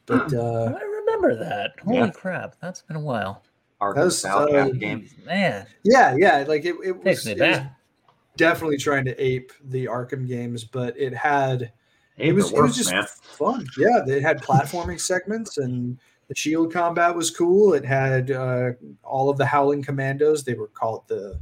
[0.05, 1.71] but uh, I remember that.
[1.83, 2.09] Holy Yeah.
[2.11, 2.55] crap.
[2.61, 3.41] That's been a while.
[3.81, 5.09] Arkham That's, South uh, game.
[5.25, 5.65] Man.
[5.83, 7.59] Yeah, yeah, like it, it was, it was
[8.35, 11.71] definitely trying to ape the Arkham games, but it had
[12.17, 13.05] it was it it was just man.
[13.21, 13.65] fun.
[13.77, 15.97] Yeah, it had platforming segments and
[16.27, 17.73] the shield combat was cool.
[17.73, 18.71] It had uh,
[19.03, 20.43] all of the Howling Commandos.
[20.43, 21.39] They were called the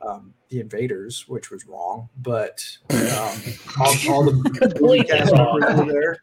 [0.00, 3.40] um, the Invaders, which was wrong, but um,
[3.80, 6.18] all, all the Completely cast members were there.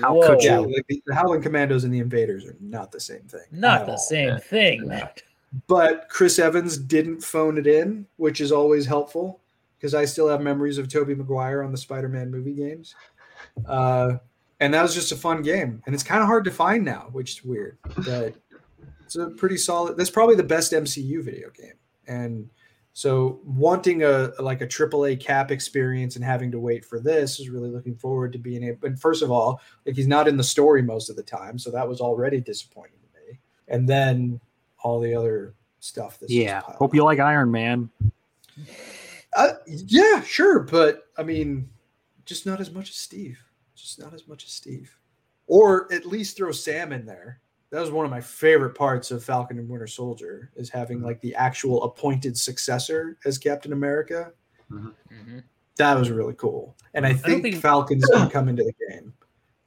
[0.00, 0.26] How Whoa.
[0.26, 0.50] could you?
[0.50, 3.42] Yeah, like the, the Howling Commandos and the Invaders are not the same thing.
[3.50, 3.98] Not the all.
[3.98, 5.08] same thing, man.
[5.66, 9.40] but Chris Evans didn't phone it in, which is always helpful
[9.78, 12.94] because I still have memories of Tobey Maguire on the Spider-Man movie games.
[13.66, 14.14] Uh,
[14.60, 17.08] and that was just a fun game, and it's kind of hard to find now,
[17.12, 17.78] which is weird.
[18.06, 18.34] But
[19.04, 19.96] it's a pretty solid.
[19.96, 21.74] That's probably the best MCU video game,
[22.06, 22.48] and
[22.94, 27.48] so wanting a like a AAA cap experience and having to wait for this is
[27.48, 28.86] really looking forward to being able.
[28.86, 31.70] And first of all, like he's not in the story most of the time, so
[31.70, 33.38] that was already disappointing to me.
[33.68, 34.40] And then
[34.82, 36.18] all the other stuff.
[36.18, 36.60] That's Yeah.
[36.60, 37.90] Hope you like Iron Man.
[39.34, 41.68] Uh, yeah, sure, but I mean,
[42.24, 43.42] just not as much as Steve.
[43.74, 44.94] Just not as much as Steve.
[45.46, 47.40] Or at least throw Sam in there.
[47.72, 51.06] That was one of my favorite parts of Falcon and Winter Soldier is having mm-hmm.
[51.06, 54.30] like the actual appointed successor as Captain America.
[54.70, 54.92] Mhm.
[55.78, 56.76] That was really cool.
[56.92, 59.14] And I think, think- Falcon's gonna come into the game.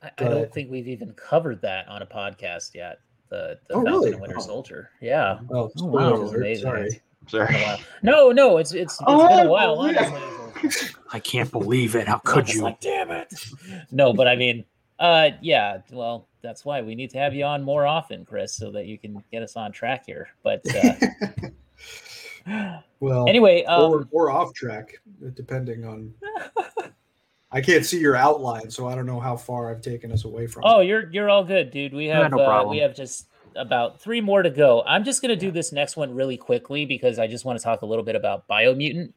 [0.03, 2.99] I, I don't think we've even covered that on a podcast yet.
[3.30, 4.11] The, the Oh, Falcon really?
[4.11, 4.41] and Winter Oh.
[4.41, 4.91] Soldier.
[5.02, 5.40] Yeah.
[5.41, 5.56] Mm-hmm.
[5.56, 6.15] Oh, Oh, wow.
[6.15, 6.64] spoiler Which is amazing.
[6.64, 7.02] Sorry.
[7.27, 7.48] Sorry.
[7.48, 7.80] Been a while.
[8.03, 9.80] No, no, it's it's, it's Oh, been a while.
[9.82, 10.11] Oh, yeah.
[10.57, 10.90] honestly.
[11.11, 12.07] I can't believe it.
[12.07, 12.61] How could you?
[12.61, 13.34] Like, damn it.
[13.91, 14.64] No, but I mean,
[14.99, 15.80] uh, yeah.
[15.91, 18.97] Well, that's why we need to have you on more often, Chris, so that you
[18.97, 20.30] can get us on track here.
[20.43, 20.93] But uh,
[22.99, 24.95] Well, anyway, um, or, or off track,
[25.34, 26.13] depending on.
[27.51, 30.47] I can't see your outline, so I don't know how far I've taken us away
[30.47, 30.63] from.
[30.65, 30.88] Oh, it.
[30.88, 31.93] you're you're all good, dude.
[31.93, 34.84] We Yeah, have no uh, we have just about three more to go.
[34.85, 37.81] I'm just gonna do this next one really quickly because I just want to talk
[37.81, 39.13] a little bit about Biomutant.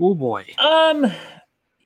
[0.00, 0.46] Oh boy.
[0.58, 1.10] Um,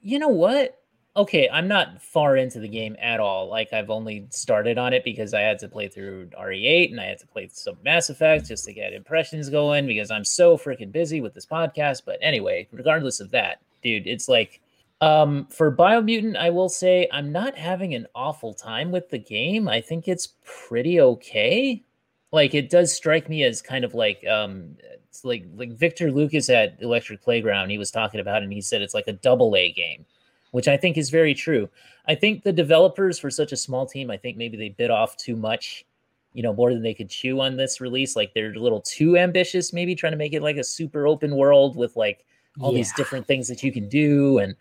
[0.00, 0.77] you know what?
[1.18, 3.48] Okay, I'm not far into the game at all.
[3.48, 7.06] Like I've only started on it because I had to play through RE8 and I
[7.06, 10.92] had to play some Mass Effect just to get impressions going because I'm so freaking
[10.92, 12.02] busy with this podcast.
[12.06, 14.60] But anyway, regardless of that, dude, it's like
[15.00, 19.66] um for Biomutant, I will say I'm not having an awful time with the game.
[19.66, 21.82] I think it's pretty okay.
[22.30, 24.76] Like it does strike me as kind of like um
[25.08, 28.82] it's like like Victor Lucas at Electric Playground, he was talking about and he said
[28.82, 30.04] it's like a double A game,
[30.50, 31.68] which I think is very true.
[32.06, 35.16] I think the developers for such a small team, I think maybe they bit off
[35.16, 35.84] too much,
[36.32, 38.16] you know, more than they could chew on this release.
[38.16, 41.36] Like they're a little too ambitious, maybe trying to make it like a super open
[41.36, 42.24] world with like
[42.60, 44.56] all these different things that you can do and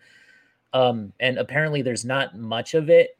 [0.72, 3.18] um and apparently there's not much of it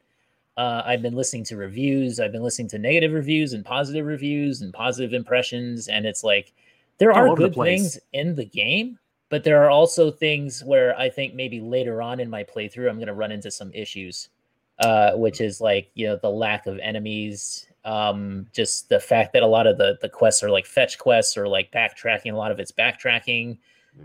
[0.58, 2.18] uh, I've been listening to reviews.
[2.18, 6.52] I've been listening to negative reviews and positive reviews and positive impressions, and it's like
[6.98, 8.98] there All are over the good things in the game,
[9.28, 12.96] but there are also things where I think maybe later on in my playthrough I'm
[12.96, 14.28] going to run into some issues,
[14.78, 19.42] uh, which is like you know the lack of enemies, um, just the fact that
[19.42, 22.32] a lot of the the quests are like fetch quests or like backtracking.
[22.32, 23.58] A lot of it's backtracking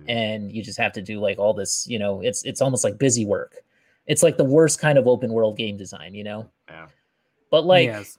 [0.07, 2.97] and you just have to do like all this you know it's it's almost like
[2.97, 3.63] busy work
[4.07, 6.87] it's like the worst kind of open world game design you know Yeah.
[7.51, 8.17] but like Yes.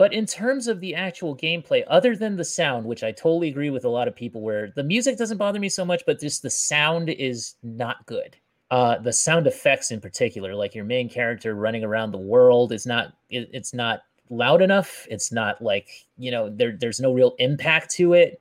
[0.00, 3.68] But in terms of the actual gameplay other than the sound which i totally agree
[3.68, 6.40] with a lot of people where the music doesn't bother me so much but just
[6.40, 8.34] the sound is not good.
[8.70, 12.86] Uh the sound effects in particular like your main character running around the world is
[12.86, 14.00] not it, it's not
[14.30, 15.06] loud enough.
[15.10, 18.40] It's not like you know there there's no real impact to it.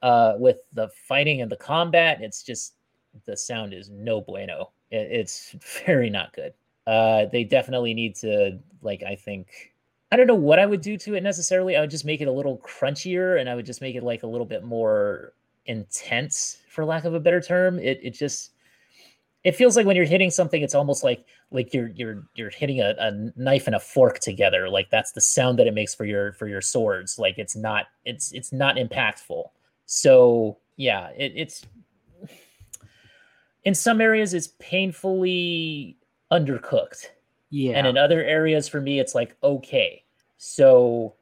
[0.00, 2.76] Uh with the fighting and the combat it's just
[3.26, 4.70] the sound is no bueno.
[4.90, 5.54] It, it's
[5.84, 6.54] very not good.
[6.86, 9.73] Uh they definitely need to like i think
[10.14, 12.28] i don't know what i would do to it necessarily i would just make it
[12.28, 15.32] a little crunchier and i would just make it like a little bit more
[15.66, 18.52] intense for lack of a better term it, it just
[19.42, 22.80] it feels like when you're hitting something it's almost like like you're you're you're hitting
[22.80, 26.04] a, a knife and a fork together like that's the sound that it makes for
[26.04, 29.44] your for your swords like it's not it's it's not impactful
[29.86, 31.66] so yeah it, it's
[33.64, 35.96] in some areas it's painfully
[36.30, 37.06] undercooked
[37.50, 37.72] Yeah.
[37.76, 40.03] and in other areas for me it's like okay
[40.44, 41.14] so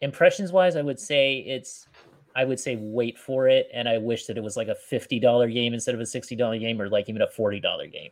[0.00, 1.88] impressions wise i would say it's
[2.36, 5.52] i would say wait for it and i wish that it was like a $50
[5.52, 8.10] game instead of a $60 game or like even a $40 game.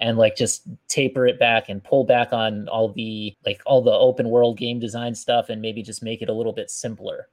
[0.00, 3.92] And like just taper it back and pull back on all the like all the
[3.92, 7.28] open world game design stuff and maybe just make it a little bit simpler.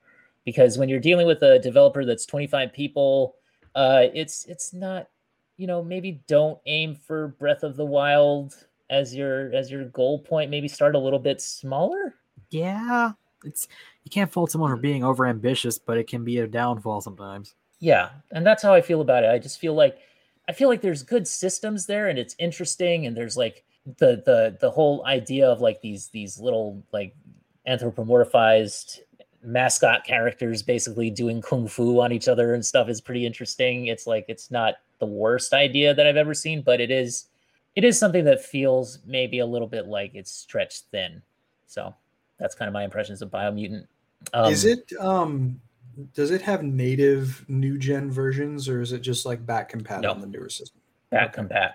[0.46, 3.36] Because when you're dealing with a developer that's 25 people
[3.76, 5.10] uh it's it's not
[5.58, 8.56] you know maybe don't aim for breath of the wild
[8.90, 10.52] as your as your goal point.
[10.52, 12.16] Maybe start a little bit smaller
[12.50, 13.12] yeah.
[13.46, 13.68] It's
[14.04, 17.56] you can't fault someone for being over ambitious, but it can be a downfall sometimes.
[17.80, 20.00] yeah and that's how i feel about it i just feel like
[20.50, 23.64] i feel like there's good systems there and it's interesting and there's like
[24.00, 27.16] the the the whole idea of like these these little like
[27.66, 29.00] anthropomorphized
[29.42, 34.06] mascot characters basically doing kung fu on each other and stuff is pretty interesting it's
[34.06, 37.28] like it's not the worst idea that i've ever seen but it is
[37.78, 41.22] it is something that feels maybe a little bit like it's stretched thin
[41.68, 41.96] so
[42.40, 43.86] that's kind of my impressions of biomutant
[44.34, 45.60] um, is it um
[46.14, 50.12] does it have native new gen versions or is it just like back compat No.
[50.12, 50.80] on the newer system?
[51.10, 51.74] back compat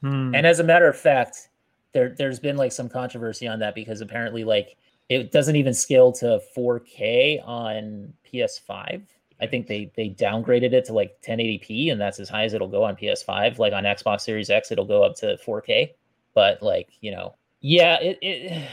[0.00, 0.34] Hmm.
[0.34, 1.48] And as a matter of fact,
[1.92, 4.76] there there's been like some controversy on that because apparently like
[5.08, 9.02] it doesn't even scale to 4K on PS5.
[9.40, 12.68] I think they they downgraded it to like 1080p and that's as high as it'll
[12.68, 13.58] go on PS5.
[13.58, 15.92] Like on Xbox Series X it'll go up to 4K.
[16.34, 18.68] But like, you know, yeah, it it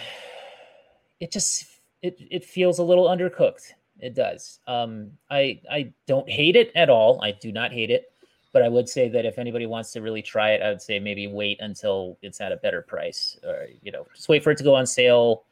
[1.24, 1.66] it just
[2.02, 3.72] it it feels a little undercooked.
[4.00, 4.60] It does.
[4.68, 7.22] Um I I don't hate it at all.
[7.24, 8.14] I do not hate it
[8.54, 11.00] but I would say that if anybody wants to really try it, I would say
[11.00, 14.58] maybe wait until it's at a better price, or you know, just wait for it
[14.60, 15.44] to go on sale,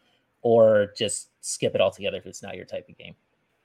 [0.44, 3.16] or just skip it altogether if it's not your type of game.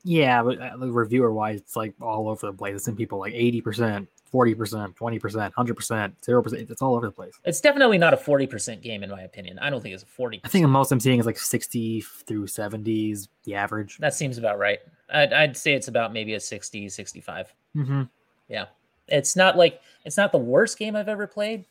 [0.07, 2.85] Yeah, but uh, the reviewer wise, it's like all over the place.
[2.85, 6.71] Some people like eighty percent, forty percent, twenty percent, hundred percent, zero percent.
[6.71, 7.35] It's all over the place.
[7.45, 9.59] It's definitely not a forty percent game in my opinion.
[9.59, 10.41] I don't think it's a forty.
[10.45, 13.99] I think the most I'm seeing is like sixty through seventies, the average.
[13.99, 14.79] that seems about right.
[15.13, 17.55] I'd, I'd say it's about maybe a 60, 65.
[17.77, 18.03] Mm-hmm.
[18.49, 18.67] Yeah.
[19.09, 21.65] It's not like it's not the worst game I've ever played,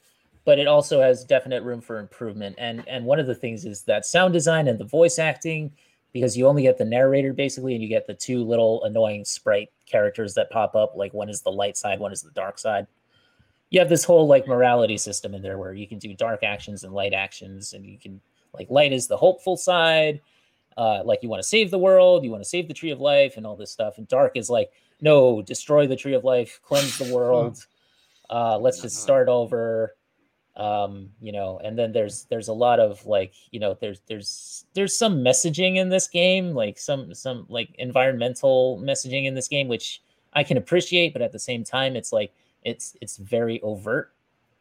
[0.45, 2.55] but it also has definite room for improvement.
[2.57, 5.73] And and one of the things is that sound design and the voice acting,
[6.15, 9.69] because you only get the narrator basically, and you get the two little annoying sprite
[9.85, 10.95] characters that pop up.
[10.95, 12.87] Like one is the light side, one is the dark side.
[13.69, 16.85] You have this whole like morality system in there where you can do dark actions
[16.85, 18.21] and light actions, and you can
[18.53, 20.21] like light is the hopeful side.
[20.77, 23.01] Uh, like you want to save the world, you want to save the tree of
[23.01, 23.97] life, and all this stuff.
[23.97, 24.71] And dark is like
[25.01, 27.65] no, destroy the tree of life, cleanse the world.
[28.29, 29.97] Uh, let's just start over.
[30.57, 34.65] Um, you know, and then there's there's a lot of like, you know, there's there's
[34.73, 39.67] there's some messaging in this game, like some some like environmental messaging in this game,
[39.67, 40.01] which
[40.33, 42.31] I can appreciate, but at the same time, it's like
[42.63, 44.13] it's it's very overt.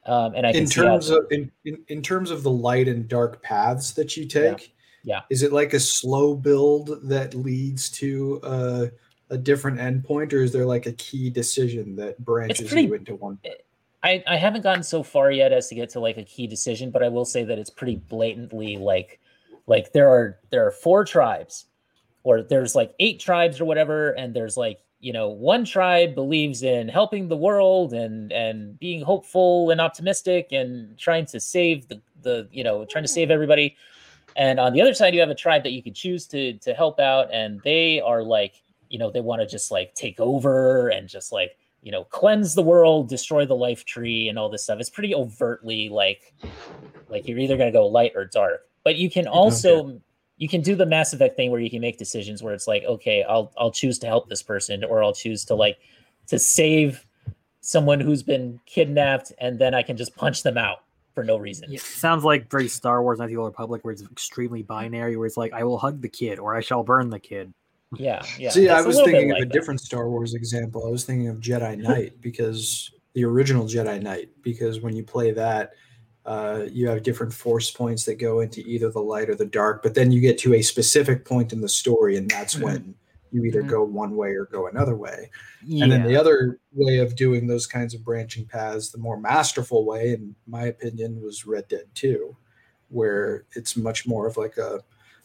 [0.06, 3.08] Um, and I can in terms of in, in, in terms of the light and
[3.08, 5.22] dark paths that you take Yeah.
[5.30, 8.90] is it like a slow build that leads to a,
[9.30, 13.14] a different endpoint or is there like a key decision that branches pretty- you into
[13.14, 13.38] one
[14.04, 16.90] I, I haven't gotten so far yet as to get to like a key decision,
[16.90, 19.18] but I will say that it's pretty blatantly like
[19.66, 21.64] like there are there are four tribes
[22.22, 26.62] or there's like eight tribes or whatever and there's like you know one tribe believes
[26.62, 31.98] in helping the world and and being hopeful and optimistic and trying to save the
[32.20, 33.32] the you know trying to save hmm.
[33.32, 33.74] everybody.
[34.36, 36.74] And on the other side you have a tribe that you could choose to to
[36.74, 40.88] help out and they are like you know they want to just like take over
[40.88, 44.64] and just like you know cleanse the world destroy the life tree and all this
[44.64, 44.80] stuff.
[44.80, 46.34] It's pretty overtly like
[47.08, 48.62] like you're either going to go light or dark.
[48.82, 50.00] But you can also
[50.36, 52.82] you can do the mass effect thing where you can make decisions where it's like
[52.84, 55.78] okay i'll i'll choose to help this person or i'll choose to like
[56.26, 57.06] to save
[57.60, 60.78] someone who's been kidnapped and then i can just punch them out
[61.14, 61.76] for no reason.
[61.78, 65.26] Sounds like very Star Wars: Knights of the Old Republic, where it's extremely binary, where
[65.26, 67.54] it's like I will hug the kid or I shall burn the kid.
[67.98, 69.52] Yeah yeah See, I it's a was thinking of like a that.
[69.52, 70.86] different Star Wars example.
[70.86, 75.30] I was thinking of Jedi Knight because the original Jedi Knight, because when you play
[75.32, 75.72] that,
[76.26, 79.82] uh, you have different force points that go into either the light or the dark,
[79.82, 82.94] but then you get to a specific point in the story, and that's when
[83.30, 83.68] you either Mhm.
[83.68, 85.30] go one way or go another way.
[85.66, 85.84] Yeah.
[85.84, 89.84] And then the other way of doing those kinds of branching paths, the more masterful
[89.84, 92.34] way, in my opinion, was Red Dead 2,
[92.88, 94.80] where it's much more of like a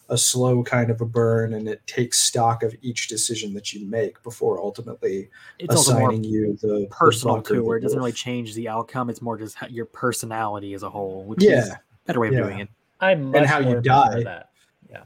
[0.09, 3.85] a slow kind of a burn and it takes stock of each decision that you
[3.87, 5.29] make before ultimately
[5.59, 8.53] It's also more assigning you the the personal bunker, too, where it doesn't really change
[8.55, 9.09] the outcome.
[9.09, 11.59] It's more just your personality as a whole, which Yeah.
[11.59, 12.39] is a better way of Yeah.
[12.41, 12.69] doing it.
[12.99, 14.23] I much how you die.
[14.23, 14.49] That.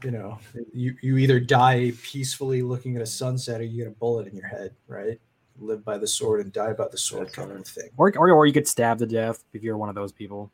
[0.02, 0.38] you know
[0.72, 4.34] you, you either die peacefully looking at a sunset or you get a bullet in
[4.34, 5.20] your head right
[5.60, 7.60] live by the sword and die by the sword That's kind right.
[7.60, 10.10] of thing Or, or, or you get stabbed to death if you're one of those
[10.10, 10.50] people.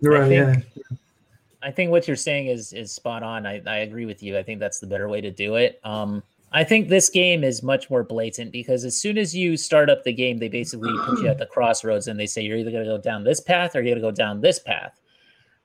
[0.00, 0.96] right think- yeah
[1.62, 3.46] I think what you're saying is is spot on.
[3.46, 4.38] I, I agree with you.
[4.38, 5.80] I think that's the better way to do it.
[5.84, 6.22] Um,
[6.52, 10.02] I think this game is much more blatant because as soon as you start up
[10.02, 12.84] the game, they basically put you at the crossroads and they say you're either going
[12.84, 14.98] to go down this path or you're going to go down this path.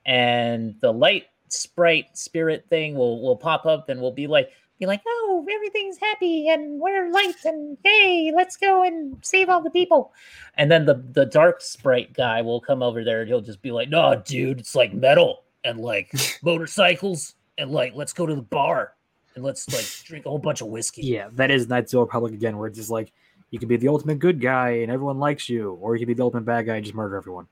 [0.06, 4.86] And the light sprite spirit thing will will pop up and will be like be
[4.86, 9.70] like, oh, everything's happy and we're light and hey, let's go and save all the
[9.70, 10.14] people.
[10.56, 13.72] And then the the dark sprite guy will come over there and he'll just be
[13.72, 16.12] like, no, dude, it's like metal and like
[16.44, 18.94] motorcycles and like let's go to the bar
[19.36, 21.02] and let's like drink a whole bunch of whiskey.
[21.02, 23.12] Yeah, that is Knights of the Republic again, where it's just like
[23.52, 26.14] you can be the ultimate good guy and everyone likes you, or you can be
[26.14, 27.48] the ultimate bad guy and just murder everyone.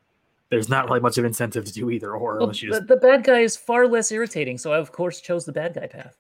[0.50, 2.88] There's not really much of incentive to do either or Well, unless you the, just
[2.88, 5.88] the bad guy is far less irritating, so I of course chose the bad guy
[5.88, 6.16] path.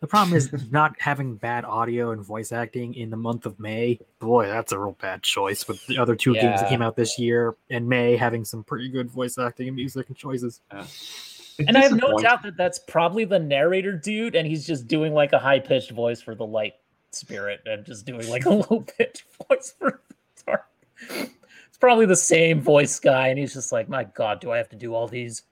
[0.00, 3.98] the problem is not having bad audio and voice acting in the month of May.
[4.20, 7.18] Boy, that's a real bad choice with the other two games that came out this
[7.18, 10.60] year and May having some pretty good voice acting and music and choices.
[11.58, 14.88] It And I have no doubt that that's probably the narrator dude, and he's just
[14.88, 16.74] doing like a high pitched voice for the light
[17.12, 20.66] spirit, and just doing like a low pitched voice for the dark.
[21.10, 24.68] It's probably the same voice guy, and he's just like, "My God, do I have
[24.70, 25.42] to do all these?"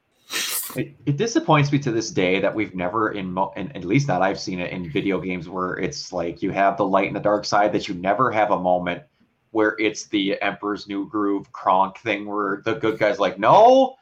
[0.74, 4.06] It, it disappoints me to this day that we've never in, mo- in at least
[4.06, 7.16] that I've seen it in video games where it's like you have the light and
[7.16, 9.02] the dark side that you never have a moment
[9.50, 13.96] where it's the Emperor's New Groove Kronk thing where the good guy's like, no,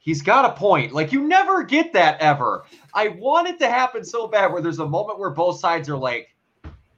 [0.00, 0.92] he's got a point.
[0.92, 2.64] Like you never get that ever.
[2.94, 5.96] I want it to happen so bad where there's a moment where both sides are
[5.96, 6.34] like,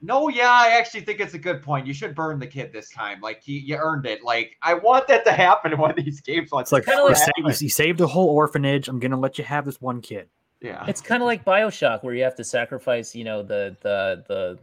[0.01, 1.87] no, yeah, I actually think it's a good point.
[1.87, 3.21] You should burn the kid this time.
[3.21, 4.21] Like he, you earned it.
[4.23, 6.49] Like I want that to happen in one of these games.
[6.51, 7.01] It's like, kinda
[7.37, 8.87] you, like- you saved a whole orphanage.
[8.89, 10.27] I'm gonna let you have this one kid.
[10.61, 14.23] yeah, It's kind of like Bioshock, where you have to sacrifice, you know, the the
[14.27, 14.59] the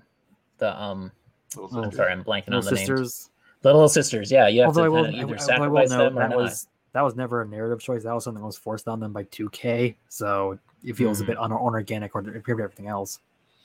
[0.59, 1.12] the um.
[1.57, 2.81] Little I'm sorry, I'm blanking on Little the names.
[2.89, 3.31] sisters.
[3.62, 5.39] The little sisters, yeah, you have Although I to will, kind of I- either I-
[5.41, 6.39] although I sacrifice them or that not.
[6.39, 8.03] was that was never a narrative choice.
[8.05, 9.95] That was something that was forced on them by 2K.
[10.09, 11.25] So it feels Mhm.
[11.25, 13.21] a bit un- unorganic or compared to everything else.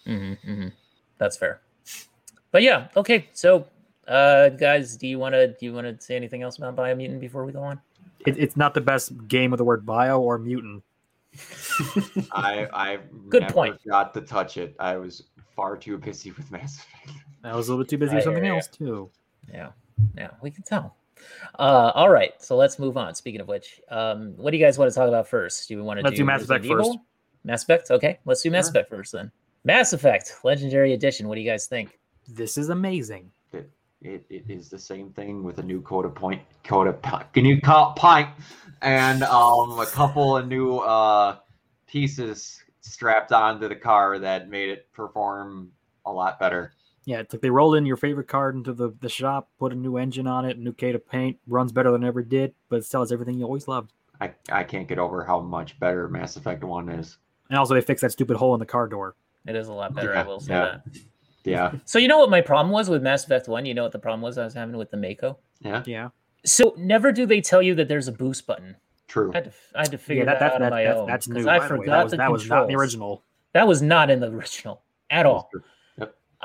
[0.05, 0.67] hmm hmm
[1.17, 1.61] That's fair.
[2.51, 3.27] But yeah, okay.
[3.33, 3.65] So,
[4.07, 7.19] uh, guys, do you want to do you want to say anything else about Biomutant
[7.19, 7.79] before we go on?
[8.25, 10.83] It, it's not the best game of the word bio or mutant.
[12.31, 12.99] I I
[13.29, 13.79] Good never point.
[13.87, 14.75] got to touch it.
[14.79, 15.23] I was
[15.55, 17.17] far too busy with Mass Effect.
[17.43, 18.57] I was a little bit too busy I with something hear ya.
[18.57, 19.09] else too.
[19.51, 19.71] Yeah,
[20.17, 20.95] yeah, we can tell.
[21.59, 23.15] Uh, all right, so let's move on.
[23.15, 25.67] Speaking of which, um, what do you guys want to talk about first?
[25.67, 26.89] Do we want to Let's do Mass Resident Effect first.
[26.89, 27.05] Evil?
[27.43, 27.91] Mass Effect.
[27.91, 28.71] Okay, let's do Mass Sure.
[28.71, 29.31] Effect first then.
[29.63, 31.27] Mass Effect Legendary Edition.
[31.27, 31.97] What do you guys think?
[32.27, 33.31] This is amazing.
[33.53, 33.69] It,
[34.01, 37.59] it, it is the same thing with a new coda point, coda pint, a new
[37.61, 38.29] co- pint,
[38.81, 41.37] and um a couple of new uh
[41.87, 45.71] pieces strapped onto the car that made it perform
[46.05, 46.73] a lot better.
[47.05, 49.75] Yeah, it's like they rolled in your favorite card into the, the shop, put a
[49.75, 52.85] new engine on it, new K to paint, runs better than ever did, but it
[52.85, 53.93] still has everything you always loved.
[54.19, 57.17] I, I can't get over how much better Mass Effect One is.
[57.49, 59.15] And also, they fixed that stupid hole in the car door.
[59.45, 60.13] It is a lot better.
[60.15, 60.61] I Yeah, will say yeah.
[60.65, 60.81] that.
[61.43, 63.67] Yeah, So you know what my problem was with Mass Effect One?
[63.67, 65.37] You know what the problem was I was having with the Mako?
[65.59, 66.09] yeah, Yeah,
[66.43, 68.77] So never do they tell you that there's a boost button.
[69.07, 69.29] true.
[69.31, 70.83] I had to, I had to figure yeah, that, that, that, out that, on my
[70.83, 71.49] that's, own that's 'cause new.
[71.49, 71.85] I by the way.
[71.85, 73.23] That was the that was not in the original.
[73.53, 75.49] That was not in the original at all.
[75.51, 75.61] True.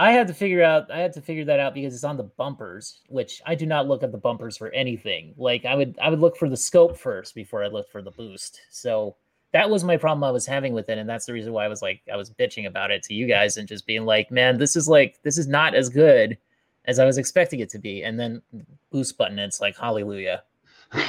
[0.00, 0.90] I had to figure out.
[0.90, 3.86] I had to figure that out because it's on the bumpers, which I do not
[3.86, 5.34] look at the bumpers for anything.
[5.36, 8.10] Like I would, I would look for the scope first before I looked for the
[8.10, 8.62] boost.
[8.70, 9.16] So
[9.52, 11.68] that was my problem I was having with it, and that's the reason why I
[11.68, 14.56] was like, I was bitching about it to you guys and just being like, man,
[14.56, 16.38] this is like, this is not as good
[16.86, 18.02] as I was expecting it to be.
[18.02, 18.40] And then
[18.90, 20.44] boost button, it's like hallelujah.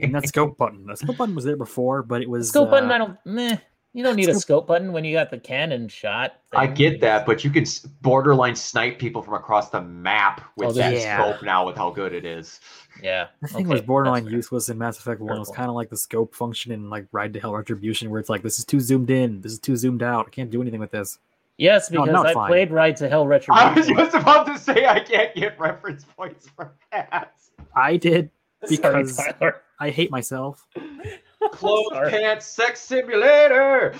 [0.00, 0.86] And that scope button.
[0.86, 3.18] The scope button was there before, but it was Scope button, uh, I don't.
[3.24, 3.56] Meh.
[3.94, 6.40] You don't need a Scope- scope button when you got the cannon shot.
[6.52, 7.64] I get that, but you can
[8.02, 11.16] borderline snipe people from across the map oh, with Oh, that yeah.
[11.16, 12.58] scope now with how good it is.
[13.00, 13.28] Yeah.
[13.40, 14.36] The thing okay, was borderline that's fair.
[14.38, 15.36] useless in Mass Effect One.
[15.36, 18.18] It was kind of like the scope function in like Ride to Hell Retribution, where
[18.18, 20.26] it's like this is too zoomed in, this is too zoomed out.
[20.26, 21.20] I can't do anything with this.
[21.56, 22.48] Yes, because not I fine.
[22.48, 23.68] played Ride to Hell Retribution.
[23.68, 27.32] I was just about to say I can't get reference points for that.
[27.76, 28.28] I did
[28.68, 29.62] because Tyler.
[29.78, 30.66] I hate myself.
[31.52, 33.94] Clothes pants sex simulator.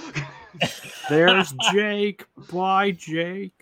[1.09, 2.25] There's Jake.
[2.53, 3.53] Bye, Jake.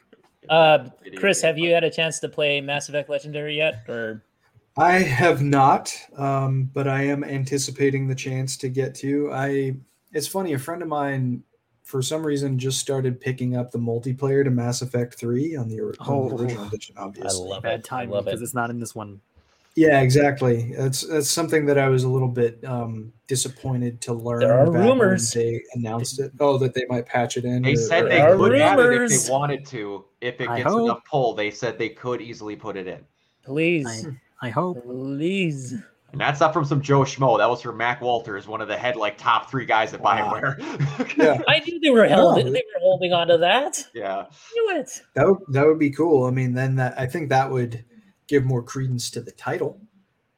[0.49, 3.85] Uh, Chris, have you had a chance to play Mass Effect Legendary yet?
[3.89, 4.23] Or
[4.77, 9.31] I have not, um, but I am anticipating the chance to get to.
[9.33, 9.75] I.
[10.13, 10.53] It's funny.
[10.53, 11.43] A friend of mine
[11.85, 15.81] for some reason just started picking up the multiplayer to Mass Effect 3 on the,
[15.81, 16.39] or- on the Oh.
[16.39, 17.49] original edition, Obviously, I obviously.
[17.49, 17.87] love Bad it.
[17.87, 18.45] I timing because it.
[18.45, 19.21] it's not in this one.
[19.74, 20.74] Yeah, exactly.
[20.77, 24.40] That's that's something that I was a little bit um, disappointed to learn.
[24.40, 25.31] There are back when rumors.
[25.32, 26.31] they announced it.
[26.40, 27.62] Oh, that they might patch it in.
[27.62, 30.05] They or- said or- they There are could add it if they wanted to.
[30.20, 30.82] If it I gets hope.
[30.82, 33.01] enough pull, they said they could easily put it in.
[33.44, 34.07] Please,
[34.43, 34.85] I, I hope.
[34.85, 35.73] please.
[36.12, 37.39] And that's not from some Joe Schmo.
[37.39, 40.35] That was from Mac Walters, one of the head like top three guys at Wow.
[40.35, 41.16] Bioware.
[41.16, 42.36] Yeah, I knew they were held.
[42.36, 42.43] No.
[42.44, 43.82] They were holding on to that.
[43.94, 44.27] yeah.
[44.55, 45.01] knew it.
[45.15, 46.27] that would, that would be cool.
[46.27, 47.82] I mean, then that I think that would
[48.33, 49.79] give more credence to the title.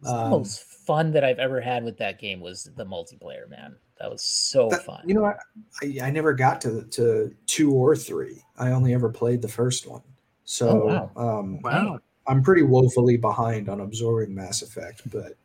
[0.01, 3.49] It's the Um, most fun that I've ever had with that game was the multiplayer.
[3.49, 5.03] Man, that was so That- fun.
[5.07, 5.35] You know, I,
[5.83, 8.43] I I never got to to two or three.
[8.59, 10.03] I only ever played the first one.
[10.45, 11.39] So Oh, wow.
[11.39, 12.01] um, Wow.
[12.27, 15.37] I'm pretty woefully behind on absorbing Mass Effect, but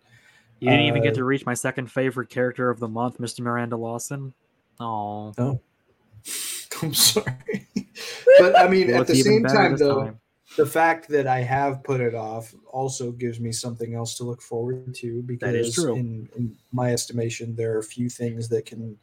[0.60, 3.42] You didn't even Uh, get to reach my second favorite character of the month, Mr.
[3.42, 4.34] Miranda Lawson.
[4.80, 5.32] Oh,
[6.82, 7.68] I'm sorry.
[8.40, 10.18] but I mean, at the same time, though,
[10.60, 14.42] the fact that I have put it off also gives me something else to look
[14.42, 15.96] forward to because That is true.
[15.96, 18.98] In, in my estimation there are a few things that can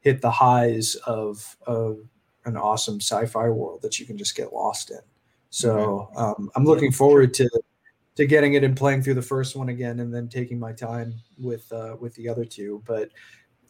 [0.00, 2.00] hit the highs of, of
[2.44, 5.00] an awesome sci-fi world that you can just get lost in
[5.48, 7.48] so um, i'm looking forward to
[8.16, 11.14] to getting it and playing through the first one again and then taking my time
[11.38, 13.08] with uh, with the other two but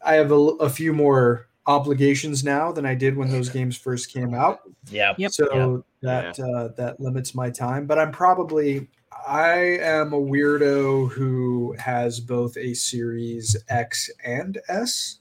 [0.05, 4.12] i have a, a few more obligations now than i did when those games first
[4.12, 4.60] came out
[4.90, 5.15] yeah.
[5.19, 5.31] Yep.
[5.31, 7.87] so that uh, that limits my time.
[7.87, 8.89] But I'm probably
[9.27, 15.19] I am a weirdo who has both a Series X and S.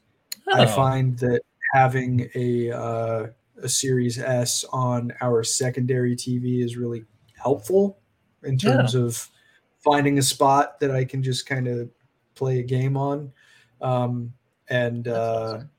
[0.54, 1.42] I Oh, find that
[1.74, 3.28] having a uh,
[3.62, 7.06] a Series S on our secondary TV is really
[7.36, 8.00] helpful
[8.44, 9.30] in terms of
[9.80, 11.90] finding a spot that I can just kind of
[12.36, 13.32] play a game on.
[13.82, 14.34] Um,
[14.70, 15.70] and uh, awesome.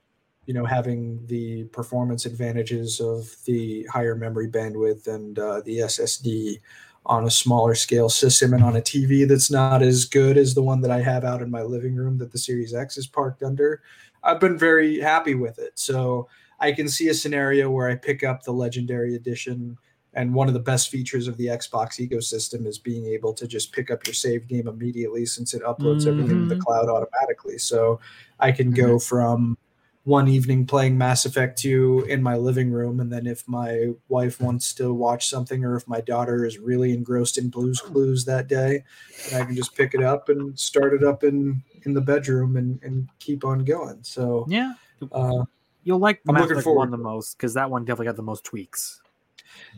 [0.49, 6.59] You know having the performance advantages of the higher memory bandwidth and uh, the SSD
[7.05, 10.63] on a smaller scale system and on a TV that's not as good as the
[10.63, 13.43] one that I have out in my living room that the Series X is parked
[13.43, 13.83] under.
[14.23, 15.79] I've been very happy with it.
[15.79, 16.29] So
[16.61, 19.77] I can see a scenario where I pick up the Legendary Edition.
[20.15, 23.73] And one of the best features of the Xbox ecosystem is being able to just
[23.73, 26.65] pick up your save game immediately since it uploads everything to the Mhm.
[26.65, 27.59] cloud automatically.
[27.59, 28.01] So
[28.41, 29.59] I can go from
[30.05, 33.01] one evening playing Mass Effect 2 in my living room.
[33.01, 36.93] And then if my wife wants to watch something or if my daughter is really
[36.95, 38.85] engrossed in Blues Clues that day,
[39.31, 42.57] then I can just pick it up and start it up in, in the bedroom
[42.57, 43.99] and, and keep on going.
[44.03, 44.75] So, Yeah,
[45.13, 45.45] uh,
[45.85, 48.17] you'll like I'm Mass looking Effect forward one the most because that one definitely got
[48.17, 49.03] the most tweaks.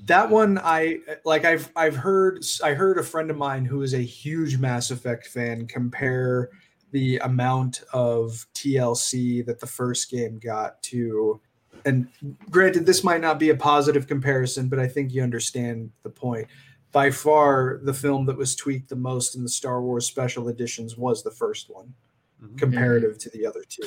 [0.06, 3.94] that one I like I've I've heard I heard a friend of mine who is
[3.94, 6.50] a huge Mass Effect fan compare
[6.92, 11.40] the amount of TLC that the first game got to
[11.86, 12.08] and
[12.50, 16.46] granted this might not be a positive comparison but I think you understand the point.
[16.92, 20.96] By far the film that was tweaked the most in the Star Wars special editions
[20.96, 21.94] was the first one
[22.42, 22.58] Mhm.
[22.58, 23.82] comparative to the other two.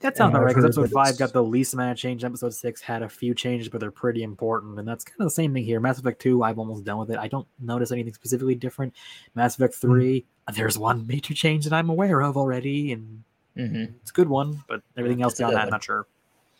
[0.00, 2.22] That sounds And about right because episode five got the least amount of change.
[2.22, 5.30] Episode six had a few changes, but they're pretty important, and that's kind of the
[5.30, 5.80] same thing here.
[5.80, 7.18] Mass Effect two, I've almost done with it.
[7.18, 8.94] I don't notice anything specifically different.
[9.34, 9.80] Mass Effect Hmm.
[9.88, 13.22] 3 there's one major change that I'm aware of already, and
[13.56, 13.92] Mhm.
[14.00, 14.62] it's a good one.
[14.68, 16.06] But everything else beyond that, I'm not sure.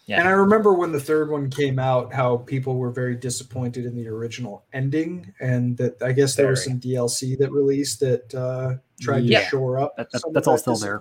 [0.06, 0.18] Yeah.
[0.20, 3.94] And I remember when the third one came out, how people were very disappointed in
[3.94, 8.74] the original ending, and that I guess there was some DLC that released that uh,
[9.00, 9.40] tried Yeah.
[9.40, 9.96] to shore up.
[9.96, 10.98] That- that- some of that's all that still there.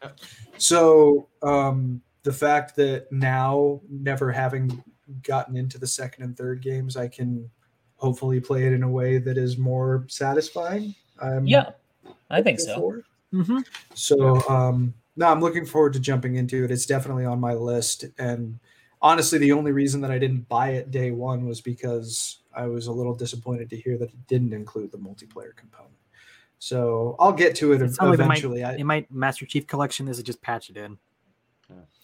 [0.00, 0.18] Disappointment.
[0.52, 0.60] Yep.
[0.60, 4.82] So um, the fact that now, never having
[5.22, 7.50] gotten into the second and third games, I can
[7.96, 10.94] hopefully play it in a way that is more satisfying.
[11.20, 11.70] I'm Yeah,
[12.30, 13.02] I think so.
[13.32, 13.58] Mm-hmm.
[13.94, 16.70] So um, no, I'm looking forward to jumping into it.
[16.70, 18.04] It's definitely on my list.
[18.18, 18.58] And
[19.02, 22.86] honestly, the only reason that I didn't buy it day one was because I was
[22.86, 25.97] a little disappointed to hear that it didn't include the multiplayer component.
[26.58, 28.64] So I'll get to it, It sounds like it might, eventually.
[28.64, 30.98] I, it might Master Chief Collection this is just patch it in.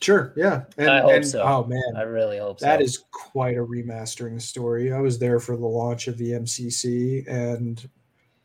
[0.01, 0.65] sure, yeah.
[0.79, 1.43] And, I hope and so.
[1.43, 2.67] oh man, I really hope so.
[2.67, 4.93] that is quite a remastering story.
[4.93, 7.89] I was there for the launch of the MCC and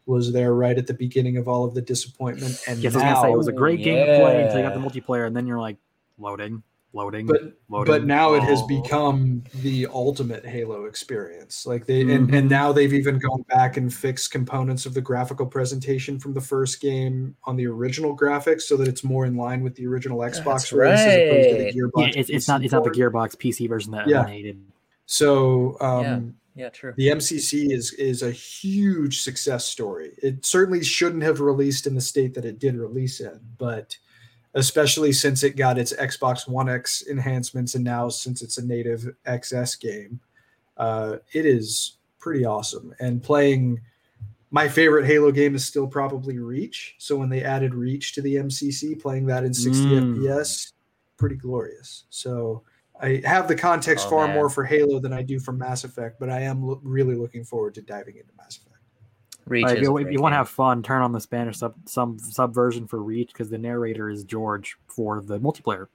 [0.06, 2.60] was there right at the beginning of all of the disappointment.
[2.68, 4.58] And Yes, I was gonna say it was a now- great game to play until
[4.58, 5.78] you got the multiplayer, and then you're like
[6.18, 6.64] loading,
[6.94, 7.94] loading, but loading.
[7.94, 8.68] but now it has Oh.
[8.68, 12.38] become the ultimate halo experience like they and, Mhm.
[12.38, 16.42] and now they've even gone back and fixed components of the graphical presentation from the
[16.42, 20.18] first game on the original graphics so that it's more in line with the original
[20.20, 21.76] xbox That's release as opposed to the right.
[21.76, 22.90] gearbox Yeah, it's, it's not it's not the.
[22.90, 24.22] Gearbox PC version that Yeah.
[24.22, 24.62] everyone hated.
[25.06, 26.04] so um
[26.56, 26.64] Yeah.
[26.66, 26.94] yeah, true.
[26.98, 30.14] the MCC is is a huge success story.
[30.24, 33.96] It certainly shouldn't have released in the state that it did release in, but
[34.56, 39.08] especially since it got its Xbox One X enhancements and now since it's a native
[39.26, 40.20] XS game.
[40.78, 42.94] Uh, it is pretty awesome.
[43.00, 43.82] And playing
[44.52, 46.96] my favorite Halo game is still probably Reach.
[46.98, 50.18] So when they added Reach to the MCC, playing that in 60 Mm.
[50.18, 50.74] FPS,
[51.18, 52.06] pretty glorious.
[52.10, 52.64] So
[53.00, 54.36] I have the context Oh, far man.
[54.36, 57.44] more for Halo than I do for Mass Effect, but I am lo- really looking
[57.46, 58.69] forward to diving into Mass Effect.
[59.50, 61.76] Reach Like, if you, if you want to have fun, turn on the Spanish sub
[61.86, 65.88] some subversion for Reach because the narrator is George for the multiplayer.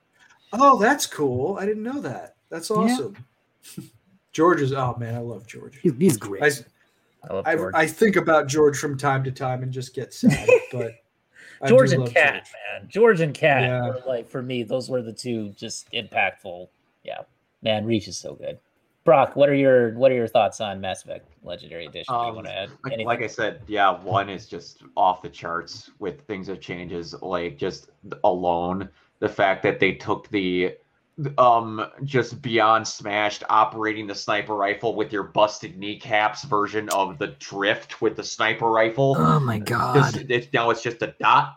[0.53, 1.57] Oh, that's cool.
[1.59, 2.37] I didn't know that.
[2.51, 3.17] That's awesome.
[4.33, 5.79] George is oh man, I love George.
[5.81, 6.43] He's, he's great.
[6.43, 6.51] I,
[7.29, 7.75] I love I, George.
[7.77, 10.93] I think about George from time to time and just get sad, but
[11.67, 12.89] George and Cat, man.
[12.89, 13.93] George and Cat Yeah.
[14.07, 16.69] like for me, those were the two just impactful.
[17.05, 17.21] Yeah,
[17.63, 18.59] man, Reach is so good.
[19.05, 22.15] Brock, what are your what are your thoughts on Mass Effect Legendary Edition?
[22.15, 23.07] Do you Um, want to add Like, anything?
[23.07, 27.15] like I said, yeah, one is just off the charts with things that changes.
[27.21, 27.91] Like just
[28.25, 28.89] alone,
[29.21, 30.75] the fact that they took the
[31.39, 37.29] um just beyond smashed operating the sniper rifle with your busted kneecaps version of the
[37.39, 39.15] drift with the sniper rifle.
[39.19, 40.27] oh my Just, god!
[40.31, 41.57] it's, now it's just a dot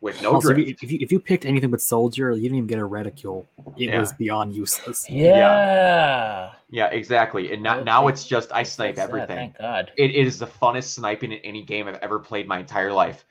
[0.00, 0.82] with no Also, if, you, drift.
[0.84, 3.48] if, you, if you picked anything but soldier, you didn't even get a reticule.
[3.76, 3.98] It Yeah.
[4.00, 5.08] was beyond useless.
[5.10, 6.52] yeah.
[6.70, 7.52] Yeah, exactly.
[7.52, 9.36] And now, now it's just I snipe Fix that, everything.
[9.36, 9.90] Thank God.
[9.96, 13.24] It is the funnest sniping in any game I've ever played my entire life.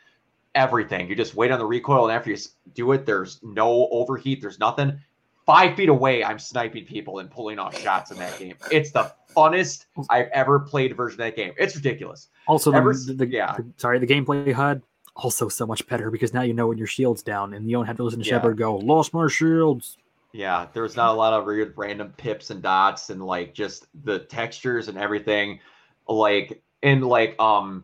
[0.55, 1.07] Everything.
[1.07, 2.37] You just wait on the recoil, and after you
[2.73, 4.41] do it, there's no overheat.
[4.41, 4.99] There's nothing.
[5.45, 8.55] Five feet away, I'm sniping people and pulling off shots in that game.
[8.71, 11.53] It's the funnest I've ever played version of that game.
[11.57, 12.29] It's ridiculous.
[12.47, 13.53] Also, Ever the, s- the, the- yeah.
[13.55, 14.81] the- sorry, the gameplay HUD
[15.17, 17.85] also so much better because now you know when your shield's down and you don't
[17.85, 18.35] have to listen to Yeah.
[18.35, 19.97] Shepard go, "Lost my shields."
[20.33, 23.87] Yeah, there was not a lot of weird random pips and dots and like just
[24.03, 25.59] the textures and everything.
[26.07, 27.83] Like and like um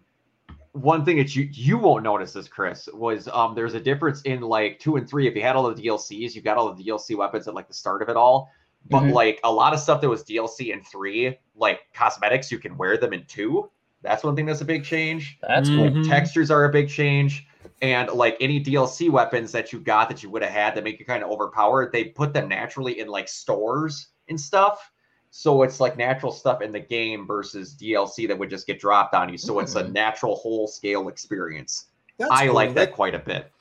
[0.73, 4.41] one thing that you you won't notice this, Chris, was um there's a difference in
[4.41, 5.27] like two and three.
[5.27, 7.73] If you had all the DLCs, you got all the DLC weapons at like the
[7.73, 8.49] start of it all.
[8.89, 9.13] But Mhm.
[9.13, 12.97] like a lot of stuff that was DLC in three, like cosmetics, you can wear
[12.97, 13.69] them in two.
[14.03, 15.37] That's one thing that's a big change.
[15.41, 15.75] That's Mm.
[15.75, 15.83] cool.
[15.85, 16.09] Like Mhm.
[16.09, 17.47] textures are a big change.
[17.81, 20.99] And like any DLC weapons that you got that you would have had that make
[20.99, 24.89] you kind of overpowered, they put them naturally in like stores and stuff.
[25.31, 29.15] So it's like natural stuff in the game versus DLC that would just get dropped
[29.15, 29.37] on you.
[29.37, 29.91] So it's a Mm.
[29.93, 31.87] natural whole scale experience.
[32.19, 32.55] That's I cool.
[32.55, 33.51] like that quite a bit.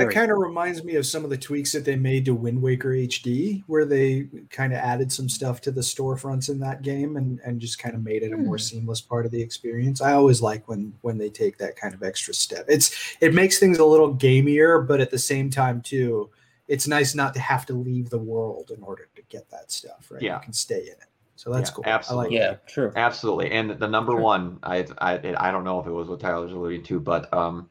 [0.00, 2.60] That kind of reminds me of some of the tweaks that they made to Wind
[2.60, 7.16] Waker HD, where they kind of added some stuff to the storefronts in that game
[7.16, 8.62] and, and just kind of made it a more Hmm.
[8.62, 10.00] seamless part of the experience.
[10.00, 12.64] I always like when when they take that kind of extra step.
[12.68, 16.30] It's it makes things a little gamier, but at the same time too,
[16.68, 20.10] it's nice not to have to leave the world in order to get that stuff.
[20.10, 20.22] Right?
[20.22, 20.36] Yeah.
[20.36, 21.08] You can stay in it.
[21.36, 21.84] So that's Yeah, cool.
[21.86, 22.38] absolutely.
[22.38, 22.92] I Yeah, like true.
[22.94, 23.50] Absolutely.
[23.50, 24.20] And the number Sure.
[24.20, 27.56] one, I, I I don't know if it was what Tyler's alluding to, but um,
[27.58, 27.70] out-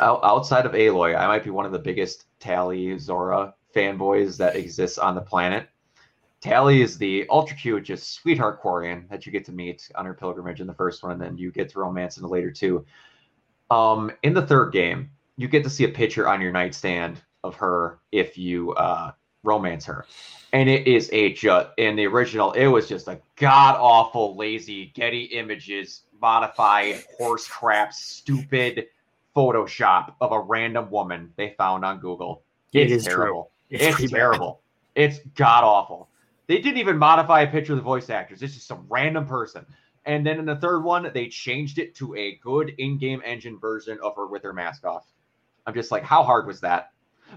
[0.00, 5.14] outside of Aloy, I might be one of the biggest Tali'Zorah fanboys that exists on
[5.14, 5.68] the planet.
[6.40, 10.14] Tali is the ultra cute, just sweetheart Quarian that you get to meet on her
[10.14, 12.84] pilgrimage in the first one, and then you get to romance in the later two.
[13.70, 17.56] Um, in the third game, you get to see a picture on your nightstand of
[17.56, 19.12] her if you uh,
[19.42, 20.04] romance her
[20.52, 24.86] and it is a just in the original it was just a god awful lazy
[24.94, 28.86] getty images modified horse crap stupid
[29.38, 32.42] photoshop of a random woman they found on google
[32.72, 33.14] It it's is true.
[33.14, 34.18] terrible It's it's, pretty bad.
[34.18, 34.60] terrible
[34.96, 36.08] it's god awful
[36.48, 39.64] they didn't even modify a picture of the voice actors it's just some random person
[40.06, 43.98] and then in the third one they changed it to a good in-game engine version
[44.02, 45.06] of her with her mask off
[45.66, 46.90] i'm just like how hard was that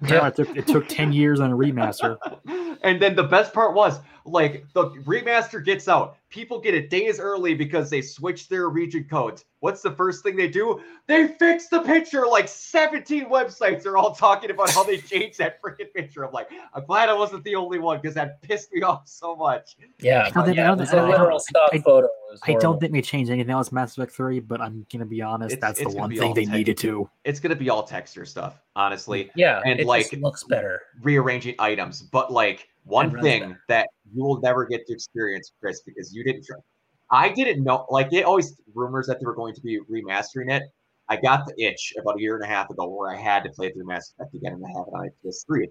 [0.08, 2.18] Yeah, it took it took ten years on a remaster.
[2.82, 6.16] and then the best part was like the remaster gets out.
[6.32, 9.46] People get it days early because they switch their region codes.
[9.60, 10.82] What's the first thing they do?
[11.06, 12.26] They fix the picture.
[12.26, 16.24] Like 17 websites are all talking about how they changed that freaking picture.
[16.26, 19.36] I'm like, I'm glad I wasn't the only one because that pissed me off so
[19.36, 19.76] much.
[20.00, 21.80] Yeah, I don't think- yeah, don't it was think- a I literal don't- stock I-
[21.80, 22.08] photo.
[22.48, 25.52] I don't think they changed anything else Mass Effect 3, but I'm gonna be honest,
[25.58, 27.10] It's- that's it's the one thing they tech- needed to.
[27.26, 29.30] It's gonna be all texture stuff, honestly.
[29.36, 30.82] Yeah, and, it like- just looks better.
[31.02, 32.02] rearranging items.
[32.02, 33.64] But like one thing better.
[33.68, 36.58] that you will never get to experience, Chris, because you didn't try.
[37.12, 37.86] I didn't know.
[37.90, 40.64] Like it always rumors that they were going to be remastering it.
[41.10, 43.50] I got the itch about a year and a half ago where I had to
[43.50, 45.68] play through Mass Effect again and I have it on PS3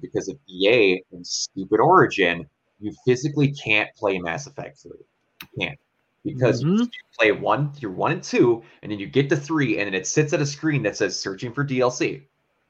[0.00, 2.46] because of EA and stupid Origin.
[2.80, 4.92] You physically can't play Mass Effect 3.
[5.42, 5.78] You can't
[6.24, 6.78] because Mhm.
[6.78, 6.88] you
[7.18, 10.06] play one through one and two, and then you get to three, and then it
[10.06, 12.22] sits at a screen that says searching for DLC,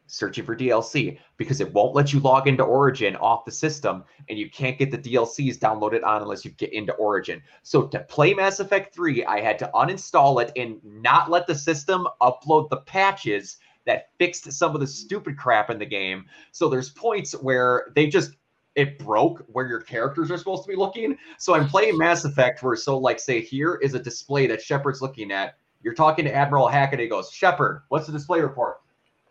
[0.06, 4.38] searching for DLC, because it won't let you log into Origin off the system, and
[4.38, 7.42] you can't get the DLCs downloaded on unless you get into Origin.
[7.62, 11.54] So to play Mass Effect 3, I had to uninstall it and not let the
[11.54, 16.26] system upload the patches that fixed some of the stupid crap in the game.
[16.52, 18.32] So there's points where they just
[18.74, 21.16] it broke where your characters are supposed to be looking.
[21.38, 25.00] So I'm playing Mass Effect where so like say here is a display that Shepard's
[25.00, 25.56] looking at.
[25.82, 26.98] You're talking to Admiral Hackett.
[26.98, 28.78] He goes, Shepard, what's the display report?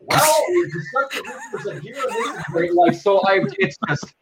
[0.07, 1.95] Well, your construction workers are here.
[1.95, 2.73] and This is great.
[2.73, 4.13] Like so, I it's just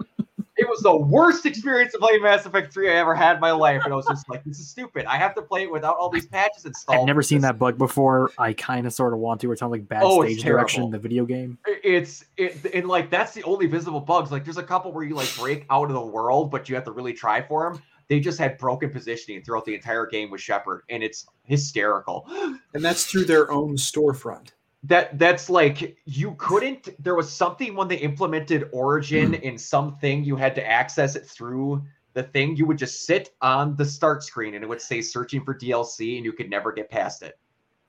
[0.58, 3.52] it was the worst experience of playing Mass Effect 3 I ever had in my
[3.52, 3.82] life.
[3.84, 5.06] And I was just like, this is stupid.
[5.06, 6.99] I have to play it without all these patches installed.
[6.99, 7.49] I've never seen this.
[7.49, 8.32] that bug before.
[8.38, 9.52] I kind of sort of want to.
[9.52, 11.58] It sounds like bad Oh, stage direction in the video game.
[11.84, 14.32] It's it and like that's the only visible bugs.
[14.32, 16.86] Like there's a couple where you like break out of the world, but you have
[16.86, 17.82] to really try for them.
[18.08, 22.28] They just had broken positioning throughout the entire game with Shepard, and it's hysterical.
[22.74, 24.49] and that's through their own storefront.
[24.84, 26.90] That that's like you couldn't.
[27.03, 29.44] There was something when they implemented Origin hmm.
[29.44, 31.84] in something you had to access it through
[32.14, 32.56] the thing.
[32.56, 36.18] You would just sit on the start screen and it would say searching for DLC,
[36.18, 37.38] and you could never get past it.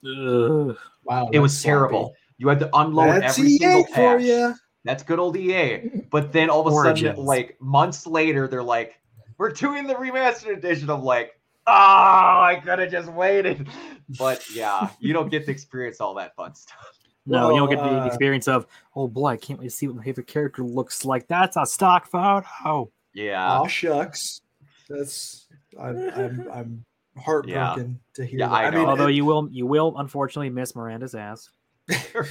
[0.04, 0.76] Ugh.
[1.04, 2.14] Wow, It was that's terrible.
[2.38, 3.22] You had to unload.
[3.22, 4.22] That's every EA single for patch.
[4.22, 4.54] you.
[4.84, 6.04] That's good old EA.
[6.10, 7.16] But then all of a Origins.
[7.16, 9.00] sudden, like months later, they're like,
[9.38, 13.68] "We're doing the remastered edition." I'm like, "Oh, I could have just waited."
[14.18, 16.76] But yeah, you don't get to experience all that fun stuff.
[17.24, 18.66] No, you don't get the uh, experience of,
[18.96, 21.28] oh boy, I can't wait to see what my favorite character looks like.
[21.28, 22.90] That's a stock photo.
[23.14, 24.40] Yeah, Oh shucks,
[24.88, 25.46] that's
[25.80, 26.84] I'm I'm, I'm
[27.16, 28.40] heartbroken to hear.
[28.40, 28.54] Yeah, that.
[28.54, 28.78] I know.
[28.80, 31.48] mean, Although it- you will, you will unfortunately miss Miranda's ass.
[32.10, 32.26] For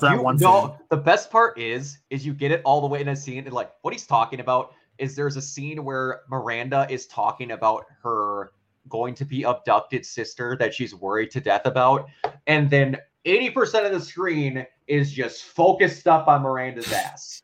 [0.00, 0.76] that You- one no, scene.
[0.88, 3.52] the best part is, is you get it all the way in a scene, and
[3.52, 8.52] like what he's talking about is there's a scene where Miranda is talking about her
[8.88, 12.08] going to be abducted sister that she's worried to death about,
[12.46, 17.42] and then 80% of the screen is just focused up on Miranda's ass.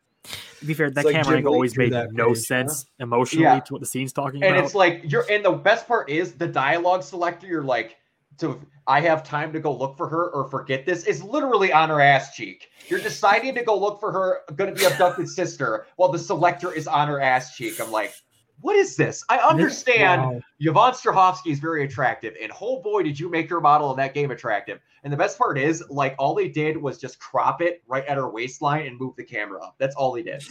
[0.59, 2.43] To be fair, that like camera angle always drew made no page, huh?
[2.43, 3.61] sense emotionally Yeah.
[3.61, 4.57] to what the scene's talking and about.
[4.59, 7.97] And it's like you're and the best part is the dialogue selector you're like
[8.39, 11.89] to i have time to go look for her or forget this is literally on
[11.89, 16.11] her ass cheek you're deciding to go look for her gonna be abducted sister while
[16.11, 18.13] the selector is on her ass cheek i'm like
[18.61, 20.41] what is this i understand wow.
[20.61, 24.13] Yvonne Strahovski is very attractive, and oh boy, did you make your model in that
[24.13, 24.81] game attractive.
[25.05, 28.17] And the best part is, like, all they did was just crop it right at
[28.17, 29.77] her waistline and move the camera up.
[29.79, 30.43] That's all they did.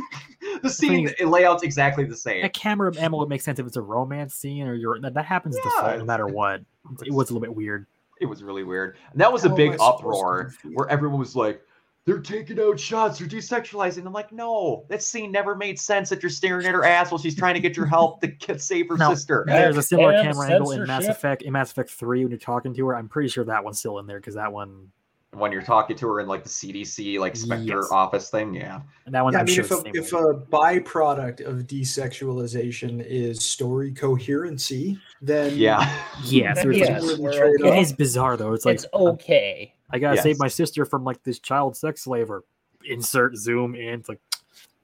[0.62, 2.44] the scene layout's exactly the same.
[2.44, 5.24] a camera angle would make sense if it's a romance scene or you're that, that
[5.24, 6.60] happens Yeah, default no matter what.
[7.04, 7.86] It was a little bit weird.
[8.20, 8.96] It was really weird.
[9.12, 11.62] And that was a big I supposed to uproar where everyone was like,
[12.06, 14.06] they're taking out shots, they're desexualizing.
[14.06, 17.18] I'm like, no, that scene never made sense that you're staring at her ass while
[17.18, 19.12] she's trying to get your help to get, save her No.
[19.12, 19.44] sister.
[19.46, 21.06] There's a similar Damn camera angle in Mass.
[21.06, 22.96] Effect in Mass Effect 3 when you're talking to her.
[22.96, 24.92] I'm pretty sure that one's still in there because that one
[25.32, 27.88] When you're talking to her in like the CDC, like Spectre Yes.
[27.90, 28.80] office thing, yeah.
[29.04, 33.44] and that one Yeah, I mean, sure if a, if a byproduct of desexualization is
[33.44, 35.80] story coherency, then Yeah.
[36.24, 37.80] yeah, so it's, Yes, Really we're trade it okay.
[37.80, 38.52] is bizarre though.
[38.52, 39.74] It's like It's okay.
[39.90, 42.44] I gotta save my sister from like this child sex slaver.
[42.88, 44.00] Insert zoom in.
[44.00, 44.20] It's like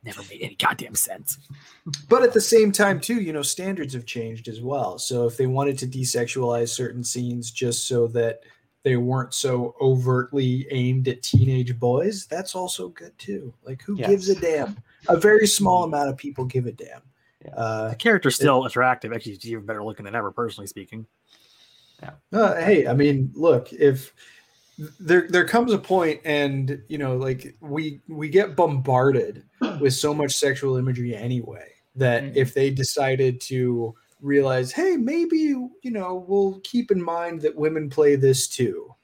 [0.04, 1.38] never made any goddamn sense.
[2.08, 4.98] But at the same time, too, you know, standards have changed as well.
[4.98, 8.42] So if they wanted to desexualize certain scenes just so that
[8.84, 13.52] they weren't so overtly aimed at teenage boys, that's also good too.
[13.64, 14.76] Like, who gives a damn?
[15.08, 17.02] A very small amount of people give a damn.
[17.44, 17.54] Yeah.
[17.54, 19.12] Uh, The character's still attractive.
[19.12, 21.06] Actually, she's even better looking than ever, personally speaking.
[22.32, 24.12] Uh, hey, I mean, look, if
[25.00, 29.44] there there comes a point, and you know, like we we get bombarded
[29.80, 32.36] with so much sexual imagery anyway that Mhm.
[32.36, 37.90] if they decided to realize, hey, maybe you know, we'll keep in mind that women
[37.90, 38.94] play this too.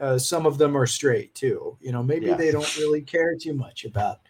[0.00, 1.76] Uh, some of them are straight too.
[1.80, 4.20] You know, maybe they don't really care too much about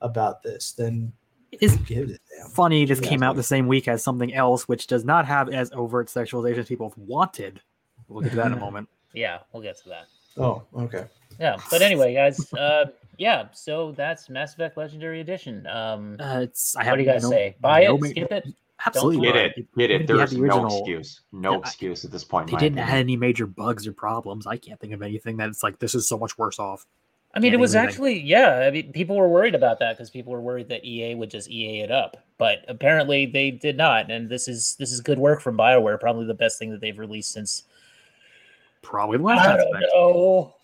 [0.00, 0.72] about this.
[0.72, 1.12] Then
[1.52, 2.50] It is who gives a damn?
[2.50, 2.84] funny.
[2.84, 3.08] This Yeah.
[3.08, 6.58] came out the same week as something else, which does not have as overt sexualization
[6.58, 7.60] as people have wanted.
[8.08, 8.88] We'll get to that in a moment.
[9.12, 10.06] Yeah, we'll get to that.
[10.38, 11.04] Oh, okay.
[11.38, 12.52] Yeah, but anyway, guys.
[12.52, 12.86] Uh,
[13.16, 15.66] yeah, so that's Mass Effect Legendary Edition.
[15.66, 17.56] Um, Uh, it's I what do you guys no- say?
[17.60, 18.44] Buy no it, ma- skip it.
[18.86, 19.76] Absolutely, Get it.
[19.76, 19.94] Get it.
[20.02, 21.20] if you There's the no excuse.
[21.32, 22.48] No Yeah, excuse at this point.
[22.48, 24.46] in They didn't have any major bugs or problems.
[24.46, 26.86] I can't think of anything that it's like this is so much worse off.
[27.34, 27.94] I mean, it was think anything.
[27.94, 28.66] actually yeah.
[28.66, 31.50] I mean, people were worried about that because people were worried that EA would just
[31.50, 34.10] EA it up, but apparently they did not.
[34.12, 35.98] And this is this is good work from Bioware.
[36.00, 37.64] Probably the best thing that they've released since
[38.88, 39.92] Probably the last I don't aspect.
[39.94, 40.54] know.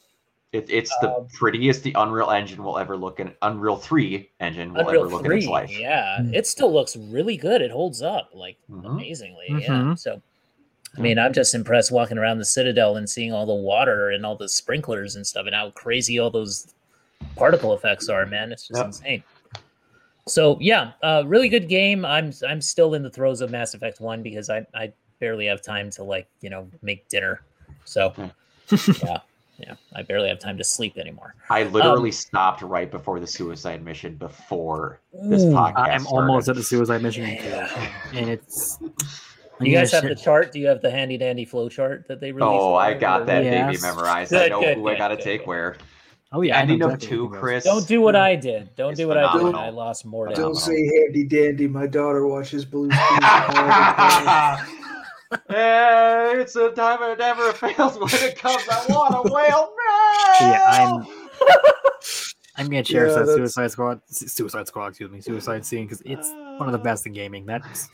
[0.53, 3.35] It, it's the Um, prettiest the Unreal Engine will ever look in.
[3.43, 5.71] Unreal Three engine will Unreal ever look in its life.
[5.79, 6.35] yeah, Mm.
[6.35, 7.61] it still looks really good.
[7.61, 8.87] It holds up like Mhm.
[8.87, 9.47] amazingly.
[9.51, 9.69] Yeah.
[9.83, 9.99] Mhm.
[9.99, 10.23] So,
[10.97, 14.25] I mean, I'm just impressed walking around the Citadel and seeing all the water and
[14.25, 16.73] all the sprinklers and stuff, and how crazy all those
[17.37, 18.25] particle effects are.
[18.25, 18.87] Man, it's just Yep.
[18.87, 19.23] insane.
[20.27, 22.07] So yeah, uh, really good game.
[22.07, 25.61] I'm I'm still in the throes of Mass Effect One because I I barely have
[25.61, 27.43] time to like you know make dinner.
[27.85, 28.13] So
[29.03, 29.19] yeah,
[29.59, 31.35] yeah, I barely have time to sleep anymore.
[31.51, 35.53] I literally Um, stopped right before the suicide mission before this Ooh.
[35.53, 35.89] podcast.
[35.89, 37.93] I'm almost at the suicide mission, Yeah.
[38.15, 38.79] and it's.
[39.61, 40.51] Do you guys have the chart?
[40.51, 42.51] Do you have the handy dandy flow chart that they released?
[42.53, 43.67] Oh, I for- got that Yes.
[43.81, 44.35] baby memorized.
[44.35, 45.47] I know good, who I got to good, take good.
[45.49, 45.77] where.
[46.33, 47.41] Oh yeah, I know Ending of exactly two, what it is.
[47.41, 47.65] Chris.
[47.65, 48.75] Don't do what I did.
[48.75, 49.55] Don't It's do what I did.
[49.55, 51.69] I lost more to Don't say handy dandy.
[51.69, 52.91] My daughter watches Blues
[55.31, 56.37] Clues all the time.
[56.39, 58.63] Eh, it's a time it never fails when it comes.
[58.71, 59.73] I want a whale.
[59.77, 60.47] No!
[60.49, 61.07] Yeah, I'm.
[62.57, 66.03] I'm gonna cherish Yeah, that that's- Suicide Squad, Suicide Squad, excuse me, Suicide Scene because
[66.07, 66.29] it's
[66.59, 67.47] one of the best in gaming.
[67.47, 67.89] That's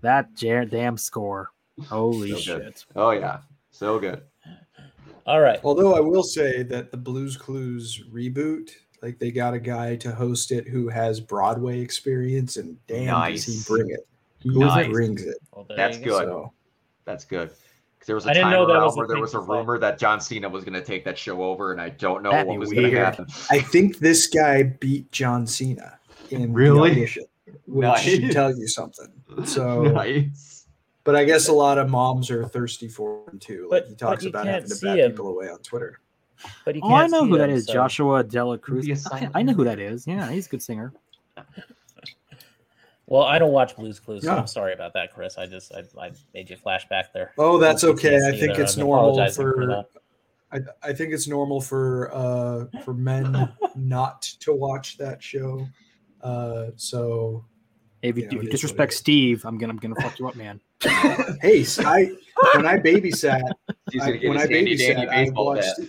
[0.00, 1.50] that jar- damn score.
[1.88, 2.64] Holy So good.
[2.64, 2.84] shit!
[2.96, 3.38] Oh yeah,
[3.70, 4.22] so good.
[5.26, 5.60] All right.
[5.64, 8.70] Although I will say that the Blues Clues reboot,
[9.00, 13.46] like they got a guy to host it who has Broadway experience, and damn, Nice.
[13.46, 14.06] does he bring it?
[14.44, 14.88] He Nice.
[14.92, 15.38] brings it.
[15.52, 16.24] Well, That's good.
[16.24, 16.52] So
[17.04, 17.48] That's good.
[17.48, 19.34] 'Cause There was a I didn't time know that around was a where there was
[19.34, 19.52] a to fight.
[19.56, 22.30] rumor that John Cena was going to take that show over, and I don't know
[22.30, 23.26] That'd what was going to happen.
[23.50, 25.98] I think this guy beat John Cena
[26.30, 26.90] in Really?
[26.90, 27.24] the audition,
[27.66, 28.00] which Nice.
[28.02, 29.08] should tell you something.
[29.46, 30.66] So, nice.
[31.04, 33.68] but I guess a lot of moms are thirsty for him too.
[33.70, 35.10] Like But- he talks but about can't having to see bat him.
[35.12, 36.00] people away on Twitter.
[36.66, 37.64] But you Oh, I know see who that them, is.
[37.66, 38.84] so- Joshua Dela Cruz.
[38.84, 40.06] Be a I, silent I know who that is.
[40.06, 40.92] Yeah, he's a good singer.
[43.06, 44.38] Well, I don't watch Blues Clues, so Yeah.
[44.40, 45.36] I'm sorry about that, Chris.
[45.36, 47.32] I just I, I made you flashback there.
[47.36, 48.16] Oh, that's okay.
[48.16, 49.66] I think it's I'm normal apologizing for.
[49.66, 49.86] that.
[50.52, 55.66] I, I think it's normal for uh for men not to watch that show.
[56.22, 57.44] Uh, so
[58.02, 58.92] If you, Yeah, if you is what it disrespect.
[58.94, 60.60] Steve, I'm gonna I'm gonna fuck you up, man.
[61.42, 62.10] hey, I
[62.54, 63.42] when I babysat,
[64.00, 65.78] I, going to get when I babysat, I watched.
[65.78, 65.88] bat.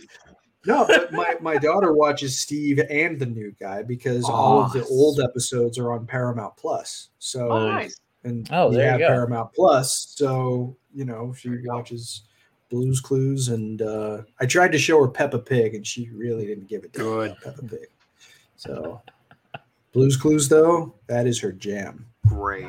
[0.66, 4.84] No, but my, my daughter watches Steve and the new guy because all of the
[4.84, 4.88] Oh.
[4.90, 7.10] old episodes are on Paramount Plus.
[7.20, 8.00] So Oh, nice.
[8.24, 9.08] and Oh, we there you go.
[9.08, 12.24] Paramount Plus, so you know she watches
[12.70, 16.68] Blues Clues, and uh, I tried to show her Peppa Pig, and she really didn't
[16.68, 17.36] give it to Good.
[17.44, 17.88] Peppa Pig.
[18.58, 19.02] So
[19.94, 22.06] Blues Clues, though, that is her jam.
[22.28, 22.66] Great.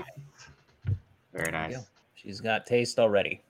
[1.32, 1.77] Very nice.
[2.14, 3.40] She's got taste already.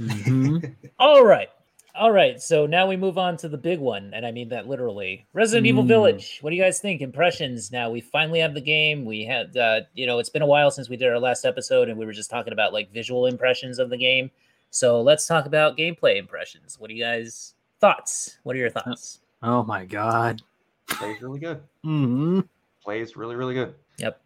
[0.00, 0.74] Mhm.
[0.98, 1.48] All right.
[1.94, 2.40] All right.
[2.40, 4.12] So now we move on to the big one.
[4.14, 5.26] And I mean that literally.
[5.32, 5.88] Resident Evil Mm.
[5.88, 6.38] Village.
[6.40, 7.00] What do you guys think?
[7.00, 7.90] Impressions now.
[7.90, 9.04] We finally have the game.
[9.04, 11.88] We had, uh, you know, it's been a while since we did our last episode
[11.88, 14.30] and we were just talking about like visual impressions of the game.
[14.70, 16.78] So let's talk about gameplay impressions.
[16.78, 18.38] What do you guys thoughts?
[18.44, 19.20] What are your thoughts?
[19.42, 20.42] Oh my god.
[20.88, 21.60] Plays really good.
[21.84, 22.40] mm-hmm.
[22.84, 23.74] Plays really, really good.
[23.98, 24.20] Yep.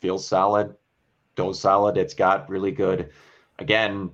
[0.00, 0.74] Feels solid.
[1.34, 1.96] Goes solid.
[1.96, 3.10] It's got really good.
[3.58, 4.10] Again, I'm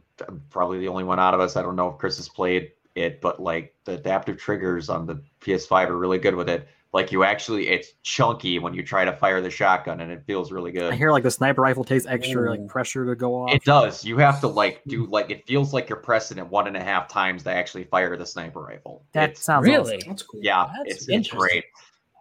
[0.50, 1.56] probably the only one out of us.
[1.56, 5.22] I don't know if Chris has played it, but like the adaptive triggers on the
[5.40, 6.68] PS5 are really good with it.
[6.92, 10.50] Like you actually, it's chunky when you try to fire the shotgun, and it feels
[10.50, 10.92] really good.
[10.92, 12.50] I hear like the sniper rifle takes extra Ooh.
[12.50, 12.68] like mm.
[12.68, 13.52] pressure to go off.
[13.52, 14.04] It does.
[14.04, 16.82] You have to like do like it feels like you're pressing it one and a
[16.82, 19.04] half times to actually fire the sniper rifle.
[19.12, 19.98] that It's- sounds Really?
[19.98, 20.08] awesome.
[20.08, 20.40] That's cool.
[20.42, 21.64] yeah, That's it's it's great.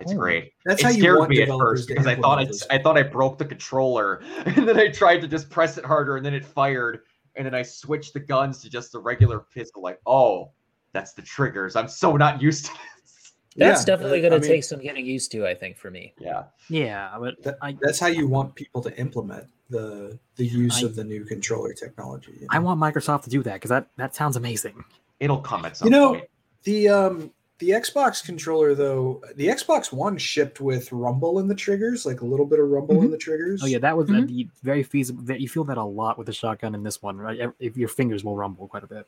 [0.01, 0.17] It's Oh.
[0.17, 0.53] great.
[0.65, 2.75] That's it how you scared want me at first because I thought I.
[2.75, 6.15] I thought I broke the controller, and then I tried to just press it harder,
[6.15, 7.01] and then it fired,
[7.39, 9.81] and then I switched the guns to just the regular pistol.
[9.81, 10.51] Like, oh,
[10.91, 11.77] that's the triggers.
[11.77, 13.31] I'm so not used to this.
[13.55, 15.89] That's Yeah, definitely going I to mean- take some getting used to, I think, for
[15.89, 16.13] me.
[16.19, 20.83] Yeah, Yeah, but That, I that's how you want people to implement the the use
[20.83, 22.33] I- of the new controller technology.
[22.41, 24.83] you I want Microsoft to do that because that that sounds amazing.
[25.21, 26.25] it'll come at some You know, point.
[26.63, 32.05] the um the Xbox controller though, the Xbox One shipped with rumble in the triggers,
[32.05, 33.61] like a little bit of rumble in the triggers.
[33.63, 34.45] Oh yeah, that was Mhm.
[34.47, 35.21] uh, very feasible.
[35.23, 37.51] That you feel that a lot with the shotgun in this one, right?
[37.59, 39.05] If your fingers will rumble quite a bit.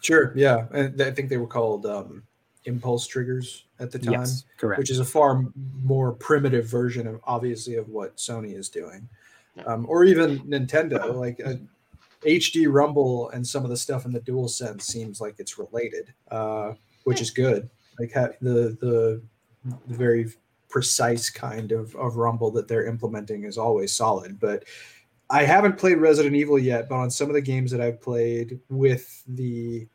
[0.00, 2.22] Sure, yeah, and I think they were called um,
[2.64, 4.78] impulse triggers at the time, Yes, correct.
[4.78, 5.44] which is a far
[5.84, 9.08] more primitive version of obviously of what Sony is doing,
[9.66, 11.14] um, or even Nintendo.
[11.14, 11.54] Like uh,
[12.24, 16.12] HD Rumble and some of the stuff in the Dual Sense seems like it's related,
[16.30, 16.72] uh,
[17.04, 17.68] which is good.
[17.98, 19.22] Like ha- the the
[19.64, 20.26] the very
[20.68, 24.40] precise kind of, of rumble that they're implementing is always solid.
[24.40, 24.64] But
[25.30, 28.58] I haven't played Resident Evil yet, but on some of the games that I've played
[28.70, 29.86] with the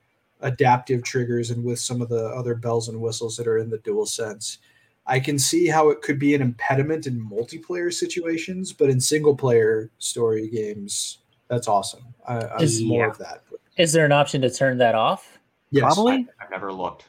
[0.42, 3.80] adaptive triggers and with some of the other bells and whistles that are in the
[3.80, 4.60] dual sense,
[5.08, 9.36] I can see how it could be an impediment in multiplayer situations, but in single
[9.36, 11.20] player story games,
[11.50, 12.04] that's awesome.
[12.28, 13.12] I, I'm Is- more yeah.
[13.12, 13.44] of that.
[13.78, 15.40] Is there an option to turn that off?
[15.72, 15.94] Yes.
[15.94, 16.28] Probably.
[16.42, 17.06] I've never looked.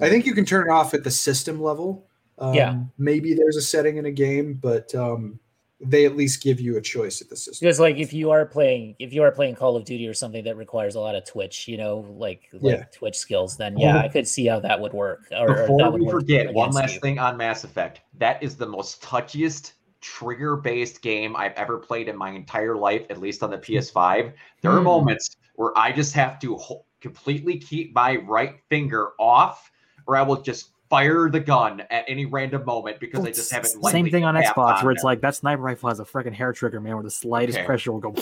[0.00, 2.06] I think you can turn it off at the system level.
[2.38, 2.78] Um, Yeah.
[2.98, 5.38] Maybe there's a setting in a game, but um,
[5.80, 7.66] they at least give you a choice at the system.
[7.66, 10.44] Because like if you are playing if you are playing Call of Duty or something
[10.44, 12.84] that requires a lot of Twitch, you know, like like Yeah.
[12.92, 15.22] Twitch skills, then yeah, I could see how that would work.
[15.32, 17.00] Or, or Before that would we work forget, one last you.
[17.00, 18.00] thing on Mass Effect.
[18.18, 23.20] That is the most touchiest trigger-based game I've ever played in my entire life, at
[23.20, 24.32] least on the PS5.
[24.60, 24.84] There are Hmm.
[24.84, 29.70] moments where I just have to ho- completely keep my right finger off
[30.06, 33.82] or I will just fire the gun at any random moment because I just haven't.
[33.84, 35.10] Same thing on tapped Xbox, where it's there.
[35.10, 37.66] like that sniper rifle has a freaking hair trigger, man, where the slightest Okay.
[37.66, 38.14] pressure will go.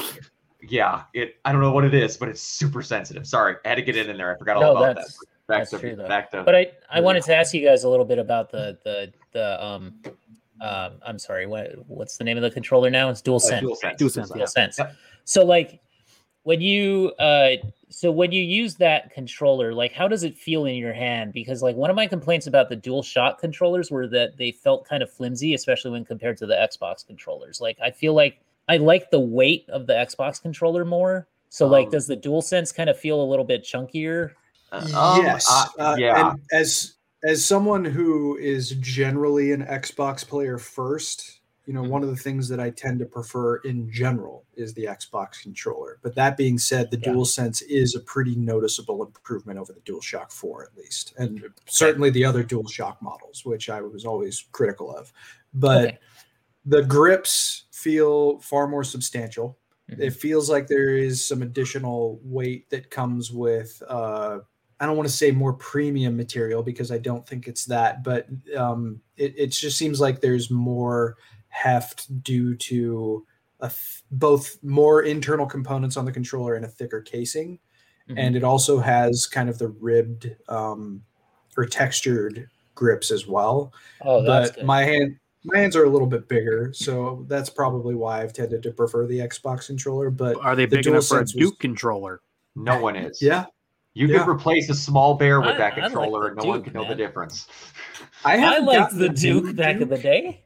[0.62, 1.36] yeah, it.
[1.44, 3.26] I don't know what it is, but it's super sensitive.
[3.26, 4.34] Sorry, I had to get it in there.
[4.34, 4.96] I forgot all No, about that.
[4.96, 6.44] that's- Back to true, back to.
[6.44, 6.58] But I,
[6.88, 7.00] I Yeah.
[7.00, 9.94] wanted to ask you guys a little bit about the the the um
[10.60, 13.08] um I'm sorry, what what's the name of the controller now?
[13.10, 13.66] It's Dual uh, Sense.
[13.66, 14.78] DualSense, DualSense, Dual Sense.
[14.78, 14.94] Yep.
[15.24, 15.80] So like
[16.42, 17.50] when you uh
[17.88, 21.32] so when you use that controller, like how does it feel in your hand?
[21.32, 24.88] Because like one of my complaints about the Dual Shock controllers were that they felt
[24.88, 27.60] kind of flimsy, especially when compared to the Xbox controllers.
[27.60, 31.26] Like I feel like I like the weight of the Xbox controller more.
[31.48, 34.30] So like Um, does the Dual Sense kind of feel a little bit chunkier?
[34.70, 35.46] Uh, um, yes.
[35.50, 36.30] uh, uh, yeah.
[36.30, 36.94] And as
[37.24, 41.39] as someone who is generally an Xbox player first,
[41.70, 41.88] you know, Mhm.
[41.90, 46.00] one of the things that I tend to prefer in general is the Xbox controller.
[46.02, 47.12] But that being said, the Yeah.
[47.12, 51.14] DualSense is a pretty noticeable improvement over the DualShock 4 at least.
[51.16, 55.12] And certainly the other DualShock models, which I was always critical of.
[55.54, 55.98] But Okay.
[56.66, 59.56] the grips feel far more substantial
[59.88, 60.00] Mhm.
[60.00, 64.40] it feels like there is some additional weight that comes with uh
[64.78, 68.28] i don't want to say more premium material because i don't think it's that but
[68.56, 71.16] um it, it just seems like there's more
[71.50, 73.26] heft due to
[73.60, 77.58] a th- both more internal components on the controller and a thicker casing
[78.08, 78.14] Mhm.
[78.16, 81.02] and it also has kind of the ribbed um
[81.56, 83.72] or textured grips as well
[84.02, 84.64] Oh, that's but good.
[84.66, 88.62] my hand my hands are a little bit bigger, so that's probably why I've tended
[88.62, 90.10] to prefer the Xbox controller.
[90.10, 92.20] But Are they The big enough for a DualSense was- Duke controller?
[92.56, 93.22] No one is.
[93.22, 93.46] yeah,
[93.94, 94.18] You Yeah.
[94.24, 96.64] could replace a small bear with I- that I like controller, and no one Duke,
[96.66, 97.46] can know the difference.
[98.24, 100.44] I I haven't liked the the Duke back in the day.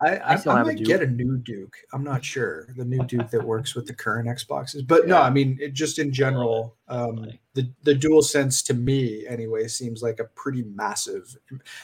[0.00, 0.86] I, I, I still I have a might Duke.
[0.86, 1.74] get a new Duke.
[1.92, 5.30] I'm not sure the new Duke that works with the current Xboxes, but no, I
[5.30, 10.20] mean it, just in general, um, the the Dual Sense to me anyway seems like
[10.20, 11.36] a pretty massive.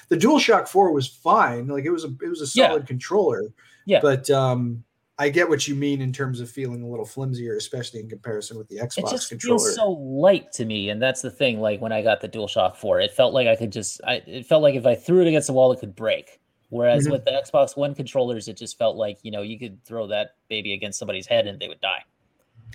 [0.09, 2.69] The Dual Shock Four was fine, like it was a it was a Yeah.
[2.69, 3.43] solid controller.
[3.87, 4.01] Yeah.
[4.01, 4.85] but um,
[5.19, 8.57] I get what you mean in terms of feeling a little flimsier, especially in comparison
[8.59, 9.59] with the Xbox It just controller.
[9.59, 11.61] feels so light to me, and that's the thing.
[11.61, 14.01] Like when I got the DualShock 4, it felt like I could just.
[14.07, 16.41] I, it felt like if I threw it against the wall, it could break.
[16.75, 17.13] Whereas Mhm.
[17.13, 20.35] with the Xbox One controllers, it just felt like you know you could throw that
[20.49, 22.03] baby against somebody's head and they would die.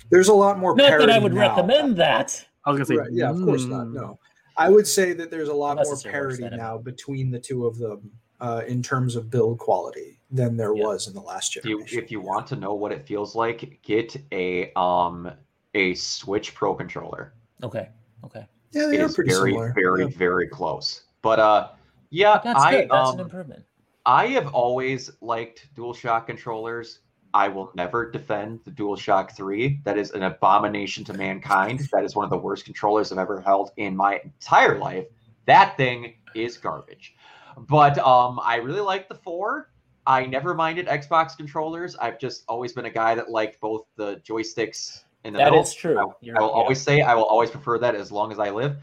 [0.08, 0.74] There's a lot more.
[0.74, 1.40] Not that I would now.
[1.54, 2.46] recommend that.
[2.64, 3.88] I was gonna say, Right, yeah, of course not.
[3.88, 4.18] mm, No,
[4.56, 6.62] I would say that there's a lot Unless more it's your worst parity enemy.
[6.62, 8.10] now between the two of them
[8.40, 10.86] uh, in terms of build quality than there Yeah.
[10.86, 12.02] was in the last If you, generation.
[12.02, 15.30] if you want to know what it feels like, get a um
[15.74, 17.34] a Switch Pro controller.
[17.62, 17.90] Okay.
[18.24, 18.46] Okay.
[18.72, 19.74] yeah, It they are pretty very, similar.
[19.74, 20.08] very, Yeah.
[20.16, 21.02] very close.
[21.20, 21.68] But uh,
[22.08, 22.88] yeah, That's I good.
[22.90, 23.64] That's an um improvement.
[24.06, 27.00] I have always liked DualShock controllers.
[27.32, 29.80] I will never defend the DualShock 3.
[29.84, 31.80] That is an abomination to mankind.
[31.92, 35.06] That is one of the worst controllers I've ever held in my entire life.
[35.46, 37.14] That thing is garbage.
[37.56, 39.70] But um, I really like the 4.
[40.06, 41.94] I never minded Xbox controllers.
[41.96, 45.58] I've just always been a guy that liked both the joysticks in the That middle.
[45.62, 45.98] That is true.
[45.98, 46.54] I, You're- I will yeah.
[46.54, 48.76] always say I will always prefer that as long as I live.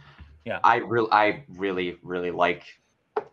[0.46, 0.60] Yeah.
[0.64, 2.64] I really, I really, really like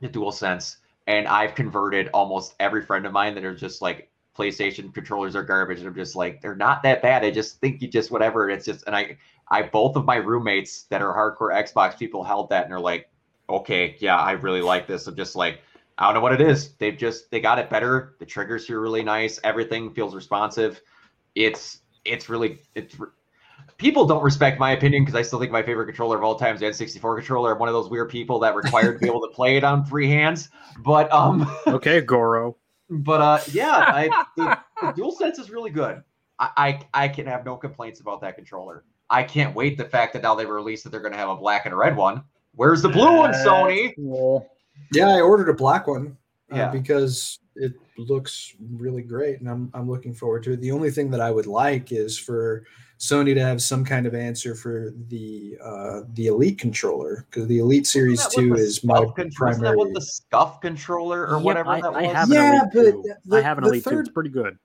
[0.00, 4.10] the Dual Sense, and I've converted almost every friend of mine that are just like
[4.36, 7.24] PlayStation controllers are garbage, and I'm just like they're not that bad.
[7.24, 8.50] I just think you just whatever.
[8.50, 9.16] It's just, and I,
[9.48, 13.08] I both of my roommates that are hardcore Xbox people held that, and they're like,
[13.48, 15.06] okay, yeah, I really like this.
[15.06, 15.60] I'm just like.
[15.96, 16.72] I don't know what it is.
[16.72, 18.16] They've just they got it better.
[18.18, 19.38] The triggers feel really nice.
[19.44, 20.80] Everything feels responsive.
[21.36, 22.96] It's it's really it's
[23.78, 26.54] people don't respect my opinion because I still think my favorite controller of all time
[26.54, 27.52] is the N64 controller.
[27.52, 29.84] I'm one of those weird people that required to be able to play it on
[29.84, 30.48] three hands.
[30.78, 32.56] But um, Okay, Goro.
[32.90, 36.02] but uh, yeah, I, the, the DualSense is really good.
[36.38, 36.50] I,
[36.94, 38.84] I I can have no complaints about that controller.
[39.10, 41.36] I can't wait the fact that now they've released that they're going to have a
[41.36, 42.24] black and a red one.
[42.54, 43.94] Where's the blue one, Sony?
[43.96, 44.48] cool.
[44.92, 46.16] Yeah, I ordered a black one
[46.52, 46.70] uh, Yeah.
[46.70, 50.60] because it looks really great, and I'm I'm looking forward to it.
[50.60, 52.64] The only thing that I would like is for
[53.04, 57.58] Sony to have some kind of answer for the uh, the Elite controller because the
[57.58, 61.44] Elite Series Two is my Scuff con- wasn't that what the scuff controller or Yep,
[61.44, 63.14] whatever I, that I have an Yeah, Elite but two.
[63.26, 63.90] the- I have an the Elite two.
[63.90, 64.56] third- It's pretty good.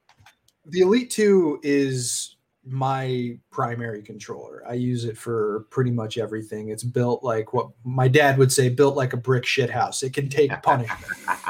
[0.66, 2.36] the Elite 2 is
[2.66, 4.62] my primary controller.
[4.68, 6.70] I use it for pretty much everything.
[6.70, 10.04] It's built like what my dad would say, built like a brick shit house.
[10.04, 11.02] It can take punishment,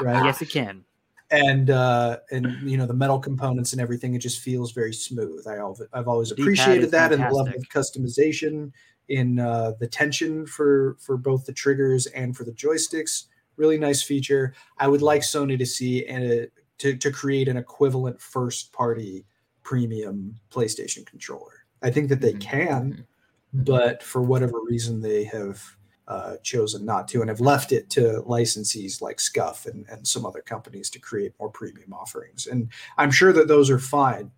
[0.02, 0.24] right?
[0.26, 0.86] Yes, it can.
[1.32, 5.46] And uh and you know the metal components and everything, it just feels very smooth.
[5.48, 5.60] I
[5.94, 8.72] I've always appreciated that and the level of customization
[9.10, 13.26] in uh, the tension for for both the triggers and for the joysticks.
[13.58, 14.54] Really nice feature.
[14.78, 16.46] I would like Sony to see and uh,
[16.80, 19.26] to to create an equivalent first party
[19.64, 21.66] premium PlayStation controller.
[21.84, 22.40] I think that they Mhm.
[22.42, 23.08] can,
[23.54, 25.76] but for whatever reason they have
[26.10, 30.26] uh, chosen not to and have left it to licensees like Scuff and, and some
[30.26, 32.48] other companies to create more premium offerings.
[32.48, 34.32] And I'm sure that those are fine.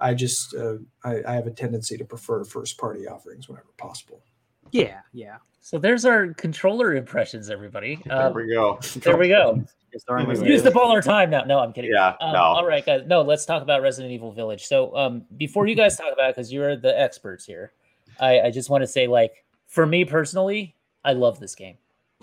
[0.00, 4.22] I just uh, I, I have a tendency to prefer first party offerings whenever possible.
[4.70, 5.36] Yeah, yeah.
[5.60, 8.00] So there's our controller impressions, everybody.
[8.06, 8.78] There Um, we go.
[8.96, 9.62] there we go.
[9.92, 10.34] Yes, sorry, Anyway.
[10.34, 10.50] listeners.
[10.50, 11.44] Use up all our time now.
[11.44, 11.90] No, I'm kidding.
[11.92, 12.38] Yeah, Um, no.
[12.42, 13.02] All right, guys.
[13.06, 14.64] No, let's talk about Resident Evil Village.
[14.66, 17.72] So, um, before you guys talk about, it, because you're the experts here,
[18.20, 21.76] I, I just want to say, like, for me personally, I love this game.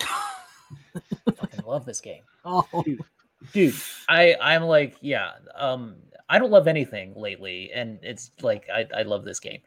[1.36, 2.66] fucking love this game, Oh,
[3.52, 3.74] dude.
[4.08, 5.32] I I'm like, yeah.
[5.54, 5.96] Um,
[6.28, 9.60] I don't love anything lately, and it's like I I love this game.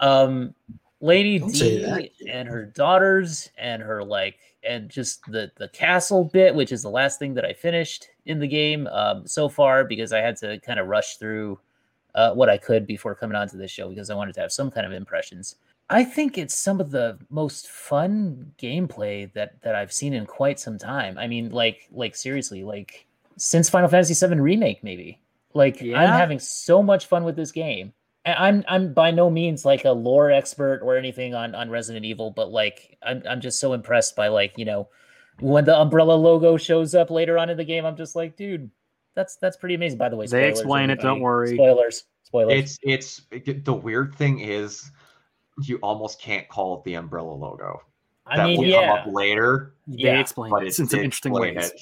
[0.00, 0.54] Um,
[1.00, 6.54] Lady Don't D and her daughters and her like and just the the castle bit,
[6.54, 10.12] which is the last thing that I finished in the game um, so far because
[10.12, 11.58] I had to kind of rush through
[12.14, 14.70] uh, what I could before coming onto this show because I wanted to have some
[14.70, 15.56] kind of impressions.
[15.90, 20.58] I think it's some of the most fun gameplay that that I've seen in quite
[20.58, 21.18] some time.
[21.18, 23.06] I mean, like like seriously, like
[23.36, 25.20] since Final Fantasy VII remake, maybe.
[25.52, 27.92] Like I'm having so much fun with this game.
[28.26, 32.30] I'm I'm by no means like a lore expert or anything on on Resident Evil,
[32.30, 34.88] but like I'm I'm just so impressed by like you know
[35.40, 37.84] when the umbrella logo shows up later on in the game.
[37.84, 38.70] I'm just like, dude,
[39.14, 39.98] that's that's pretty amazing.
[39.98, 41.54] By the way, They spoilers, explain it, don't worry.
[41.54, 42.78] Spoilers, spoilers.
[42.82, 44.90] It's it's the weird thing is
[45.62, 47.82] you almost can't call it the umbrella logo.
[48.26, 50.88] I that mean, will yeah, come up later, they Yeah, explain but it it's in
[50.88, 51.70] some interesting ways.
[51.70, 51.80] It.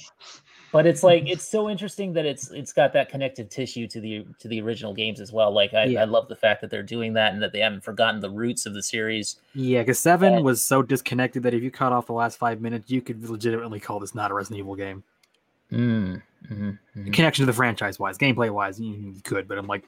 [0.73, 4.25] but it's like it's so interesting that it's it's got that connective tissue to the
[4.39, 5.51] to the original games as well.
[5.51, 6.01] Like I, Yeah.
[6.01, 8.65] I love the fact that they're doing that and that they haven't forgotten the roots
[8.65, 9.37] of the series.
[9.53, 12.59] Yeah, because seven And- was so disconnected that if you cut off the last five
[12.59, 15.03] minutes, you could legitimately call this not a Resident Evil game.
[15.71, 16.21] Mm.
[16.51, 17.13] mhm, mhm.
[17.13, 19.85] Connection to the franchise wise, gameplay wise, you, you could, but I'm like,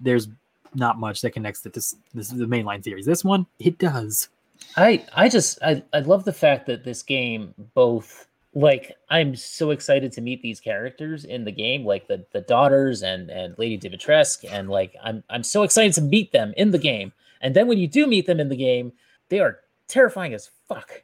[0.00, 0.26] there's
[0.74, 3.06] not much that connects it to this, this the mainline series.
[3.06, 4.28] This one, it does.
[4.76, 9.70] I I just I, I love the fact that this game both like I'm so
[9.70, 13.78] excited to meet these characters in the game, like the the daughters and and Lady
[13.78, 17.12] Dimitrescu, and like I'm I'm so excited to meet them in the game.
[17.40, 18.92] And then when you do meet them in the game,
[19.28, 21.02] they are terrifying as fuck.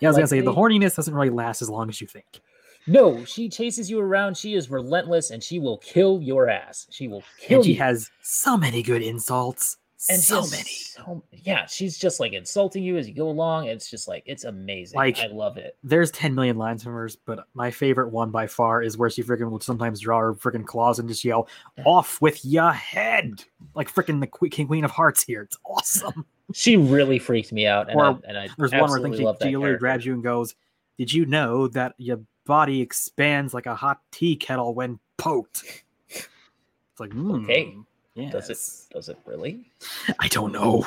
[0.00, 2.06] Yeah, I was Like gonna say the horniness doesn't really last as long as you
[2.06, 2.40] think.
[2.86, 4.36] No, she chases you around.
[4.36, 6.86] She is relentless, and she will kill your ass.
[6.90, 7.78] She will kill And she you.
[7.78, 9.76] has so many good insults.
[10.08, 10.62] and so many.
[10.62, 13.66] so- yeah, she's just like insulting you as you go along.
[13.66, 14.96] It's just like it's amazing.
[14.98, 15.76] Like- I love it.
[15.82, 19.22] There's 10 million lines from hers, but my favorite one by far is where she
[19.24, 21.48] freaking will sometimes draw her freaking claws and just yell,
[21.84, 23.42] "Off with ya head!"
[23.74, 25.42] Like freaking the que- King Queen of Hearts here.
[25.42, 26.24] It's awesome.
[26.54, 29.16] She really freaked me out, and, Or I, and I There's one where I think
[29.16, 30.54] she, she literally grabs you and goes,
[30.96, 37.00] "Did you know that your body expands like a hot tea kettle when poked?" It's
[37.00, 37.76] like, Okay.
[38.14, 38.58] yeah, Does it?
[38.94, 39.70] Does it really?
[40.18, 40.86] I don't know.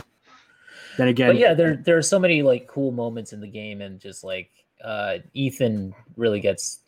[0.97, 3.81] Then again, But yeah, there there are so many like cool moments in the game,
[3.81, 4.49] and just like
[4.83, 6.79] uh, Ethan really gets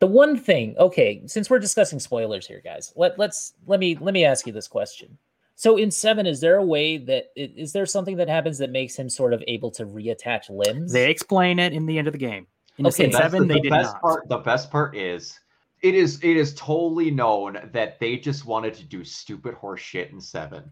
[0.00, 0.76] the one thing.
[0.78, 4.52] Okay, since we're discussing spoilers here, guys, let let's let me let me ask you
[4.52, 5.16] this question.
[5.54, 8.96] So in seven, is there a way that is there something that happens that makes
[8.96, 10.92] him sort of able to reattach limbs?
[10.92, 12.46] they explain it in the end of the game.
[12.78, 14.00] In Okay, that's seven, the, they the did best not.
[14.00, 14.28] part.
[14.28, 15.38] The best part is
[15.82, 20.10] it is it is totally known that they just wanted to do stupid horse shit
[20.10, 20.70] in seven.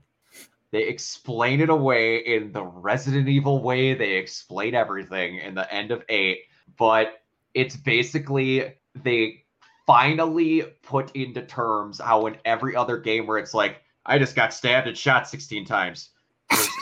[0.71, 3.95] They explain it away in the Resident Evil way.
[3.95, 6.43] They explain everything in the end of eight,
[6.79, 7.23] but
[7.55, 9.45] it's basically they
[9.87, 14.55] finally put into terms how in every other game where it's like I just got
[14.55, 16.11] stabbed and shot sixteen times.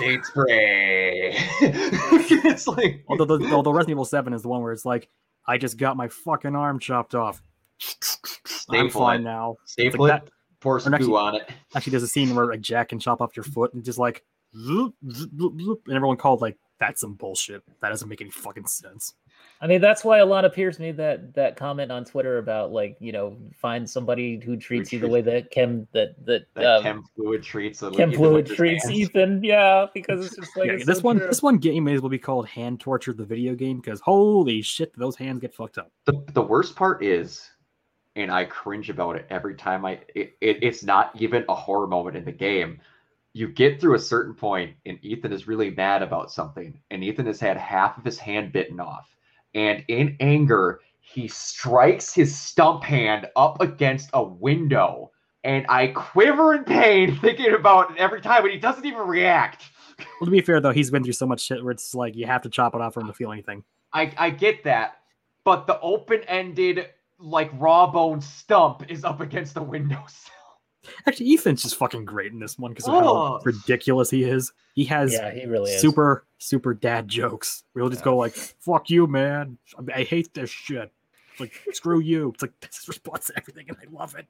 [0.02, 1.32] Aid spray.
[1.60, 5.08] it's like Although, the, although Resident Evil Seven is the one where it's like,
[5.46, 7.42] I just got my fucking arm chopped off.
[8.70, 9.24] I'm fine it.
[9.24, 9.56] now.
[9.64, 10.30] Staple like it,
[10.60, 11.48] pour some actually- on it.
[11.74, 14.24] Actually, there's a scene where like Jack can chop off your foot and just like,
[14.56, 17.62] zoop, zoop, zoop, and everyone called like, "That's some bullshit.
[17.80, 19.14] That doesn't make any fucking sense."
[19.60, 22.70] I mean, that's why a lot of peers made that that comment on Twitter about
[22.70, 26.64] like you know find somebody who treats you the way that Kim that that, That
[26.64, 28.98] um, chem fluid treats the Chem Ethan Fluid treats hands.
[28.98, 29.42] Ethan.
[29.42, 31.26] Yeah, because it's just like yeah, it's this so one, true.
[31.26, 34.62] this one game may as well be called "Hand Torture the Video Game" because holy
[34.62, 35.90] shit, those hands get fucked up.
[36.04, 37.50] The, the worst part is,
[38.14, 40.00] and I cringe about it every time I.
[40.14, 42.80] It, it, it's not even a horror moment in the game.
[43.32, 47.26] You get through a certain point, and Ethan is really mad about something, and Ethan
[47.26, 49.08] has had half of his hand bitten off,
[49.54, 55.10] and in anger, he strikes his stump hand up against a window,
[55.44, 59.64] and I quiver in pain thinking about it every time, and he doesn't even react.
[60.20, 62.26] Well, to be fair though, he's been through so much shit where it's like you
[62.26, 63.64] have to chop it off for him to feel anything.
[63.92, 64.98] I, I get that,
[65.44, 66.86] but the open ended
[67.18, 70.34] like raw bone stump is up against the windowsill.
[71.06, 73.40] Actually, Ethan's just fucking great in this one because of how Oh.
[73.44, 74.52] ridiculous he is.
[74.74, 75.80] He has Yeah, he really is.
[75.80, 77.64] super super dad jokes.
[77.74, 79.58] We'll just go like, "Fuck you, man!
[79.94, 80.92] I hate this shit."
[81.32, 82.30] It's Like, screw you.
[82.34, 84.26] It's like that's his response to everything, and I love it.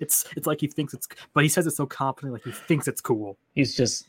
[0.00, 2.86] It's it's like he thinks it's, but he says it so confidently, like he thinks
[2.88, 3.36] it's cool.
[3.54, 4.08] He's just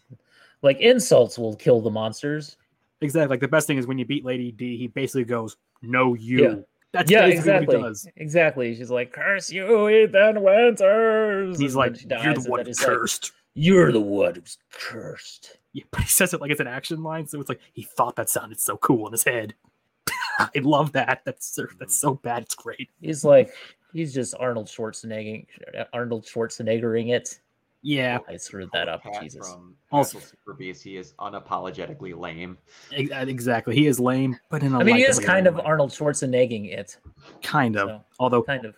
[0.62, 2.58] like insults will kill the monsters.
[3.02, 3.30] Exactly.
[3.34, 6.44] Like the best thing is when you beat Lady D, he basically goes, "No, you."
[6.44, 6.56] Yeah.
[6.96, 7.76] That's yeah, exactly.
[7.76, 8.08] he does.
[8.16, 8.76] Exactly.
[8.76, 13.32] She's like, "Curse you, Ethan Winters." He's like, "You're the one who's he's like, cursed."
[13.54, 15.58] You're the one who's cursed.
[15.74, 18.16] Yeah, but he says it like it's an action line, so it's like he thought
[18.16, 19.56] that sounded so cool in his head.
[20.40, 21.22] I love that.
[21.26, 21.90] That's that's mm-hmm.
[21.90, 22.44] so bad.
[22.44, 22.90] It's great.
[23.02, 23.54] He's like,
[23.94, 25.46] he's just Arnold Schwarzenegger,
[25.92, 27.40] Arnold Schwarzeneggering it.
[27.88, 29.04] Yeah, I screwed that up.
[29.04, 29.48] Pat Jesus.
[29.48, 32.58] From Also- also, Super Beast, he is unapologetically lame.
[32.92, 33.76] exactly.
[33.76, 35.62] He is lame, but in a I mean, he is kind of way.
[35.64, 36.98] Arnold Schwarzenegging it.
[37.44, 37.90] kind of.
[37.90, 38.76] So, Although kind of.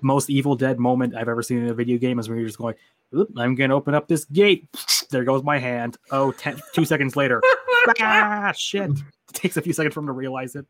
[0.00, 2.56] most Evil Dead moment I've ever seen in a video game is when you're just
[2.58, 2.74] going,
[3.14, 4.66] Oop, I'm going to open up this gate.
[5.10, 5.98] There goes my hand.
[6.10, 7.40] Oh, ten, two seconds later.
[8.00, 8.90] ah, shit.
[8.90, 8.98] It
[9.34, 10.66] takes a few seconds for him to realize it.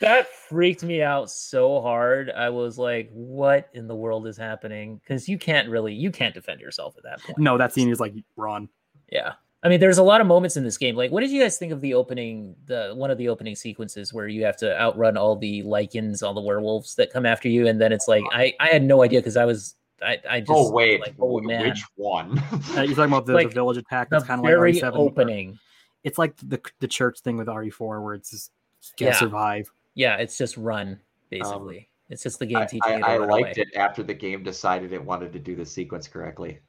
[0.00, 2.30] That freaked me out so hard.
[2.30, 6.34] I was like, "What in the world is happening?" Because you can't really, you can't
[6.34, 7.38] defend yourself at that point.
[7.38, 8.68] No, that scene is like, run.
[9.12, 9.34] Yeah.
[9.62, 10.96] I mean, there's a lot of moments in this game.
[10.96, 14.10] Like, what did you guys think of the opening, the one of the opening sequences
[14.14, 17.66] where you have to outrun all the lycans, all the werewolves that come after you,
[17.66, 20.50] and then it's like I, I had no idea because I was, I, I just
[20.50, 22.38] oh wait, like, oh man, which one?
[22.38, 24.72] Uh, you're talking about the, Like, the village attack the that's kind of like very
[24.72, 24.92] RE7.
[24.94, 25.58] opening.
[26.04, 28.50] It's like the the church thing with RE4 where it's just
[28.96, 29.18] can't Yeah.
[29.18, 29.70] survive.
[29.94, 31.00] Yeah, it's just run
[31.30, 31.88] basically.
[32.08, 33.66] it's just the game Um, I, teaching I, you to I liked away.
[33.68, 36.60] it after the game decided it wanted to do the sequence correctly.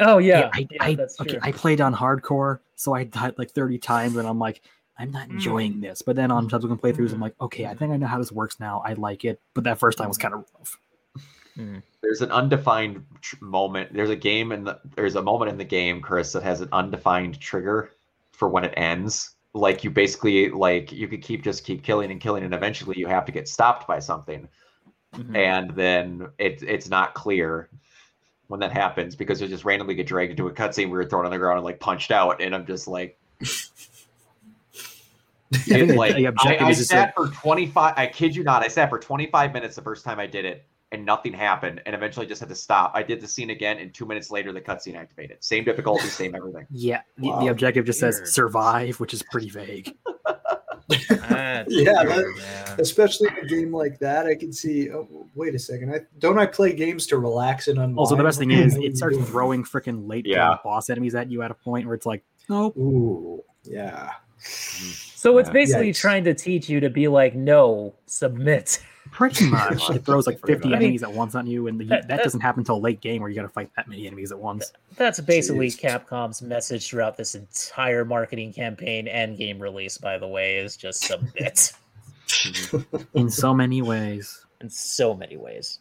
[0.00, 1.38] Oh yeah, I, yeah, I, that's okay.
[1.42, 4.62] I played on hardcore, so I died like 30 times, and I'm like,
[4.98, 5.32] I'm not Mm.
[5.32, 6.02] enjoying this.
[6.02, 8.58] But then on subsequent playthroughs, I'm like, okay, I think I know how this works
[8.60, 8.82] now.
[8.84, 9.40] I like it.
[9.54, 10.78] But that first time was kind of rough.
[12.02, 13.92] There's an undefined tr- moment.
[13.92, 16.68] There's a game in the there's a moment in the game, Chris, that has an
[16.72, 17.90] undefined trigger
[18.32, 19.34] for when it ends.
[19.54, 23.06] Like you basically like you could keep just keep killing and killing, and eventually you
[23.06, 24.48] have to get stopped by something.
[25.14, 25.36] Mhm.
[25.36, 27.68] and then it, it's not clear
[28.46, 31.26] when that happens because you just randomly get dragged into a cutscene where you're thrown
[31.26, 33.44] on the ground and like punched out, and I'm just like, I
[35.58, 37.92] think it's the- like I, I is just sat for 25.
[37.96, 40.64] I kid you not, I sat for 25 minutes the first time I did it,
[40.92, 42.92] and nothing happened, and eventually just had to stop.
[42.94, 45.42] I did the scene again, and two minutes later the cutscene activated.
[45.42, 46.66] Same difficulty, same everything.
[46.70, 48.14] Yeah, the, the objective just Weird.
[48.14, 49.94] says survive, which is pretty vague.
[51.68, 54.90] Yeah, weird, that- Especially a game like that, I can see.
[54.90, 55.94] Oh, wait a second.
[55.94, 57.98] I don't I play games to relax and unwind.
[57.98, 60.56] Also, the best thing is it starts throwing freaking late Yeah.
[60.62, 62.76] boss enemies at you at a point where it's like, nope.
[62.76, 64.10] Ooh, yeah.
[64.44, 65.52] So it's Yeah.
[65.52, 66.00] basically Yikes.
[66.00, 68.82] trying to teach you to be like, no, submit.
[69.12, 69.88] Pretty much.
[69.90, 72.16] it throws like 50 I mean, enemies at once on you, and the, that- that,
[72.16, 74.38] that- doesn't happen until late game where you got to fight that many enemies at
[74.38, 74.72] once.
[74.96, 75.80] That's basically Jeez.
[75.80, 81.04] Capcom's message throughout this entire marketing campaign and game release, by the way, is just
[81.04, 81.72] submit
[83.14, 84.44] In so many ways.
[84.60, 85.80] in so many ways.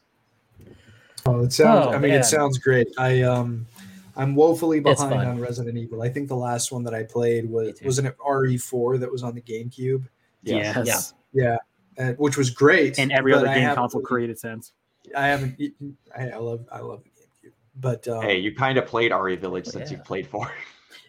[1.26, 1.88] Oh, it sounds.
[1.88, 2.20] Oh, I mean, man.
[2.22, 2.88] it sounds great.
[2.98, 3.66] I um,
[4.16, 6.02] I'm woefully behind on Resident Evil.
[6.02, 9.24] I think the last one that I played was Me wasn't it RE4 that was
[9.24, 10.08] on the GameCube.
[10.44, 10.86] Yes.
[10.86, 11.14] Yes.
[11.34, 11.58] Yeah,
[11.98, 13.00] and, which was great.
[13.00, 14.74] And every other game console created since.
[15.16, 15.56] I haven't.
[15.60, 16.66] eaten- I, I love.
[16.72, 17.10] I love the
[17.48, 19.98] GameCube, but um, Hey, you kind of played RE Village since Yeah.
[19.98, 20.52] you've played four.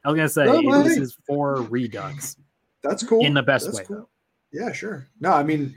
[0.05, 2.37] I was gonna say No, but this is for Redux.
[2.83, 4.09] that's cool In the best That's way, cool.
[4.53, 5.07] Yeah, sure.
[5.21, 5.75] No, I mean,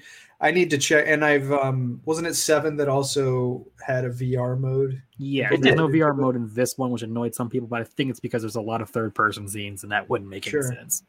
[0.48, 1.06] I need to check.
[1.08, 5.02] And I've um, wasn't it seven that also had a VR mode?
[5.18, 6.02] Yeah, It there's no did.
[6.02, 8.56] VR mode in this one, which annoyed some people, but I think it's because there's
[8.56, 10.66] a lot of third person scenes and that wouldn't make Sure.
[10.68, 11.04] any sense.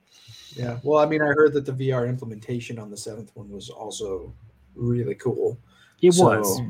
[0.57, 0.79] Yeah.
[0.83, 4.33] Well, I mean, I heard that the VR implementation on the seventh one was also
[4.75, 5.59] really cool.
[6.01, 6.61] It So- was.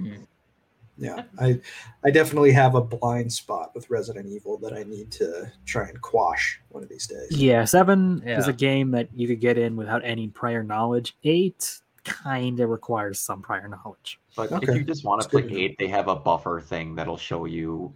[0.99, 1.61] Yeah, I
[2.05, 6.01] I definitely have a blind spot with Resident Evil that I need to try and
[6.01, 7.29] quash one of these days.
[7.31, 11.15] Yeah, seven is a game that you could get in without any prior knowledge.
[11.23, 14.19] Eight kind of requires some prior knowledge.
[14.37, 14.73] But Okay.
[14.73, 17.45] if you just want to That's play eight, they have a buffer thing that'll show
[17.45, 17.93] you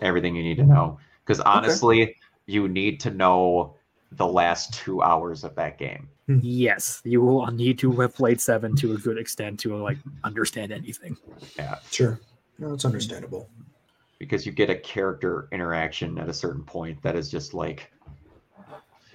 [0.00, 0.72] everything you need to mm-hmm.
[0.72, 0.98] know.
[1.24, 2.16] Because honestly,
[2.46, 3.74] you need to know
[4.12, 6.08] the last two hours of that game.
[6.26, 6.38] Hmm.
[6.42, 10.72] Yes, you will need to have played seven to a good extent to like understand
[10.72, 11.16] anything.
[11.58, 12.20] Yeah, sure.
[12.58, 13.48] No, it's understandable.
[14.18, 17.92] Because you get a character interaction at a certain point that is just like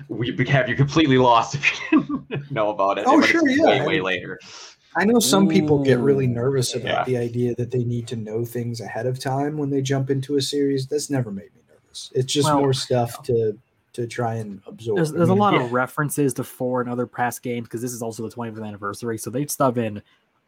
[0.10, 3.06] we would have you completely lost if you didn't know about it.
[3.08, 3.66] Oh, but sure, yeah.
[3.66, 4.40] Way, way later.
[4.96, 7.04] I know some people get really nervous about yeah.
[7.06, 10.36] the idea that they need to know things ahead of time when they jump into
[10.38, 10.86] a series.
[10.88, 12.12] That's never made me nervous.
[12.14, 13.58] It's just Well, more stuff to
[13.94, 14.98] to try and absorb.
[14.98, 15.64] There's, I there's a lot yeah.
[15.66, 19.18] of references to four and other past games because this is also the 20th anniversary,
[19.20, 20.02] so they'd stuff in a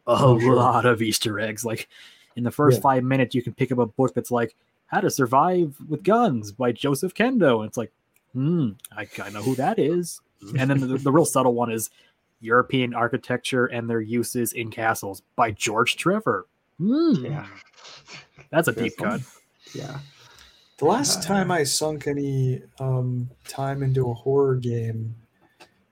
[0.07, 0.55] Oh, sure.
[0.55, 1.63] lot of Easter eggs.
[1.65, 1.87] Like
[2.35, 2.81] In the first Yeah.
[2.81, 4.55] five minutes, you can pick up a book that's like
[4.87, 7.91] "How to Survive with Guns" by Joseph Kendo, and it's like,
[8.35, 10.21] hmm, I, I know who that is.
[10.57, 11.89] And then the, the real subtle one is
[12.39, 16.47] European architecture and their uses in castles by George Trevor.
[16.77, 17.47] Hmm, Yeah.
[18.51, 19.21] that's a Very deep cut.
[19.73, 20.01] Yeah.
[20.77, 25.15] The last Uh, time I sunk any um, time into a horror game,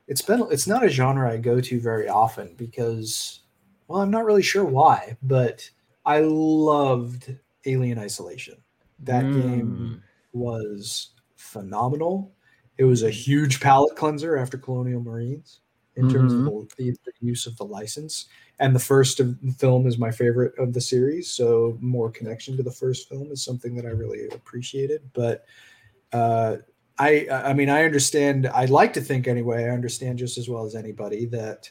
[0.08, 3.42] it's been it's not a genre I go to very often because,
[3.88, 5.70] well, I'm not really sure why, but
[6.06, 8.64] I loved Alien Isolation.
[9.00, 9.34] That Mm.
[9.34, 10.02] game
[10.34, 11.12] was
[11.44, 12.34] phenomenal.
[12.78, 15.60] It was a huge palate cleanser after Colonial Marines
[15.96, 18.26] in terms of the, the use of the license.
[18.60, 22.58] And the first of the film is my favorite of the series, so more connection
[22.58, 25.02] to the first film is something that I really appreciated.
[25.14, 25.46] But
[26.12, 26.58] uh,
[26.98, 28.48] I, I mean, I understand.
[28.48, 29.66] I like to think anyway.
[29.66, 31.70] I understand just as well as anybody that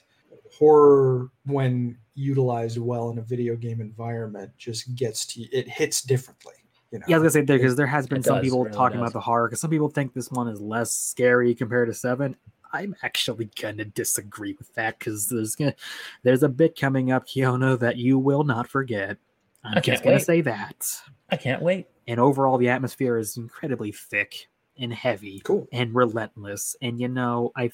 [0.56, 6.54] horror, when utilized well in a video game environment, just gets to it hits differently.
[6.92, 8.64] You know, Yeah, I was gonna say there because there has been some does, people
[8.64, 9.04] really talking does.
[9.08, 12.36] about the horror because some people think this one is less scary compared to seven.
[12.72, 15.74] I'm actually gonna disagree with that because there's gonna
[16.22, 19.16] there's a bit coming up, Kiona, that you will not forget.
[19.64, 20.24] I'm I just can't gonna wait.
[20.24, 21.02] say that.
[21.30, 21.86] I can't wait.
[22.08, 24.48] And overall, the atmosphere is incredibly thick
[24.78, 25.68] and heavy cool.
[25.72, 26.76] and relentless.
[26.82, 27.70] And you know, I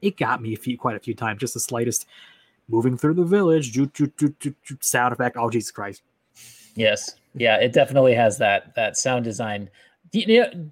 [0.00, 1.40] it got me a few quite a few times.
[1.40, 2.06] Just the slightest
[2.68, 3.76] moving through the village,
[4.80, 5.36] sound effect.
[5.38, 6.02] Oh Jesus Christ!
[6.74, 7.16] Yes.
[7.34, 9.70] Yeah, it definitely has that that sound design.
[10.12, 10.70] You know,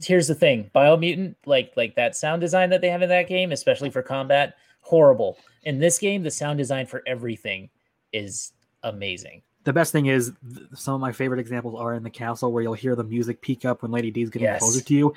[0.00, 3.52] here's the thing: Biomutant, like like that sound design that they have in that game,
[3.52, 5.38] especially for combat, horrible.
[5.64, 7.68] In this game, the sound design for everything
[8.12, 8.52] is
[8.82, 9.42] amazing.
[9.64, 12.62] The best thing is th- some of my favorite examples are in the castle where
[12.62, 14.60] you'll hear the music peak up when Lady D's getting Yes.
[14.60, 15.14] closer to you.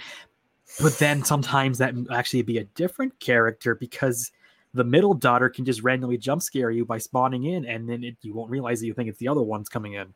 [0.82, 4.32] But then sometimes that actually be a different character because
[4.74, 8.16] the middle daughter can just randomly jump scare you by spawning in, and then it,
[8.22, 10.14] you won't realize that you think it's the other ones coming in.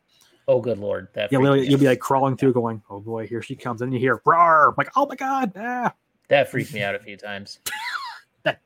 [0.48, 1.08] Oh, good lord!
[1.14, 3.92] That You'll, literally- you'll be like crawling through, going, "Oh boy, here she comes!" And
[3.92, 5.92] you hear "roar!" I'm like, "Oh my god!" Ah,
[6.28, 7.58] that freaked me out a few times.
[8.44, 8.60] that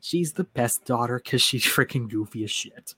[0.00, 2.94] she's the best daughter because she's freaking goofy as shit.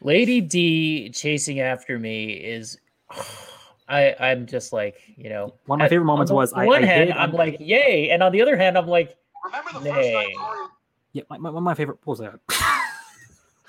[0.00, 2.78] Lady D chasing after me is.
[3.88, 5.54] I I'm just like you know.
[5.66, 7.36] One of my favorite moments on the was I- one I hand hid I'm on-
[7.36, 10.34] like yay, and on the other hand I'm like Remember the first night Nay.
[11.12, 11.98] Yeah, my, my, one of my favorite.
[12.04, 12.40] What was that?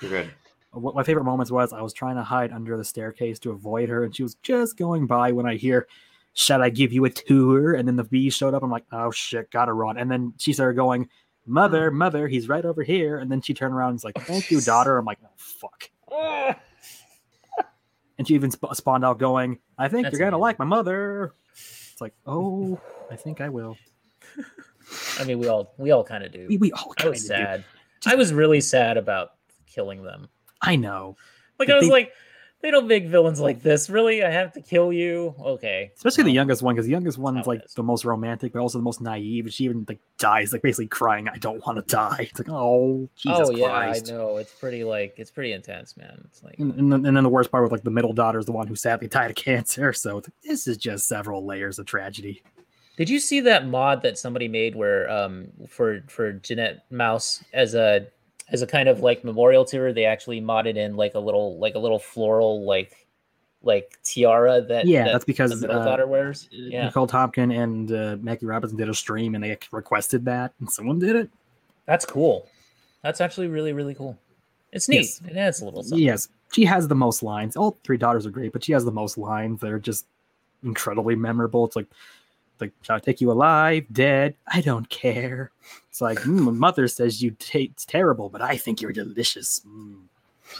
[0.00, 0.30] You're good.
[0.72, 3.88] What my favorite moments was I was trying to hide under the staircase to avoid
[3.88, 5.88] her, and she was just going by when I hear,
[6.34, 8.62] "Shall I give you a tour?" And then the bee showed up.
[8.62, 11.08] I'm like, "Oh shit, gotta run!" And then she started going,
[11.46, 11.94] "Mother, mm.
[11.94, 14.60] mother, he's right over here." And then she turned around and was like, "Thank you,
[14.62, 15.90] daughter." I'm like, "Oh fuck!"
[18.18, 20.40] And she even sp- spawned out going, "I think That's you're gonna amazing.
[20.40, 22.80] like my mother." It's like, "Oh,
[23.10, 23.76] I think I will."
[25.20, 26.46] I mean, we all we all kind of do.
[26.48, 27.42] We, we all I kind was of do.
[27.44, 27.64] sad.
[28.06, 29.30] I was really sad about
[29.66, 30.28] killing them.
[30.60, 31.16] I know,
[31.58, 32.12] Like But I was they- like,
[32.60, 33.88] they don't make villains like this.
[33.88, 35.32] Really, I have to kill you?
[35.40, 35.92] Okay.
[35.94, 38.82] especially the youngest one because the youngest one's like the most romantic, but also the
[38.82, 39.44] most naive.
[39.44, 42.48] And she even like dies, like basically crying, "I don't want to die." It's like,
[42.50, 44.10] oh, Jesus oh yeah, Christ.
[44.10, 44.38] I know.
[44.38, 46.20] It's pretty like it's pretty intense, man.
[46.24, 48.40] It's like And, and, then, and then the worst part with like the middle daughter
[48.40, 49.92] is the one who sadly died of cancer.
[49.92, 52.42] So this is just several layers of tragedy.
[52.96, 57.76] Did you see that mod that somebody made where um for for Jeannette Maus as
[57.76, 58.08] a
[58.50, 61.58] as a kind of like memorial to her, they actually modded in like a little
[61.58, 63.06] like a little floral like
[63.62, 66.48] like tiara that Yeah, that that's because, the middle uh, daughter wears.
[66.50, 70.70] Yeah, Nicole Tompkin and uh, Maggie Robertson did a stream and they requested that, and
[70.70, 71.30] someone did it.
[71.86, 72.48] that's cool.
[73.02, 74.18] That's actually really really cool.
[74.72, 74.96] It's neat.
[74.96, 75.22] Yes.
[75.26, 76.04] It adds a little something.
[76.04, 77.56] Yes, she has the most lines.
[77.56, 80.06] All three daughters are great, but she has the most lines that are just
[80.62, 81.64] incredibly memorable.
[81.64, 81.86] It's like,
[82.60, 84.34] like, shall I take you alive, dead?
[84.46, 85.50] I don't care.
[85.90, 89.60] It's like, mm, my mother says you taste terrible, but I think you're delicious.
[89.66, 90.02] Mm.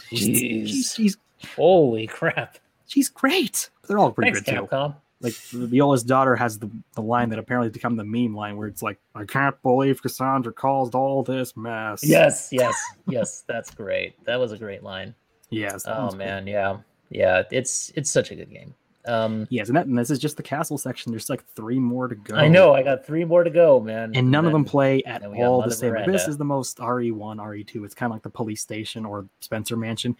[0.09, 1.17] She's, she's, she's,
[1.55, 2.57] Holy crap!
[2.87, 3.69] she's great.
[3.87, 4.93] They're all pretty Thanks, good too.
[5.21, 8.81] Like Viola's daughter has the, the line that apparently become the meme line where it's
[8.81, 12.03] like, I can't believe Cassandra caused all this mess.
[12.03, 12.75] Yes, yes,
[13.07, 13.43] yes.
[13.45, 14.23] That's great.
[14.25, 15.13] That was a great line.
[15.49, 15.83] Yes.
[15.87, 16.19] Oh one's cool.
[16.19, 16.77] man, yeah,
[17.09, 17.43] yeah.
[17.51, 18.73] It's it's such a good game.
[19.09, 21.11] Um, Yes, and, that, and this is just the castle section.
[21.11, 22.35] There's like three more to go.
[22.35, 22.73] I know.
[22.73, 24.11] I got three more to go, man.
[24.15, 25.95] and none of them play at then we got all the same.
[26.05, 27.85] This is the most RE1, RE2.
[27.85, 30.15] It's kind of like the police station or Spencer Mansion.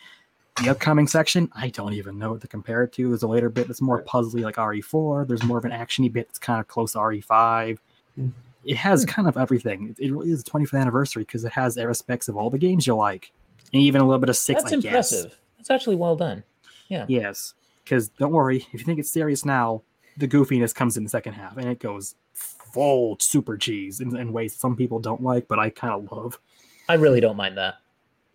[0.63, 3.07] The upcoming section, I don't even know what to compare it to.
[3.07, 5.25] There's a later bit that's more puzzly, like RE4.
[5.25, 7.77] There's more of an actiony bit that's kind of close to RE5.
[8.15, 8.29] Hmm.
[8.65, 9.95] It has kind of everything.
[9.97, 12.95] It really is the 25th anniversary because it has aspects of all the games you
[12.95, 13.31] like,
[13.71, 14.63] and even a little bit of six.
[14.63, 14.85] That's I guess.
[14.85, 15.39] impressive.
[15.57, 16.43] That's actually well done.
[16.89, 17.05] Yeah.
[17.07, 17.53] Yes,
[17.89, 19.81] because don't worry, if you think it's serious now,
[20.17, 24.31] the goofiness comes in the second half, and it goes full super cheese in, in
[24.31, 26.39] ways some people don't like, but I kind of love.
[26.87, 27.75] I really don't mind that.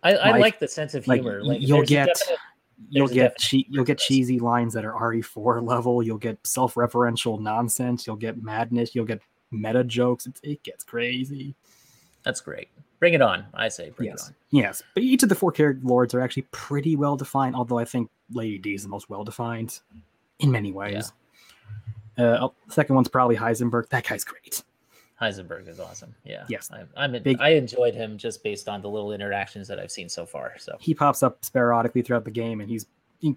[0.03, 1.39] I, I Like- like the sense of humor.
[1.41, 2.39] y- Like you'll get- definite-
[2.89, 6.03] You'll get che- you'll get cheesy lines that are RE4 level.
[6.03, 8.05] You'll get self-referential nonsense.
[8.05, 8.93] You'll get madness.
[8.93, 10.25] You'll get meta jokes.
[10.27, 11.55] It, it gets crazy.
[12.23, 12.67] That's great.
[12.99, 13.45] Bring it on.
[13.53, 14.35] I say bring yes, it on.
[14.51, 14.83] yes.
[14.93, 17.55] But each of the four character lords are actually pretty well defined.
[17.55, 19.79] Although I think Lady D is the most well defined
[20.39, 21.11] in many ways.
[22.17, 23.89] Uh, oh, second one's probably Heisenberg.
[23.89, 24.63] That guy's great.
[25.21, 26.13] Heisenberg is awesome.
[26.23, 26.45] Yeah.
[26.49, 26.69] Yes.
[26.71, 29.91] I, I'm a, Big- I enjoyed him just based on the little interactions that I've
[29.91, 30.53] seen so far.
[30.57, 32.85] So He pops up sporadically throughout the game, and he's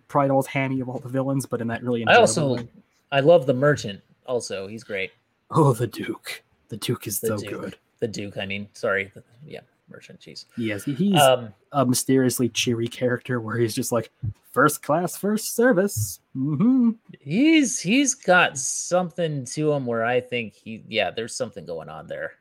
[0.09, 2.69] probably the most hammy of all the villains, but in that really I also way.
[3.13, 4.01] I love the merchant.
[4.27, 5.13] Also, he's great.
[5.51, 6.43] oh the Duke.
[6.69, 7.61] The Duke is The so Duke.
[7.61, 7.77] good.
[8.01, 8.37] The Duke.
[8.39, 9.11] I mean, sorry.
[9.15, 9.61] The, yeah,
[9.91, 10.21] merchant.
[10.21, 10.45] Jeez.
[10.57, 14.11] Yes, he's Um, a mysteriously cheery character where he's just like
[14.53, 16.21] first class, first service.
[16.33, 21.89] hmm he's he's got something to him where I think he yeah, there's something going
[21.89, 22.33] on there.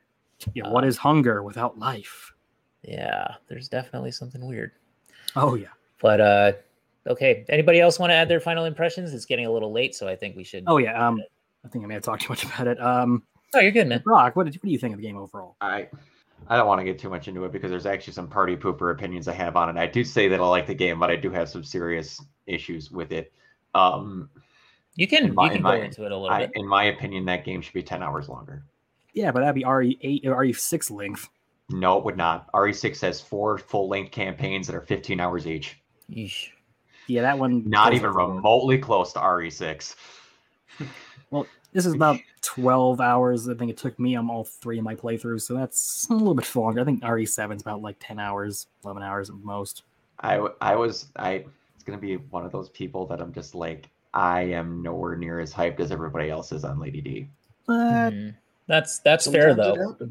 [0.54, 2.32] Yeah, what Uh, is hunger without life?
[2.82, 4.70] Yeah, there's definitely something weird.
[5.36, 5.68] Oh yeah.
[6.00, 6.52] But uh
[7.08, 9.12] okay, anybody else want to add their final impressions?
[9.12, 11.06] It's getting a little late, so I think we should Oh yeah.
[11.08, 11.20] Um,
[11.64, 12.80] I think I may have talked too much about it.
[12.80, 14.00] Um, Oh, you're good, man.
[14.04, 15.56] Brock, what did what do you think of the game overall?
[15.60, 15.88] I
[16.48, 18.92] I don't want to get too much into it because there's actually some party pooper
[18.92, 19.80] opinions I have on it.
[19.80, 22.90] I do say that I like the game, but I do have some serious issues
[22.90, 23.32] with it.
[23.74, 24.30] Um,
[24.94, 26.52] You can In my- you can in go my- into it a little I, bit.
[26.56, 28.64] in my opinion, that game should be 10 hours longer.
[29.14, 31.28] Yeah, but that'd be RE eight or RE six length.
[31.70, 32.50] No, it would not.
[32.52, 35.80] RE6 has four full length campaigns that are 15 hours each.
[36.10, 36.48] Yeesh.
[37.08, 37.68] Yeah, that one.
[37.68, 39.94] Not even remotely close to E RE6.
[41.78, 43.48] This is about twelve hours.
[43.48, 46.34] I think it took me on all three of my playthroughs, so that's a little
[46.34, 46.80] bit longer.
[46.80, 49.84] I think RE7 is about like ten hours, eleven hours at most.
[50.18, 51.44] I, I was I
[51.76, 55.38] it's gonna be one of those people that I'm just like I am nowhere near
[55.38, 57.28] as hyped as everybody else is on Lady D.
[57.68, 58.34] But Mhm.
[58.66, 60.08] That's that's fair Sometimes it though.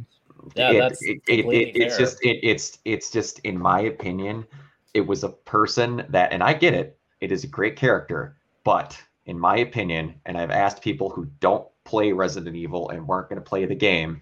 [0.55, 2.05] Yeah, It- that's it, it, completely it- it's fair.
[2.05, 4.45] just it, it's it's just in my opinion,
[4.93, 8.97] it was a person that and I get it, it is a great character, but
[9.27, 13.41] in my opinion, and I've asked people who don't play Resident Evil and weren't going
[13.41, 14.21] to play the game,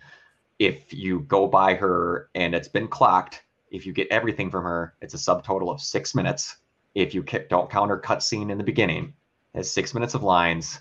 [0.60, 4.96] if you go by her and it's been clocked, if you get everything from her,
[5.02, 6.58] it's a subtotal of six minutes.
[6.96, 9.14] If you don't count her cutscene in the beginning,
[9.54, 10.80] has six minutes of lines,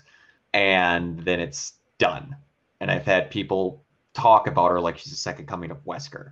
[0.53, 2.35] and then it's done.
[2.81, 3.83] And I've had people
[4.13, 6.31] talk about her like she's the second coming of Wesker.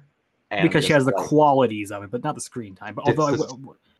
[0.52, 2.96] And because she has the like, qualities of it, but not the screen time.
[2.96, 3.32] But although I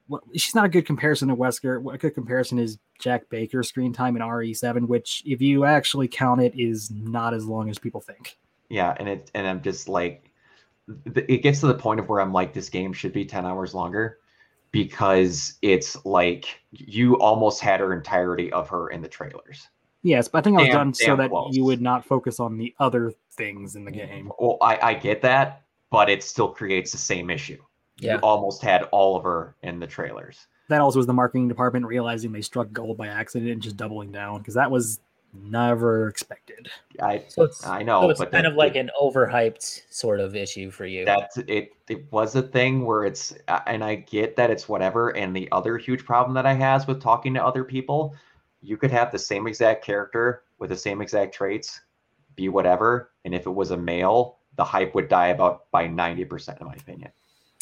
[0.04, 1.94] just- w- w- she's not a good comparison to Wesker.
[1.94, 6.42] A good comparison is Jack Baker's screen time in RE7, which, if you actually count
[6.42, 8.38] it, is not as long as people think.
[8.70, 10.32] yeah, and it and I'm just like,
[11.16, 13.74] it gets to the point of where I'm like, this game should be ten hours
[13.74, 14.20] longer,
[14.72, 19.68] because it's like you almost had her entirety of her in the trailers.
[20.02, 21.56] Yes, but I think I was Damn- done so that close.
[21.56, 24.12] you would not focus on the other things in the mm-hmm.
[24.12, 24.32] game.
[24.38, 25.62] Well, I, I get that,
[25.92, 27.62] but it still creates the same issue.
[28.04, 28.14] Yeah.
[28.16, 30.48] You almost had Oliver in the trailers.
[30.70, 34.12] That also was the marketing department realizing they struck gold by accident and just doubling
[34.12, 35.00] down because that was
[35.34, 36.70] never expected.
[37.02, 40.20] I So it's I know, so it's but kind that- of like an overhyped sort
[40.20, 41.06] of issue for you.
[41.06, 45.10] that's it it was a thing where it's uh, and i get that it's whatever
[45.18, 48.16] and the other huge problem that i has with talking to other people
[48.62, 51.82] you could have the same exact character with the same exact traits
[52.36, 56.62] be whatever and if it was a male the hype would die about by 90%
[56.62, 57.12] in my opinion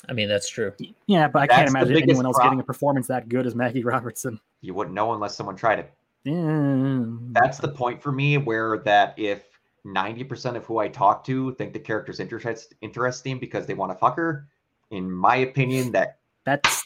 [0.10, 0.73] I mean, that's true.
[1.07, 3.56] Yeah, but I That's can't imagine anyone else prob- getting a performance that good as
[3.56, 4.40] Maggie Robertson.
[4.61, 7.03] you wouldn't know unless someone tried it Yeah.
[7.34, 9.44] that's the point for me where that if
[9.86, 13.98] 90% of who i talk to think the character's interest, interesting because they want to
[13.98, 14.48] fuck her
[14.91, 16.84] in my opinion that That's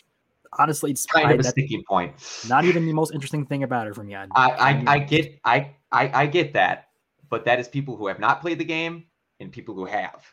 [0.57, 2.13] honestly it's kind of a sticking point
[2.47, 4.17] not even the most interesting thing about her from you.
[4.17, 6.87] I, I, I get I, I I get that,
[7.29, 9.03] but that is people who have not played the game
[9.41, 10.23] and people who have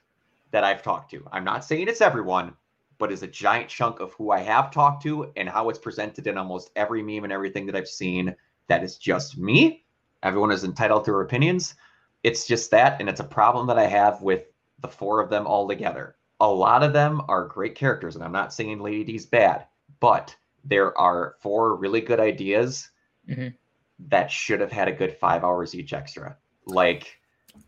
[0.52, 1.26] that I've talked to.
[1.32, 2.54] I'm not saying it's everyone,
[3.02, 6.28] but is a giant chunk of who I have talked to and how it's presented
[6.28, 8.32] in almost every meme and everything that I've seen.
[8.68, 9.84] That is just me.
[10.22, 11.74] Everyone is entitled to their opinions.
[12.22, 14.44] It's just that, and it's a problem that I have with
[14.82, 16.14] the four of them all together.
[16.38, 19.66] A lot of them are great characters, and I'm not saying Lady D's bad,
[19.98, 22.88] but there are four really good ideas
[23.28, 23.52] Mhm.
[23.98, 26.36] that should have had a good five hours each extra.
[26.66, 27.18] Like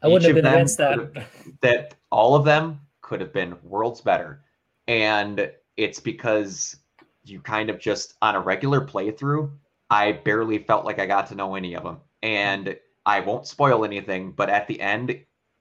[0.01, 1.27] I wouldn't have been against that.
[1.61, 4.44] that all of them could have been worlds better.
[4.87, 6.77] And it's because
[7.25, 9.51] you kind of just on a regular playthrough,
[9.91, 11.99] I barely felt like I got to know any of them.
[12.23, 15.19] And I won't spoil anything, but at the end,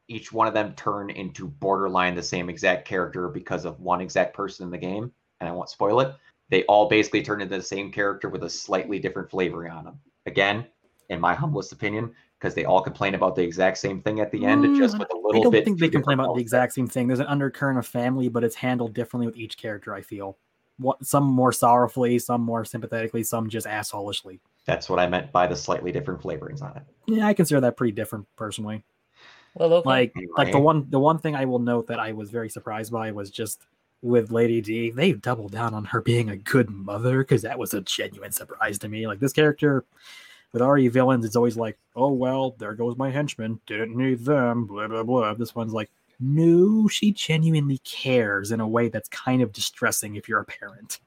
[0.07, 4.33] each one of them turn into borderline the same exact character because of one exact
[4.33, 5.11] person in the game.
[5.39, 6.15] And I won't spoil it.
[6.49, 9.99] They all basically turn into the same character with a slightly different flavoring on them.
[10.25, 10.67] Again,
[11.09, 12.13] in my humblest opinion,
[12.43, 15.07] because they all complain about the exact same thing at the end, Mm, just with
[15.09, 15.39] a I little bit.
[15.39, 15.63] I don't bit.
[15.65, 17.07] think they complain about the exact same thing.
[17.07, 19.93] There's an undercurrent of family, but it's handled differently with each character.
[19.93, 20.37] I feel.
[20.77, 24.41] What, some more sorrowfully, some more sympathetically, some just assholishly.
[24.65, 26.83] That's what I meant by the slightly different flavorings on it.
[27.05, 28.83] Yeah, I consider that pretty different personally.
[29.53, 29.87] Well, okay.
[29.87, 32.91] Like, like the one, the one thing I will note that I was very surprised
[32.91, 33.61] by was just
[34.01, 37.73] with Lady D, they've doubled down on her being a good mother because that was
[37.73, 39.07] a genuine surprise to me.
[39.07, 39.85] Like this character
[40.53, 44.65] with RE villains, it's always like, oh well, there goes my henchman, didn't need them,
[44.65, 45.33] blah blah blah.
[45.33, 45.89] This one's like,
[46.19, 50.99] no, she genuinely cares in a way that's kind of distressing if you're a parent.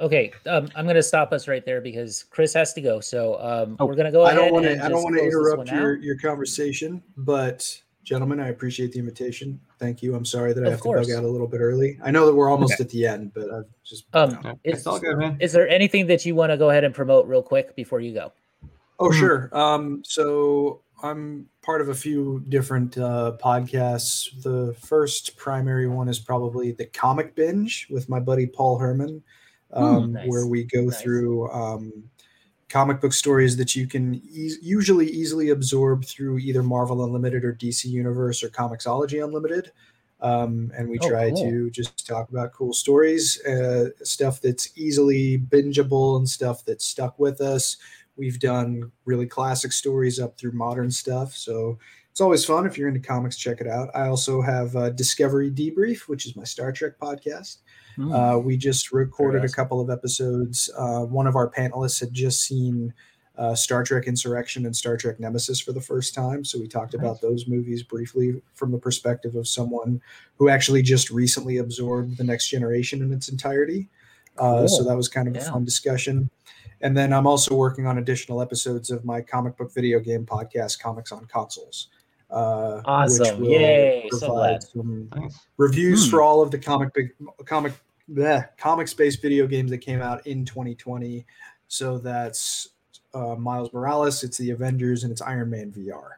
[0.00, 3.00] Okay, um, I'm going to stop us right there because Chris has to go.
[3.00, 4.38] So um, Oh, we're going to go I ahead.
[4.42, 4.72] don't want to.
[4.72, 5.74] and I don't want to interrupt one out.
[5.74, 9.60] your your conversation, but gentlemen, I appreciate the invitation.
[9.78, 10.14] Thank you.
[10.14, 11.06] I'm sorry that I have course.
[11.06, 11.98] to bug out a little bit early.
[12.02, 14.06] I know that we're almost at the end, but I've just.
[14.12, 15.36] Um, Yeah, It's- It's all good, man.
[15.40, 18.12] Is there anything that you want to go ahead and promote real quick before you
[18.14, 18.32] go?
[18.98, 19.18] Oh, Mhm.
[19.18, 19.56] sure.
[19.56, 24.30] Um, so I'm part of a few different uh, podcasts.
[24.42, 29.22] The first primary one is probably the Comic Binge with my buddy Paul Herman,
[29.72, 30.28] um, nice.
[30.28, 31.00] where we go Nice.
[31.00, 32.10] through um,
[32.68, 37.52] comic book stories that you can e- usually easily absorb through either Marvel Unlimited or
[37.54, 39.72] DC Universe or Comixology Unlimited.
[40.20, 41.44] Um, and we Oh, try cool.
[41.50, 47.18] to just talk about cool stories, uh, stuff that's easily bingeable and stuff that's stuck
[47.20, 47.76] with us.
[48.18, 51.34] We've done really classic stories up through modern stuff.
[51.34, 51.78] So
[52.10, 52.66] it's always fun.
[52.66, 53.90] If you're into comics, check it out.
[53.94, 57.58] I also have uh, Discovery Debrief, which is my Star Trek podcast.
[57.94, 58.12] Hmm.
[58.12, 60.68] Uh, we just recorded a couple of episodes.
[60.76, 62.92] Uh, one of our panelists had just seen
[63.38, 66.44] uh, Star Trek Insurrection and Star Trek Nemesis for the first time.
[66.44, 70.00] So we talked about those movies briefly from the perspective of someone
[70.36, 73.88] who actually just recently absorbed The Next Generation in its entirety.
[74.38, 76.30] Uh, so that was kind of a fun discussion.
[76.80, 80.78] And then I'm also working on additional episodes of my comic book video game podcast,
[80.80, 81.88] Comics on Consoles.
[82.30, 83.42] Uh, Awesome.
[83.44, 84.08] Yay.
[84.12, 85.38] So some Nice.
[85.56, 86.10] reviews Hmm.
[86.10, 87.12] for all of the comic big
[87.46, 87.72] comic
[88.12, 91.26] bleh, comics based video games that came out in 2020
[91.68, 92.68] so that's
[93.12, 96.12] uh, miles morales it's the avengers and it's iron man vr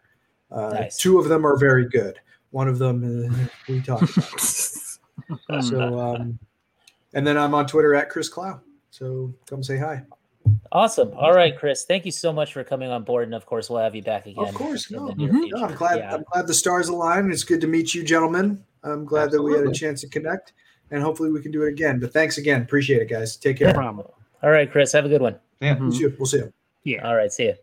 [0.53, 0.97] uh, Nice.
[0.99, 2.21] two of them are very good
[2.53, 4.41] one of them uh, we talked about
[5.65, 6.39] so um,
[7.15, 8.61] and then i'm on twitter at chris clow
[8.91, 10.01] so come say hi
[10.73, 11.13] Awesome.
[11.17, 11.85] All right, Chris.
[11.85, 14.27] Thank you so much for coming on board, and of course, we'll have you back
[14.27, 14.47] again.
[14.49, 15.51] of course no, the near Mhm.
[15.51, 16.15] no i'm glad Yeah.
[16.15, 19.53] i'm glad the stars aligned it's good to meet you gentlemen i'm glad that we
[19.55, 20.53] had a chance to connect
[20.93, 23.67] and hopefully we can do it again but thanks again appreciate it guys take no
[23.67, 24.07] care problem.
[24.43, 24.93] All right, Chris.
[24.93, 25.37] Have a good one.
[25.61, 25.75] Yeah.
[25.75, 25.81] Mhm.
[25.81, 26.53] we'll see you, we'll see you.
[26.85, 27.07] Yeah.
[27.07, 27.31] All right.
[27.33, 27.55] See you.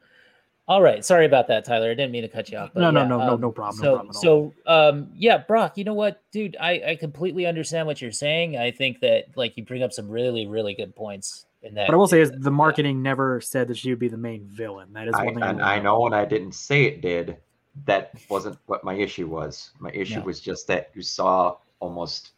[0.68, 1.04] All right.
[1.04, 1.90] Sorry about that, Tyler.
[1.90, 2.72] I didn't mean to cut you off.
[2.74, 4.22] but No, no, yeah, no, no, um, no problem, no So, problem at all.
[4.22, 4.54] so,
[4.90, 5.78] um, yeah, Brock.
[5.78, 6.56] You know what, dude?
[6.60, 8.58] I I completely understand what you're saying.
[8.58, 11.88] I think that like you bring up some really really good points in that.
[11.88, 14.46] What I will say is the marketing never said that she would be the main
[14.46, 14.90] villain.
[14.94, 15.44] That is I, one thing.
[15.44, 17.38] and will I know, and I didn't say it did.
[17.86, 19.72] That wasn't what my issue was.
[19.80, 20.26] My issue No.
[20.26, 22.32] was just that you saw almost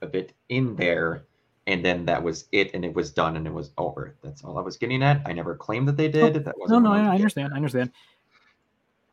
[0.00, 1.24] a bit in there,
[1.66, 4.14] and then that was it, and it was done, and it was over.
[4.22, 5.20] That's all I was getting at.
[5.26, 6.22] I never claimed that they did.
[6.36, 7.52] Oh, that No, wasn't no, what I, I understand.
[7.52, 7.92] I understand.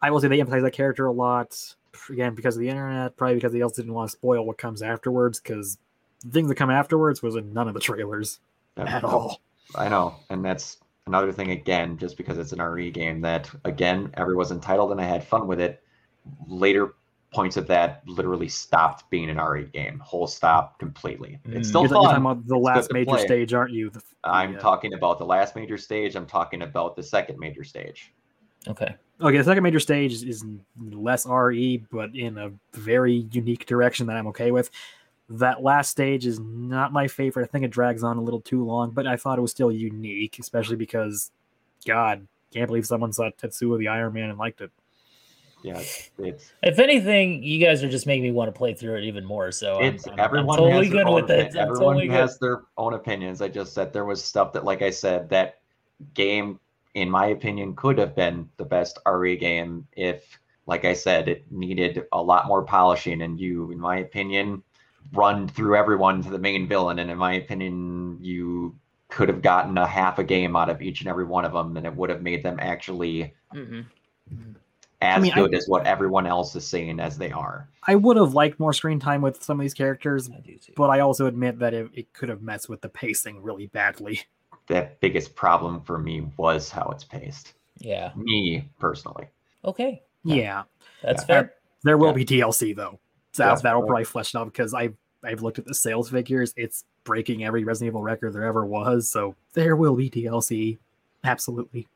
[0.02, 1.76] I will say they emphasize that character a lot.
[2.10, 4.82] Again, because of the internet, probably because they also didn't want to spoil what comes
[4.82, 5.40] afterwards.
[5.40, 5.78] Because
[6.24, 8.40] the things that come afterwards was in none of the trailers
[8.78, 8.88] at.
[8.88, 9.40] at all.
[9.76, 10.78] I know, and that's
[11.08, 15.06] another thing again, just because it's an RE game that again everyone's entitled and I
[15.06, 15.84] had fun with it.
[16.48, 16.96] Later
[17.34, 20.00] points of that literally stopped being an RE game.
[20.00, 21.40] Whole stop completely.
[21.46, 21.70] It's Mm.
[21.70, 23.26] still You're, you're talking about the It's last major play.
[23.26, 23.90] stage, aren't you?
[23.90, 26.16] The, I'm the, uh, talking about the last major stage.
[26.16, 28.14] I'm talking about the second major stage.
[28.68, 28.96] okay.
[29.22, 30.46] Okay, the second major stage is, is
[30.80, 34.70] less RE, but in a very unique direction that I'm okay with.
[35.30, 37.44] That last stage is not my favorite.
[37.46, 39.72] I think it drags on a little too long, but I thought it was still
[39.72, 41.32] unique, especially because,
[41.88, 44.72] God, can't believe someone saw Tetsuo the Iron Man and liked it.
[45.64, 48.98] Yeah, it's, it's, If anything, you guys are just making me want to play through
[48.98, 49.50] it even more.
[49.54, 51.52] So I'm- it's I'm, I'm, everyone totally has their good own, with it.
[51.54, 52.14] opi- I'm everyone totally good.
[52.16, 53.42] has their own opinions.
[53.42, 55.60] I just said there was stuff that, like I said, that
[56.14, 56.60] game,
[56.96, 60.38] in my opinion, could have been the best RE game if,
[60.68, 63.22] like I said, it needed a lot more polishing.
[63.22, 64.62] And you, in my opinion,
[65.12, 67.00] run through everyone to the main villain.
[67.00, 68.76] And in my opinion, you
[69.10, 71.78] could have gotten a half a game out of each and every one of them,
[71.78, 73.86] and it would have made them actually Mhm.
[75.02, 77.68] as mean, I- good as what everyone else is saying as they are.
[77.86, 80.90] I would have liked more screen time with some of these characters, I do but
[80.90, 84.22] I also admit that it, it could have messed with the pacing really badly.
[84.68, 87.54] The biggest problem for me was how it's paced.
[87.80, 88.14] Yeah.
[88.16, 89.28] Me personally.
[89.66, 90.02] Okay.
[90.24, 90.36] Yeah.
[90.36, 90.64] Yeah.
[91.02, 91.28] That's Yeah.
[91.28, 91.54] fair.
[91.84, 92.14] There will Yeah.
[92.14, 92.98] be DLC though.
[93.34, 93.56] So Yeah.
[93.56, 94.96] that'll probably flesh it out because I've
[95.26, 96.54] I've looked at the sales figures.
[96.58, 99.10] It's breaking every Resident Evil record there ever was.
[99.10, 100.78] So there will be DLC.
[101.24, 101.88] Absolutely.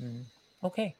[0.00, 0.22] Mhm.
[0.62, 0.94] Okay.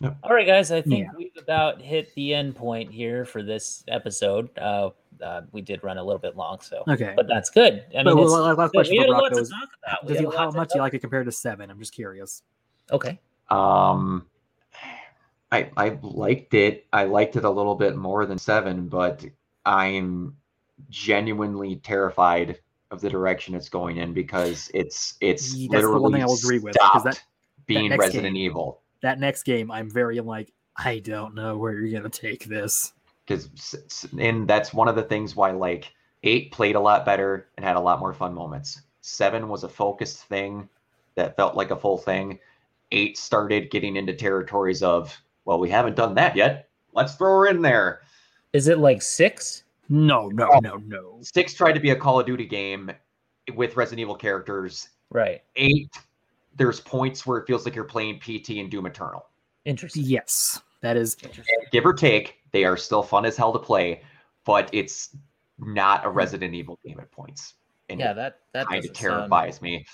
[0.00, 0.16] Yep.
[0.22, 0.72] All right, guys.
[0.72, 1.10] I think Yeah.
[1.14, 4.48] we've about hit the end point here for this episode.
[4.58, 4.90] Uh,
[5.22, 6.58] uh, we did run a little bit long.
[6.62, 7.12] So, Okay.
[7.14, 7.84] but that's good.
[7.94, 9.68] I But mean, it's, well, last question we for had a Brock lot to talk
[9.86, 10.06] about.
[10.06, 11.70] Does you, how much do you like it compared to seven?
[11.70, 12.42] I'm just curious.
[12.90, 13.20] Okay.
[13.50, 14.26] Um,
[15.52, 16.86] I I liked it.
[16.92, 19.24] I liked it a little bit more than seven, but
[19.66, 20.36] I'm
[20.88, 22.58] genuinely terrified
[22.90, 26.26] of the direction it's going in because it's it's that's the literally one thing I
[26.26, 27.22] will agree with, 'cause that-
[27.66, 28.80] being next Resident game- Evil.
[29.02, 32.92] That next game, I'm very like, I don't know where you're gonna take this.
[33.26, 33.48] because
[34.18, 35.92] and that's one of the things why like
[36.24, 39.68] eight played a lot better and had a lot more fun moments seven was a
[39.68, 40.68] focused thing
[41.14, 42.38] that felt like a full thing
[42.90, 45.16] eight started getting into territories of
[45.50, 48.02] well we haven't done that yet let's throw her in there
[48.52, 49.64] Is it like six?
[49.88, 50.60] No, no, Oh.
[50.60, 51.18] no, no.
[51.22, 52.92] six tried to be a call of duty game
[53.56, 55.42] with resident evil characters Right.
[55.56, 55.90] eight
[56.56, 59.26] there's points where it feels like you're playing pt and doom eternal
[59.66, 60.04] Interesting.
[60.04, 61.16] Yes, that is.
[61.72, 64.02] give or take they are still fun as hell to play
[64.44, 65.16] but it's
[65.58, 66.16] not a hmm.
[66.16, 67.54] resident evil game at points
[67.88, 69.84] and Yeah, that that kind of doesn't sound- terrifies me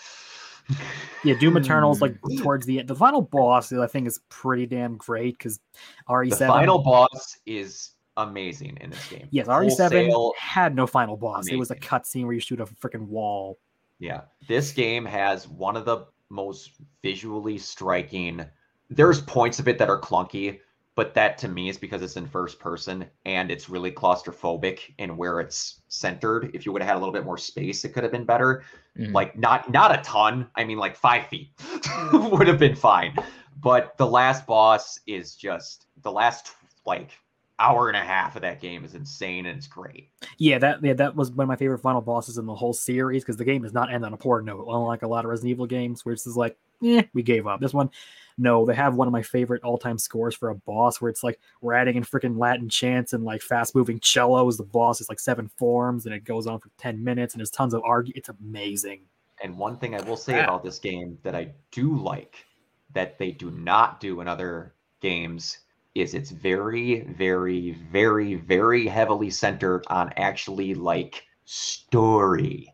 [1.25, 2.37] Yeah, Doom Eternal's like Hmm.
[2.39, 2.89] towards the end.
[2.89, 5.61] The final boss, I think, is pretty damn great because
[6.09, 6.39] RE7.
[6.39, 9.29] The final boss is amazing in this game.
[9.31, 11.49] Yes, RE7 Wholesale- had no final boss.
[11.49, 13.59] It was a cutscene where you shoot a freaking wall.
[13.99, 14.23] Yeah.
[14.49, 16.73] This game has one of the most
[17.03, 18.45] visually striking.
[18.91, 20.61] There's points of it that are clunky,
[20.97, 25.17] but that to me is because it's in first person and it's really claustrophobic in
[25.17, 26.51] where it's centered.
[26.55, 28.65] If you would have had a little bit more space, it could have been better.
[28.99, 29.13] Mhm.
[29.13, 30.49] Like not not a ton.
[30.57, 31.51] I mean like five feet
[32.13, 33.15] would have been fine.
[33.63, 36.53] But the last boss is just the last
[36.87, 37.11] like
[37.59, 40.11] hour and a half of that game is insane and it's great.
[40.39, 43.23] Yeah, that yeah, that was one of my favorite final bosses in the whole series
[43.23, 45.51] because the game does not end on a poor note, unlike a lot of Resident
[45.53, 47.61] Evil games where it's just like, eh, we gave up.
[47.61, 47.91] This one,
[48.37, 51.41] no, they have one of my favorite all-time scores for a boss where it's like
[51.63, 54.59] we're adding in freaking Latin chants and like fast-moving cellos.
[54.59, 57.51] The boss is like seven forms and it goes on for ten minutes and there's
[57.51, 58.13] tons of argue.
[58.15, 59.01] It's amazing.
[59.43, 60.45] And one thing I will say Wow.
[60.45, 62.45] about this game that I do like
[62.93, 65.59] that they do not do in other games
[65.97, 72.73] is it's very, very, very, very heavily centered on actually like story.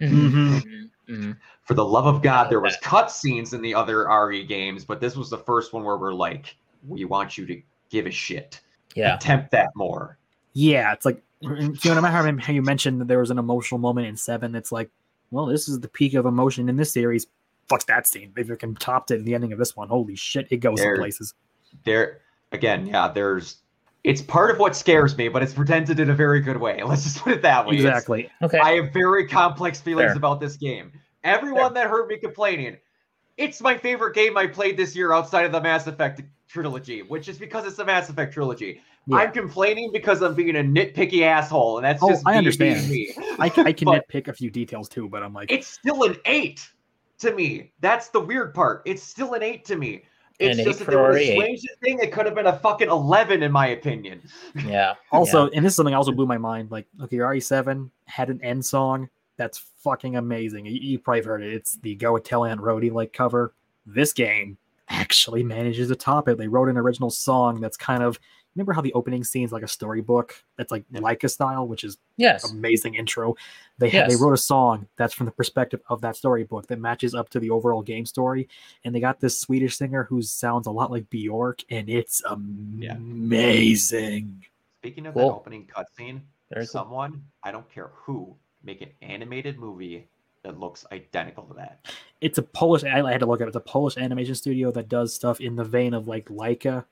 [0.00, 0.62] Mhm, Mhm.
[0.62, 1.36] mhm, mhm.
[1.64, 2.82] For the love of God, there was that.
[2.82, 6.56] cutscenes in the other RE games, but this was the first one where we're like,
[6.86, 8.60] we want you to give a shit.
[8.94, 9.14] Yeah.
[9.16, 10.18] Attempt that more.
[10.54, 13.78] Yeah, it's like you know, no matter how you mentioned that there was an emotional
[13.78, 14.54] moment in seven.
[14.54, 14.90] It's like,
[15.32, 17.26] well, this is the peak of emotion in this series.
[17.68, 18.32] Fuck that scene.
[18.36, 19.88] If They freaking topped it in the ending of this one.
[19.88, 21.34] Holy shit, it goes There- some places.
[21.84, 22.20] There
[22.52, 23.58] again, yeah, there's
[24.04, 26.82] it's part of what scares me, but it's presented in a very good way.
[26.86, 27.76] Let's just put it that way.
[27.76, 28.30] It's- Exactly.
[28.42, 28.58] Okay.
[28.58, 30.16] I have very complex feelings Fair.
[30.16, 30.92] about this game.
[31.24, 32.76] Everyone that heard me complaining,
[33.36, 37.28] it's my favorite game I played this year outside of the Mass Effect trilogy, which
[37.28, 38.80] is because it's the Mass Effect trilogy.
[39.06, 39.18] Yeah.
[39.18, 42.88] I'm complaining because I'm being a nitpicky asshole, and that's Oh, just I me understand.
[42.90, 43.12] me.
[43.38, 46.68] I, I can nitpick a few details too, but I'm like, it's still an eight
[47.18, 47.72] to me.
[47.80, 48.82] That's the weird part.
[48.84, 50.02] It's still an eight to me.
[50.42, 51.98] It's An just eight that there for was a strange thing.
[52.00, 54.22] It could have been a fucking eleven, in my opinion.
[54.66, 54.94] Yeah.
[55.12, 56.70] also, and this is something also blew my mind.
[56.70, 60.66] Like, okay, RE7 had an end song that's fucking amazing.
[60.66, 61.52] You, you probably have heard it.
[61.52, 63.54] It's the Go Tell Aunt Rhodey like cover.
[63.86, 66.38] This game actually manages to top it.
[66.38, 68.18] They wrote an original song that's kind of
[68.54, 71.96] remember how the opening scene is like a storybook that's like Laika style, which is
[72.16, 72.50] Yes.
[72.50, 73.34] amazing intro.
[73.78, 74.18] They had Yes.
[74.18, 77.40] they wrote a song that's from the perspective of that storybook that matches up to
[77.40, 78.48] the overall game story,
[78.84, 82.22] and they got this Swedish singer who sounds a lot like Bjork, and it's
[83.32, 84.44] amazing.
[84.80, 85.28] Speaking of Cool.
[85.28, 86.20] that opening cutscene,
[86.52, 86.72] Very cool.
[86.72, 90.06] someone I don't care who make an animated movie
[90.42, 91.86] that looks identical to that.
[92.20, 92.82] It's a Polish.
[92.84, 93.48] I had to look at it.
[93.48, 96.84] It's a Polish animation studio that does stuff in the vein of like Laika,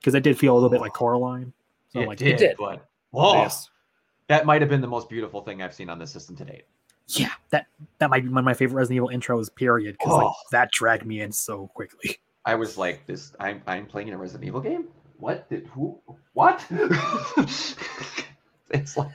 [0.00, 1.52] because it did feel a little bit like Coraline.
[1.92, 2.56] So it like, did, did.
[2.58, 3.70] but whoa, yes.
[4.28, 6.64] that might have been the most beautiful thing I've seen on this system to date.
[7.08, 7.66] yeah, that
[7.98, 9.54] that might be one of my favorite Resident Evil intros.
[9.54, 10.34] Period, because like Oh.
[10.50, 12.18] that dragged me in so quickly.
[12.44, 14.88] I was like, "This, I'm, I'm playing a Resident Evil game.
[15.18, 15.48] What?
[15.50, 16.00] Did, who?
[16.34, 16.64] What?"
[18.70, 19.08] it's like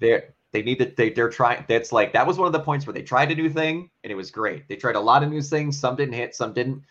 [0.00, 1.64] they're they need to they, they're trying.
[1.68, 4.10] That's like that was one of the points where they tried a new thing and
[4.10, 4.66] it was great.
[4.68, 5.78] They tried a lot of new things.
[5.78, 6.34] Some didn't hit.
[6.34, 6.82] Some didn't.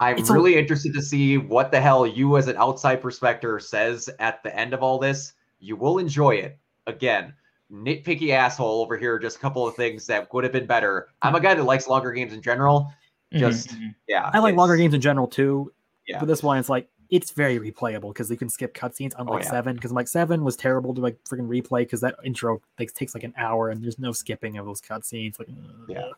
[0.00, 3.62] I'm It's a- really interested to see what the hell you, as an outside perspective,
[3.62, 5.32] says at the end of all this.
[5.60, 6.58] You will enjoy it.
[6.86, 7.32] Again,
[7.72, 9.18] nitpicky asshole over here.
[9.18, 11.08] Just a couple of things that would have been better.
[11.22, 12.92] I'm a guy that likes longer games in general.
[13.32, 13.94] Mhm, Just mhm.
[14.06, 15.72] yeah, I like longer games in general too,
[16.06, 16.18] Yeah.
[16.18, 19.12] but this one it's like it's very replayable because you can skip cutscenes.
[19.18, 19.50] Unlike Oh, yeah.
[19.50, 23.14] seven, because like seven was terrible to like freaking replay because that intro takes takes
[23.14, 25.38] like an hour and there's no skipping of those cutscenes.
[25.38, 25.48] Like,
[25.88, 26.10] Yeah.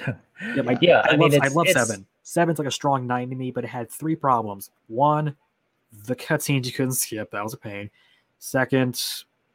[0.56, 2.06] yeah, like, Yeah, I, I mean, love, I love it's- seven.
[2.22, 4.70] Seven's like a strong nine to me, but it had three problems.
[4.86, 5.36] One,
[6.06, 7.30] the cutscenes you couldn't skip.
[7.32, 7.90] That was a pain.
[8.38, 9.02] Second,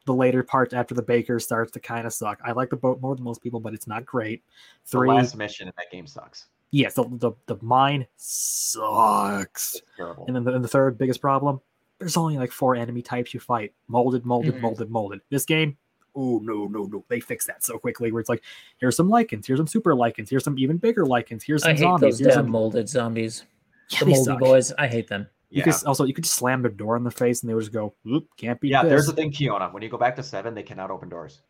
[0.06, 2.40] the later part after the baker starts to kind of suck.
[2.46, 4.44] I like the boat more than most people, but it's not great.
[4.86, 6.48] The Three, last mission in that game sucks.
[6.72, 9.82] Yes, the, the the mine sucks.
[9.96, 10.26] Terrible.
[10.28, 11.62] And then the, and the third biggest problem,
[12.00, 14.62] there's only like four enemy types you fight: molded, molded, Mhm.
[14.62, 15.22] molded, molded.
[15.30, 15.78] This game,
[16.16, 18.12] oh no, no, no, they fix that so quickly.
[18.12, 18.44] Where it's like,
[18.80, 21.74] here's some lycans, here's some super lycans, here's some even bigger lycans, here's some I
[21.74, 23.44] hate zombies, those here's damn some molded zombies.
[23.90, 24.40] Yeah, The they moldy suck.
[24.40, 24.74] boys.
[24.78, 25.28] I hate them.
[25.50, 25.72] You yeah.
[25.72, 27.72] could also you could just slam their door in the face and they would just
[27.72, 28.68] go, "Oop, can't be.
[28.68, 29.72] yeah, this." there's the thing, Kiona.
[29.72, 31.42] When you go back to seven, they cannot open doors.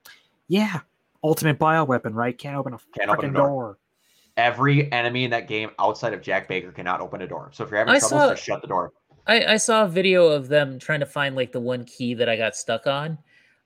[0.48, 0.82] Yeah,
[1.24, 2.38] ultimate bioweapon, right?
[2.38, 3.48] Can't open a Can't open a door.
[3.48, 3.78] door.
[4.38, 7.50] Every enemy in that game outside of Jack Baker cannot open a door.
[7.52, 8.94] So if you're having I trouble, saw- just shut the door.
[9.26, 12.30] I, I saw a video of them trying to find like the one key that
[12.30, 13.18] I got stuck on.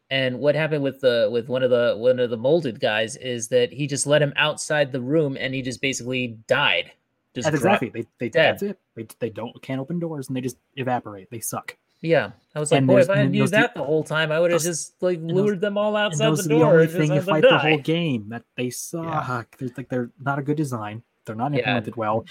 [0.09, 3.48] And what happened with the with one of the one of the molded guys is
[3.50, 6.91] that he just let him outside the room and he just basically died.
[7.33, 7.90] Just That's exactly.
[7.90, 8.56] They, they dead.
[8.56, 8.80] that's it.
[8.95, 11.30] They, they don't can't open doors and they just evaporate.
[11.30, 11.77] They suck.
[12.01, 14.31] Yeah, I was like, And boy, if I had and knew that the whole time,
[14.31, 16.65] I would have just like those- lured them all And outside those the are the
[16.65, 18.25] only thing you have them fight the whole game.
[18.30, 19.57] That they suck.
[19.57, 21.03] They're like they're not a good design.
[21.25, 21.59] They're not Yeah.
[21.59, 22.25] implemented well.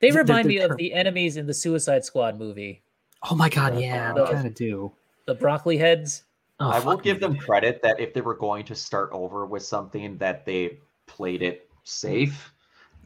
[0.00, 2.82] They They're- remind they're me of ter- the enemies in the Suicide Squad movie,
[3.30, 4.92] Oh my god, yeah, they Those- kind of do.
[5.26, 6.24] the broccoli heads.
[6.58, 7.20] Oh, I will give me.
[7.20, 11.42] them credit that if they were going to start over with something that they played
[11.42, 12.52] it safe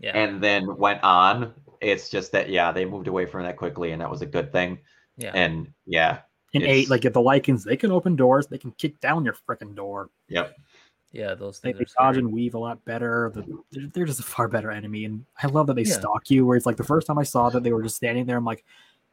[0.00, 1.52] Yeah, and then went on.
[1.80, 4.52] It's just that yeah, they moved away from that quickly, and that was a good
[4.52, 4.78] thing.
[5.16, 5.32] Yeah.
[5.34, 6.18] And yeah,
[6.54, 8.46] And it's- eight, like if the lycans, they can open doors.
[8.46, 10.10] They can kick down your freaking door.
[10.28, 10.54] yep.
[11.12, 13.32] yeah, those They, things they are dodge and weave a lot better.
[13.34, 15.94] They're, they're just a far better enemy, and I love that they Yeah.
[15.94, 16.44] stalk you.
[16.44, 18.44] Where it's like the first time I saw that they were just standing there, I'm
[18.44, 18.64] like,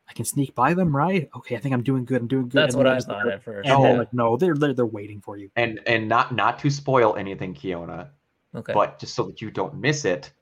[0.09, 1.29] I can sneak by them, right?
[1.37, 2.19] Okay, I think I'm doing good.
[2.21, 2.61] I'm doing good.
[2.63, 3.69] That's and what then I just- thought at first.
[3.69, 3.87] And No.
[3.87, 3.93] Oh.
[3.95, 5.49] like, no, they're, they're they're waiting for you.
[5.55, 8.09] And and not not to spoil anything, Kiona,
[8.53, 8.73] Okay.
[8.73, 10.33] but just so that you don't miss it,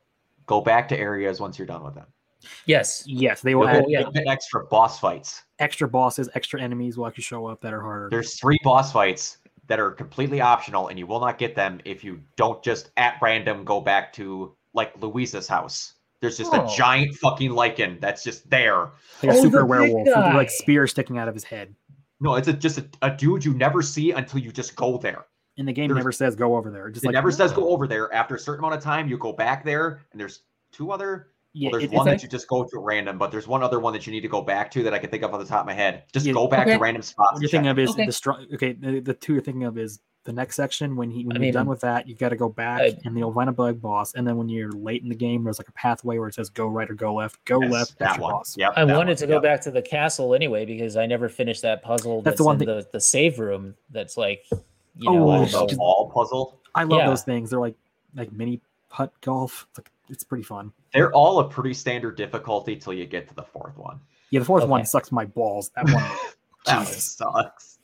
[0.47, 2.07] go back to areas once you're done with them.
[2.65, 3.03] yes.
[3.05, 3.99] Yes, they will You'll add yeah.
[3.99, 5.43] you'll get extra boss fights.
[5.61, 8.09] Extra bosses, extra enemies will actually show up that are harder.
[8.09, 12.03] There's three boss fights that are completely optional, and you will not get them if
[12.03, 15.93] you don't just at random go back to like Luiza's house.
[16.19, 16.65] There's just Oh.
[16.65, 18.89] a giant fucking lycan that's just there.
[19.23, 21.73] like a Oh, super werewolf with like spear sticking out of his head.
[22.19, 25.25] No, it's a, just a, a dude you never see until you just go there.
[25.57, 26.87] And the game There's- never says go over there.
[26.87, 28.13] It Just It like never says go over there.
[28.13, 30.41] After a certain amount of time, you go back there, and there's
[30.71, 31.27] two other.
[31.53, 33.61] Yeah, well, there's it- one it's that you just go to random, but there's one
[33.63, 35.39] other one that you need to go back to that I can think of off
[35.39, 36.03] the top of my head.
[36.13, 36.73] Just Yeah, go back okay.
[36.77, 37.33] to random spots.
[37.33, 38.05] what you're thinking of is Okay.
[38.05, 38.45] the strong.
[38.53, 41.39] Okay, the, the two you're thinking of is the next section when he when I
[41.39, 43.53] you're mean, done with that, you got to go back I- and you'll find a
[43.53, 44.13] bug boss.
[44.13, 46.49] And then when you're late in the game, there's like a pathway where it says
[46.49, 47.43] go right or go left.
[47.45, 47.89] Go Yes, left.
[47.97, 48.31] that That's your one.
[48.33, 48.55] boss.
[48.57, 49.43] Yep, I that wanted one, to go yep.
[49.43, 52.17] back to the castle anyway because I never finished that puzzle.
[52.21, 53.73] That's That's, the one in thing- the, the save room.
[53.89, 54.45] That's like,
[54.95, 55.65] you oh, know, Oh, I know.
[55.67, 56.59] the wall puzzle.
[56.75, 57.07] I love Yeah.
[57.07, 57.49] those things.
[57.49, 57.75] They're like
[58.15, 59.67] like mini putt golf.
[59.77, 60.71] Like, it's pretty fun.
[60.93, 63.99] They're all a pretty standard difficulty till you get to the fourth one.
[64.29, 64.69] Yeah, the fourth Okay.
[64.69, 65.71] one sucks my balls.
[65.75, 66.03] That one.
[66.67, 67.79] That one sucks.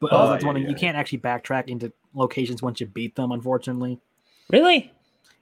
[0.00, 3.14] But Oh, that's one yeah, thing- you can't actually backtrack into locations once you beat
[3.16, 3.32] them.
[3.32, 3.98] Unfortunately,
[4.50, 4.92] really?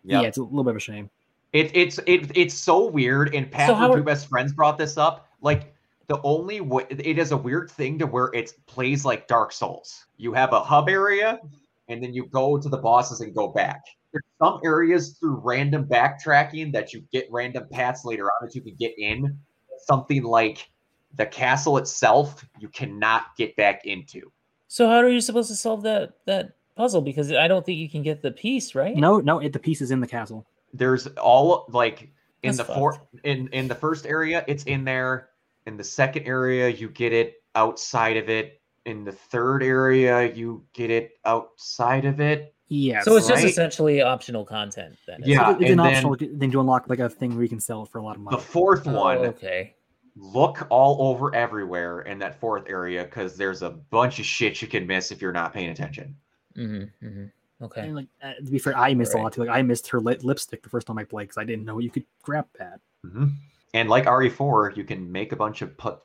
[0.04, 0.22] Yep.
[0.22, 1.10] yeah, it's a little bit of a shame.
[1.52, 3.34] It, it's it, it's so weird.
[3.34, 5.28] And Pat So how from Two Best Friends brought this up.
[5.40, 5.72] Like
[6.08, 10.06] the only way it is a weird thing to where it plays like Dark Souls.
[10.16, 11.38] You have a hub area,
[11.88, 13.82] and then you go to the bosses and go back.
[14.12, 18.60] There's some areas through random backtracking that you get random paths later on that you
[18.62, 19.38] can get in.
[19.78, 20.70] Something like
[21.16, 24.32] the castle itself, you cannot get back into.
[24.68, 27.02] So how are you supposed to solve that that puzzle?
[27.02, 28.96] Because I don't think you can get the piece right.
[28.96, 30.46] No, no, it, the piece is in the castle.
[30.72, 32.10] there's all like
[32.42, 35.28] in That's the fourth in in the first area it's in there
[35.66, 40.64] in the second area you get it outside of it in the third area you
[40.72, 43.00] get it outside of it Yeah.
[43.02, 45.20] So it's just essentially optional content then.
[45.22, 45.60] isn't Yeah, it?
[45.62, 47.88] it's an then- optional thing to unlock like a thing where you can sell it
[47.90, 48.36] for a lot of money.
[48.36, 49.74] the fourth Oh, one okay.
[50.16, 54.68] look all over everywhere in that fourth area because there's a bunch of shit you
[54.68, 56.16] can miss if you're not paying attention
[56.56, 57.24] Mm-hmm, mm-hmm.
[57.64, 57.80] Okay.
[57.82, 59.40] And like uh, to be fair, I missed a lot too.
[59.44, 61.78] Like I missed her lip- lipstick the first time I played because I didn't know
[61.80, 62.80] you could grab that.
[63.06, 63.32] Mhm.
[63.74, 65.98] and like re4 you can make a bunch of put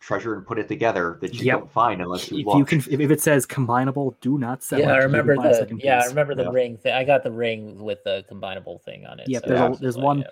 [0.00, 1.58] treasure and put it together that you Yep.
[1.58, 4.62] don't find unless you If look you can, if, if it says combinable, do not
[4.62, 4.82] sell it.
[4.82, 6.50] Yeah, I You can remember buy a the yeah, I remember the Yeah.
[6.50, 6.92] ring thing.
[6.94, 9.28] I got the ring with the combinable thing on it.
[9.28, 10.26] Yep, so there's, a- a, there's one yeah.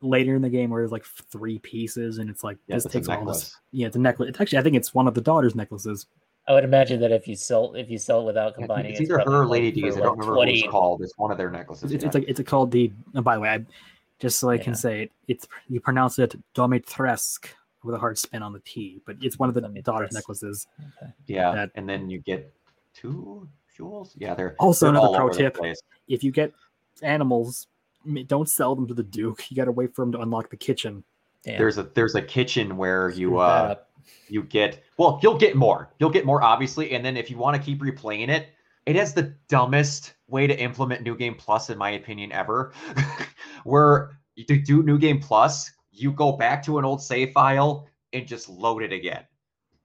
[0.00, 2.94] later in the game where there's like three pieces, and it's like Yeah, this it's
[2.94, 3.26] takes all this.
[3.26, 3.56] necklace.
[3.72, 4.28] Yeah, it's a necklace.
[4.30, 6.06] It's actually I think it's one of the daughter's necklaces.
[6.46, 9.18] I would imagine that if you sell if you sell it without combining, it's either
[9.18, 9.94] her or Lady like D's.
[9.96, 11.02] for I don't remember 20 what it's called.
[11.02, 11.92] It's one of their necklaces.
[11.92, 12.06] It's, yeah.
[12.08, 12.90] it's like it's called the.
[13.16, 13.64] oh, by the way, I,
[14.18, 17.46] just so I can say it, it's you pronounce it Domitresk
[17.84, 19.84] with a hard spin on the T, but it's one of the Domitresk.
[19.84, 20.66] daughter's necklaces.
[20.80, 21.12] Okay.
[21.26, 22.52] yeah, that- and then you get
[22.94, 24.14] two jewels.
[24.18, 25.80] Yeah, they're Also, they're another all pro over tip: place.
[26.08, 26.52] if you get
[27.02, 27.68] animals,
[28.26, 29.50] don't sell them to the Duke.
[29.50, 31.04] You got to wait for him to unlock the kitchen.
[31.44, 31.58] Damn.
[31.58, 33.76] There's a there's a kitchen where you uh.
[34.28, 35.90] You get well, you'll get more.
[35.98, 36.92] You'll get more, obviously.
[36.92, 38.48] And then if you want to keep replaying it,
[38.86, 42.72] it has the dumbest way to implement New Game Plus, in my opinion, ever.
[43.64, 48.26] Where to do New Game Plus, you go back to an old save file and
[48.26, 49.24] just load it again.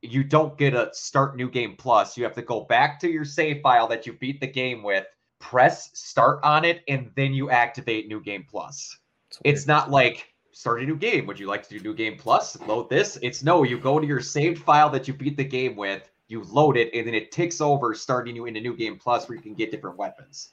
[0.02, 2.18] You don't get a start New Game Plus.
[2.18, 5.06] You have to go back to your save file that you beat the game with,
[5.40, 8.98] press start on it, and then you activate New Game Plus.
[9.44, 11.26] It's not like start a new game.
[11.26, 12.60] Would you like to do New Game Plus?
[12.62, 13.18] Load this.
[13.22, 16.44] It's no, you go to your saved file that you beat the game with, you
[16.44, 19.42] load it, and then it ticks over, starting you into New Game Plus where you
[19.42, 20.50] can get different weapons.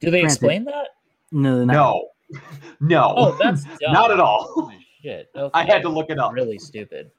[0.00, 0.34] Do they Granted.
[0.34, 0.88] explain that?
[1.32, 2.08] No, no.
[2.30, 2.40] No.
[2.80, 3.14] No.
[3.16, 3.78] Oh, that's dumb.
[3.92, 4.50] not at all.
[4.54, 5.30] Holy shit.
[5.54, 6.32] I had to look it up.
[6.34, 7.10] Really stupid.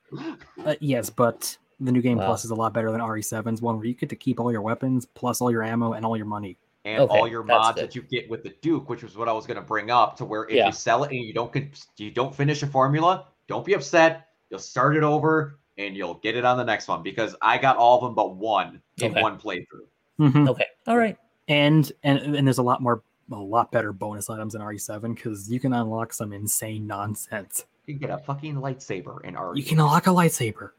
[0.63, 2.25] Uh, yes, but the new game Wow.
[2.27, 4.61] plus is a lot better than RE7's one, where you get to keep all your
[4.61, 6.57] weapons, plus all your ammo and all your money.
[6.85, 7.85] and Okay, all your mods good.
[7.89, 10.15] that you get with the Duke, which was what I was going to bring up,
[10.17, 10.67] to where if Yeah.
[10.67, 11.53] you sell it and you don't
[11.97, 14.27] you don't finish a formula, don't be upset.
[14.49, 17.77] You'll start it over and you'll get it on the next one because I got
[17.77, 19.21] all of them but one in Okay.
[19.21, 19.87] one playthrough.
[20.19, 20.49] Mhm.
[20.49, 20.65] Okay.
[20.87, 21.17] All right.
[21.47, 25.51] And and and there's a lot more, a lot better bonus items in RE7 because
[25.51, 27.65] you can unlock some insane nonsense.
[27.85, 29.59] You can get a fucking lightsaber in RE.
[29.59, 30.71] You can unlock a lightsaber.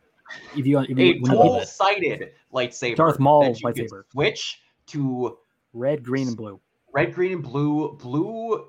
[0.57, 2.97] If you, if you a you dual-sided lightsaber.
[2.97, 4.03] Darth Maul you lightsaber.
[4.13, 5.39] Switch to
[5.73, 6.61] red, green, and blue.
[6.93, 7.97] red, green, and blue.
[7.97, 8.67] Blue.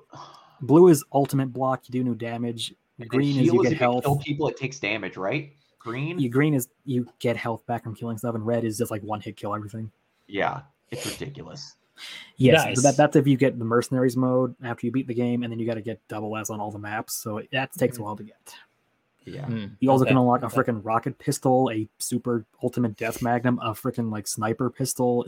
[0.62, 1.82] Blue is ultimate block.
[1.88, 2.74] You do no damage.
[3.08, 4.04] Green is you get health.
[4.04, 4.48] kill people.
[4.48, 5.52] It takes damage, right?
[5.78, 6.18] Green.
[6.18, 9.02] You green is you get health back from killing stuff, and red is just like
[9.02, 9.90] one hit kill everything.
[10.26, 11.76] Yeah, it's ridiculous.
[12.36, 12.82] Yes, Nice.
[12.82, 15.58] that, that's if you get the mercenaries mode after you beat the game, and then
[15.58, 17.14] you got to get double S on all the maps.
[17.14, 18.54] So that takes a while to get.
[19.26, 19.44] Yeah.
[19.46, 19.66] Hmm.
[19.80, 20.56] You also Okay, can unlock a okay.
[20.56, 25.26] freaking rocket pistol, a super ultimate death magnum, a freaking like sniper pistol,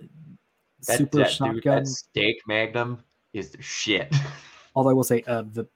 [0.86, 1.62] That, super that, dude, shotgun.
[1.84, 3.02] that steak magnum
[3.34, 4.12] is the shit.
[4.75, 5.67] Although I will say, uh, the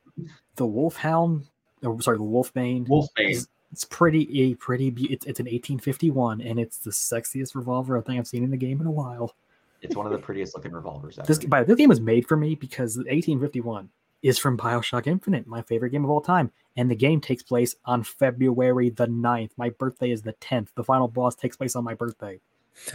[0.57, 1.45] the wolfhound,
[1.83, 3.31] or sorry, the wolfbane, Wolfbane.
[3.33, 4.89] is it's pretty a pretty.
[5.11, 8.57] It's it's an 1851, and it's the sexiest revolver I think I've seen in the
[8.57, 9.35] game in a while.
[9.83, 11.27] It's one of the prettiest looking revolvers ever.
[11.27, 13.89] This by this game was made for me because 1851
[14.23, 17.77] is from Bioshock Infinite, my favorite game of all time, and the game takes place
[17.85, 19.51] on February the 9th.
[19.57, 20.69] My birthday is the 10th.
[20.75, 22.41] The final boss takes place on my birthday.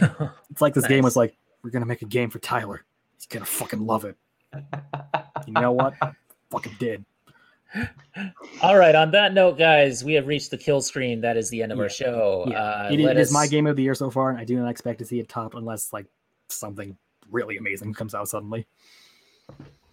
[0.50, 2.84] It's like this game was like, we're gonna make a game for Tyler.
[3.16, 4.16] He's gonna fucking love it.
[5.46, 5.94] You know what?
[6.50, 7.04] fucking did.
[8.60, 8.94] All right.
[8.94, 11.20] On that note, guys, we have reached the kill screen.
[11.22, 12.44] That is the end of our show.
[12.46, 14.44] Yeah, Uh, it, let it is my game of the year so far, and I
[14.44, 16.06] do not expect to see it top unless like
[16.58, 16.96] something
[17.30, 18.66] really amazing comes out suddenly.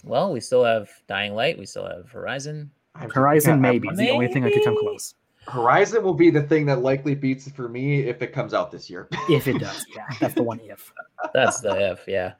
[0.03, 1.57] Well, we still have Dying Light.
[1.57, 2.71] We still have Horizon.
[2.95, 5.15] I'm- Horizon yeah, maybe is the only thing that could come close.
[5.47, 8.71] Horizon will be the thing that likely beats it for me if it comes out
[8.71, 9.07] this year.
[9.29, 10.93] If it does, yeah, that's the one if.
[11.33, 12.33] That's the if, Yeah.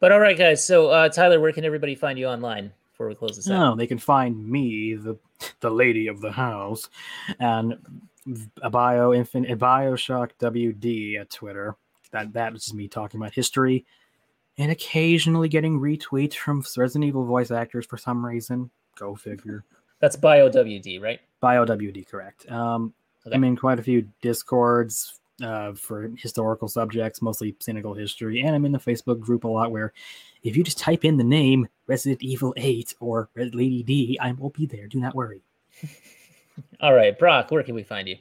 [0.00, 0.64] But all right, guys.
[0.66, 3.58] So, uh, Tyler, where can everybody find you online before we close this out?
[3.58, 5.16] No, they can find me, the
[5.60, 6.90] the lady of the house,
[7.38, 7.76] and
[8.60, 11.76] a bio infinite Bioshock WD at Twitter.
[12.14, 13.84] That that is just me talking about history,
[14.56, 18.70] and occasionally getting retweets from Resident Evil voice actors for some reason.
[18.96, 19.64] Go figure.
[19.98, 21.20] That's Bio WD, right?
[21.40, 22.50] Bio WD, correct.
[22.50, 22.94] Um,
[23.26, 23.34] Okay.
[23.36, 28.66] I'm in quite a few discords uh, for historical subjects, mostly cynical history, and I'm
[28.66, 29.70] in the Facebook group a lot.
[29.72, 29.94] Where
[30.42, 34.32] if you just type in the name Resident Evil 8 or Red Lady D, I
[34.32, 34.86] will be there.
[34.88, 35.40] Do not worry.
[36.80, 38.16] All right, Brock, where can we find you?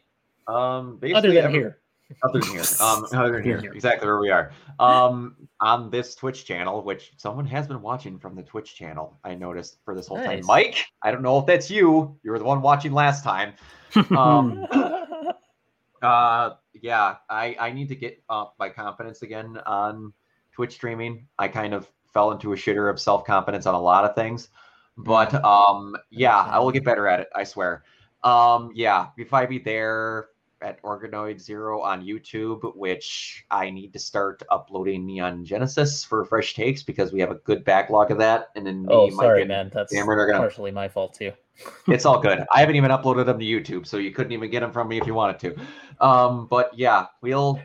[0.51, 1.77] Um, basically Other than every- here.
[2.23, 2.63] Other than here.
[2.81, 3.61] Um, other than Here, here.
[3.61, 3.73] here.
[3.73, 4.51] Exactly where we are.
[4.79, 9.35] Um, on this Twitch channel, which someone has been watching from the Twitch channel, I
[9.35, 10.41] noticed for this whole time.
[10.45, 12.17] Mike, I don't know if that's you.
[12.23, 13.53] You were the one watching last time.
[14.17, 14.65] Um,
[16.01, 20.11] uh, yeah, I I need to get up my confidence again on
[20.51, 21.27] Twitch streaming.
[21.37, 24.49] I kind of fell into a shitter of self confidence on a lot of things,
[24.97, 27.27] but um, yeah, I will get better at it.
[27.35, 27.83] I swear.
[28.23, 30.29] Um, yeah, if I be there
[30.63, 36.53] at Organoid Zero on YouTube, which I need to start uploading Neon Genesis for fresh
[36.53, 39.41] takes because we have a good backlog of that, and then me, oh, Mike, sorry,
[39.41, 39.71] and man.
[39.73, 41.31] That's Cameron are gonna partially my fault too.
[41.87, 42.43] it's all good.
[42.51, 44.97] I haven't even uploaded them to YouTube, so you couldn't even get them from me
[44.97, 46.05] if you wanted to.
[46.05, 47.61] Um, but yeah, we'll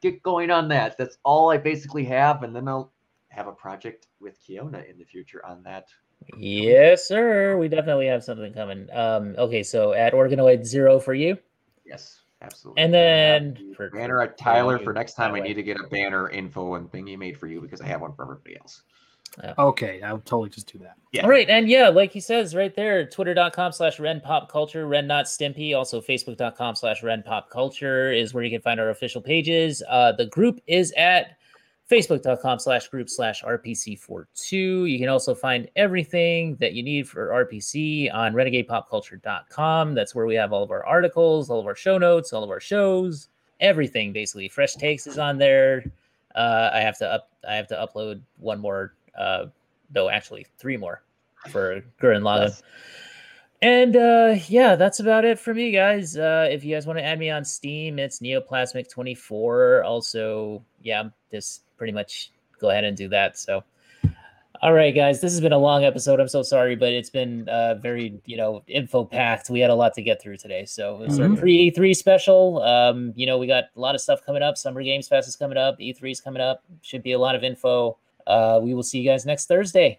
[0.00, 0.96] get going on that.
[0.98, 2.92] That's all I basically have, and then I'll
[3.28, 5.86] have a project with Kiona in the future on that.
[6.36, 7.56] Yes, sir.
[7.56, 8.88] We definitely have something coming.
[8.92, 11.38] Um, okay, so at Organoid Zero for you.
[11.84, 12.82] Yes, absolutely.
[12.82, 15.34] And then for- banner at Tyler for next time.
[15.34, 18.00] I need to get a banner info and thingy made for you because I have
[18.00, 18.82] one for everybody else.
[19.58, 20.96] okay, I'll totally just do that.
[21.12, 21.22] Yeah.
[21.22, 25.06] All right, and yeah, like he says right there, twitter.com slash Ren Pop Culture, Ren
[25.06, 29.20] Not Stimpy, also facebook.com slash Ren Pop Culture is where you can find our official
[29.20, 29.82] pages.
[29.88, 31.36] Uh, the group is at
[31.90, 38.12] facebook.com slash group slash rpc42 you can also find everything that you need for rpc
[38.14, 42.32] on renegadepopculture.com that's where we have all of our articles all of our show notes
[42.32, 43.28] all of our shows
[43.60, 45.84] everything basically fresh takes is on there
[46.36, 49.46] uh, i have to up i have to upload one more uh,
[49.94, 51.02] no actually three more
[51.48, 52.48] for Gurren Lagann.
[52.48, 52.62] Yes.
[53.62, 56.16] And uh, yeah, that's about it for me, guys.
[56.16, 59.84] Uh, if you guys want to add me on Steam, it's Neoplasmic24.
[59.84, 63.38] Also, yeah, just pretty much go ahead and do that.
[63.38, 63.64] So,
[64.62, 66.20] all right, guys, this has been a long episode.
[66.20, 69.48] I'm so sorry, but it's been uh, very, you know, info packed.
[69.48, 70.66] We had a lot to get through today.
[70.66, 71.38] So it's our Mhm.
[71.38, 72.60] pre E3 special.
[72.62, 74.58] Um, you know, we got a lot of stuff coming up.
[74.58, 75.78] Summer Games Fest is coming up.
[75.80, 76.62] E3 is coming up.
[76.82, 77.96] Should be a lot of info.
[78.26, 79.98] Uh, we will see you guys next Thursday.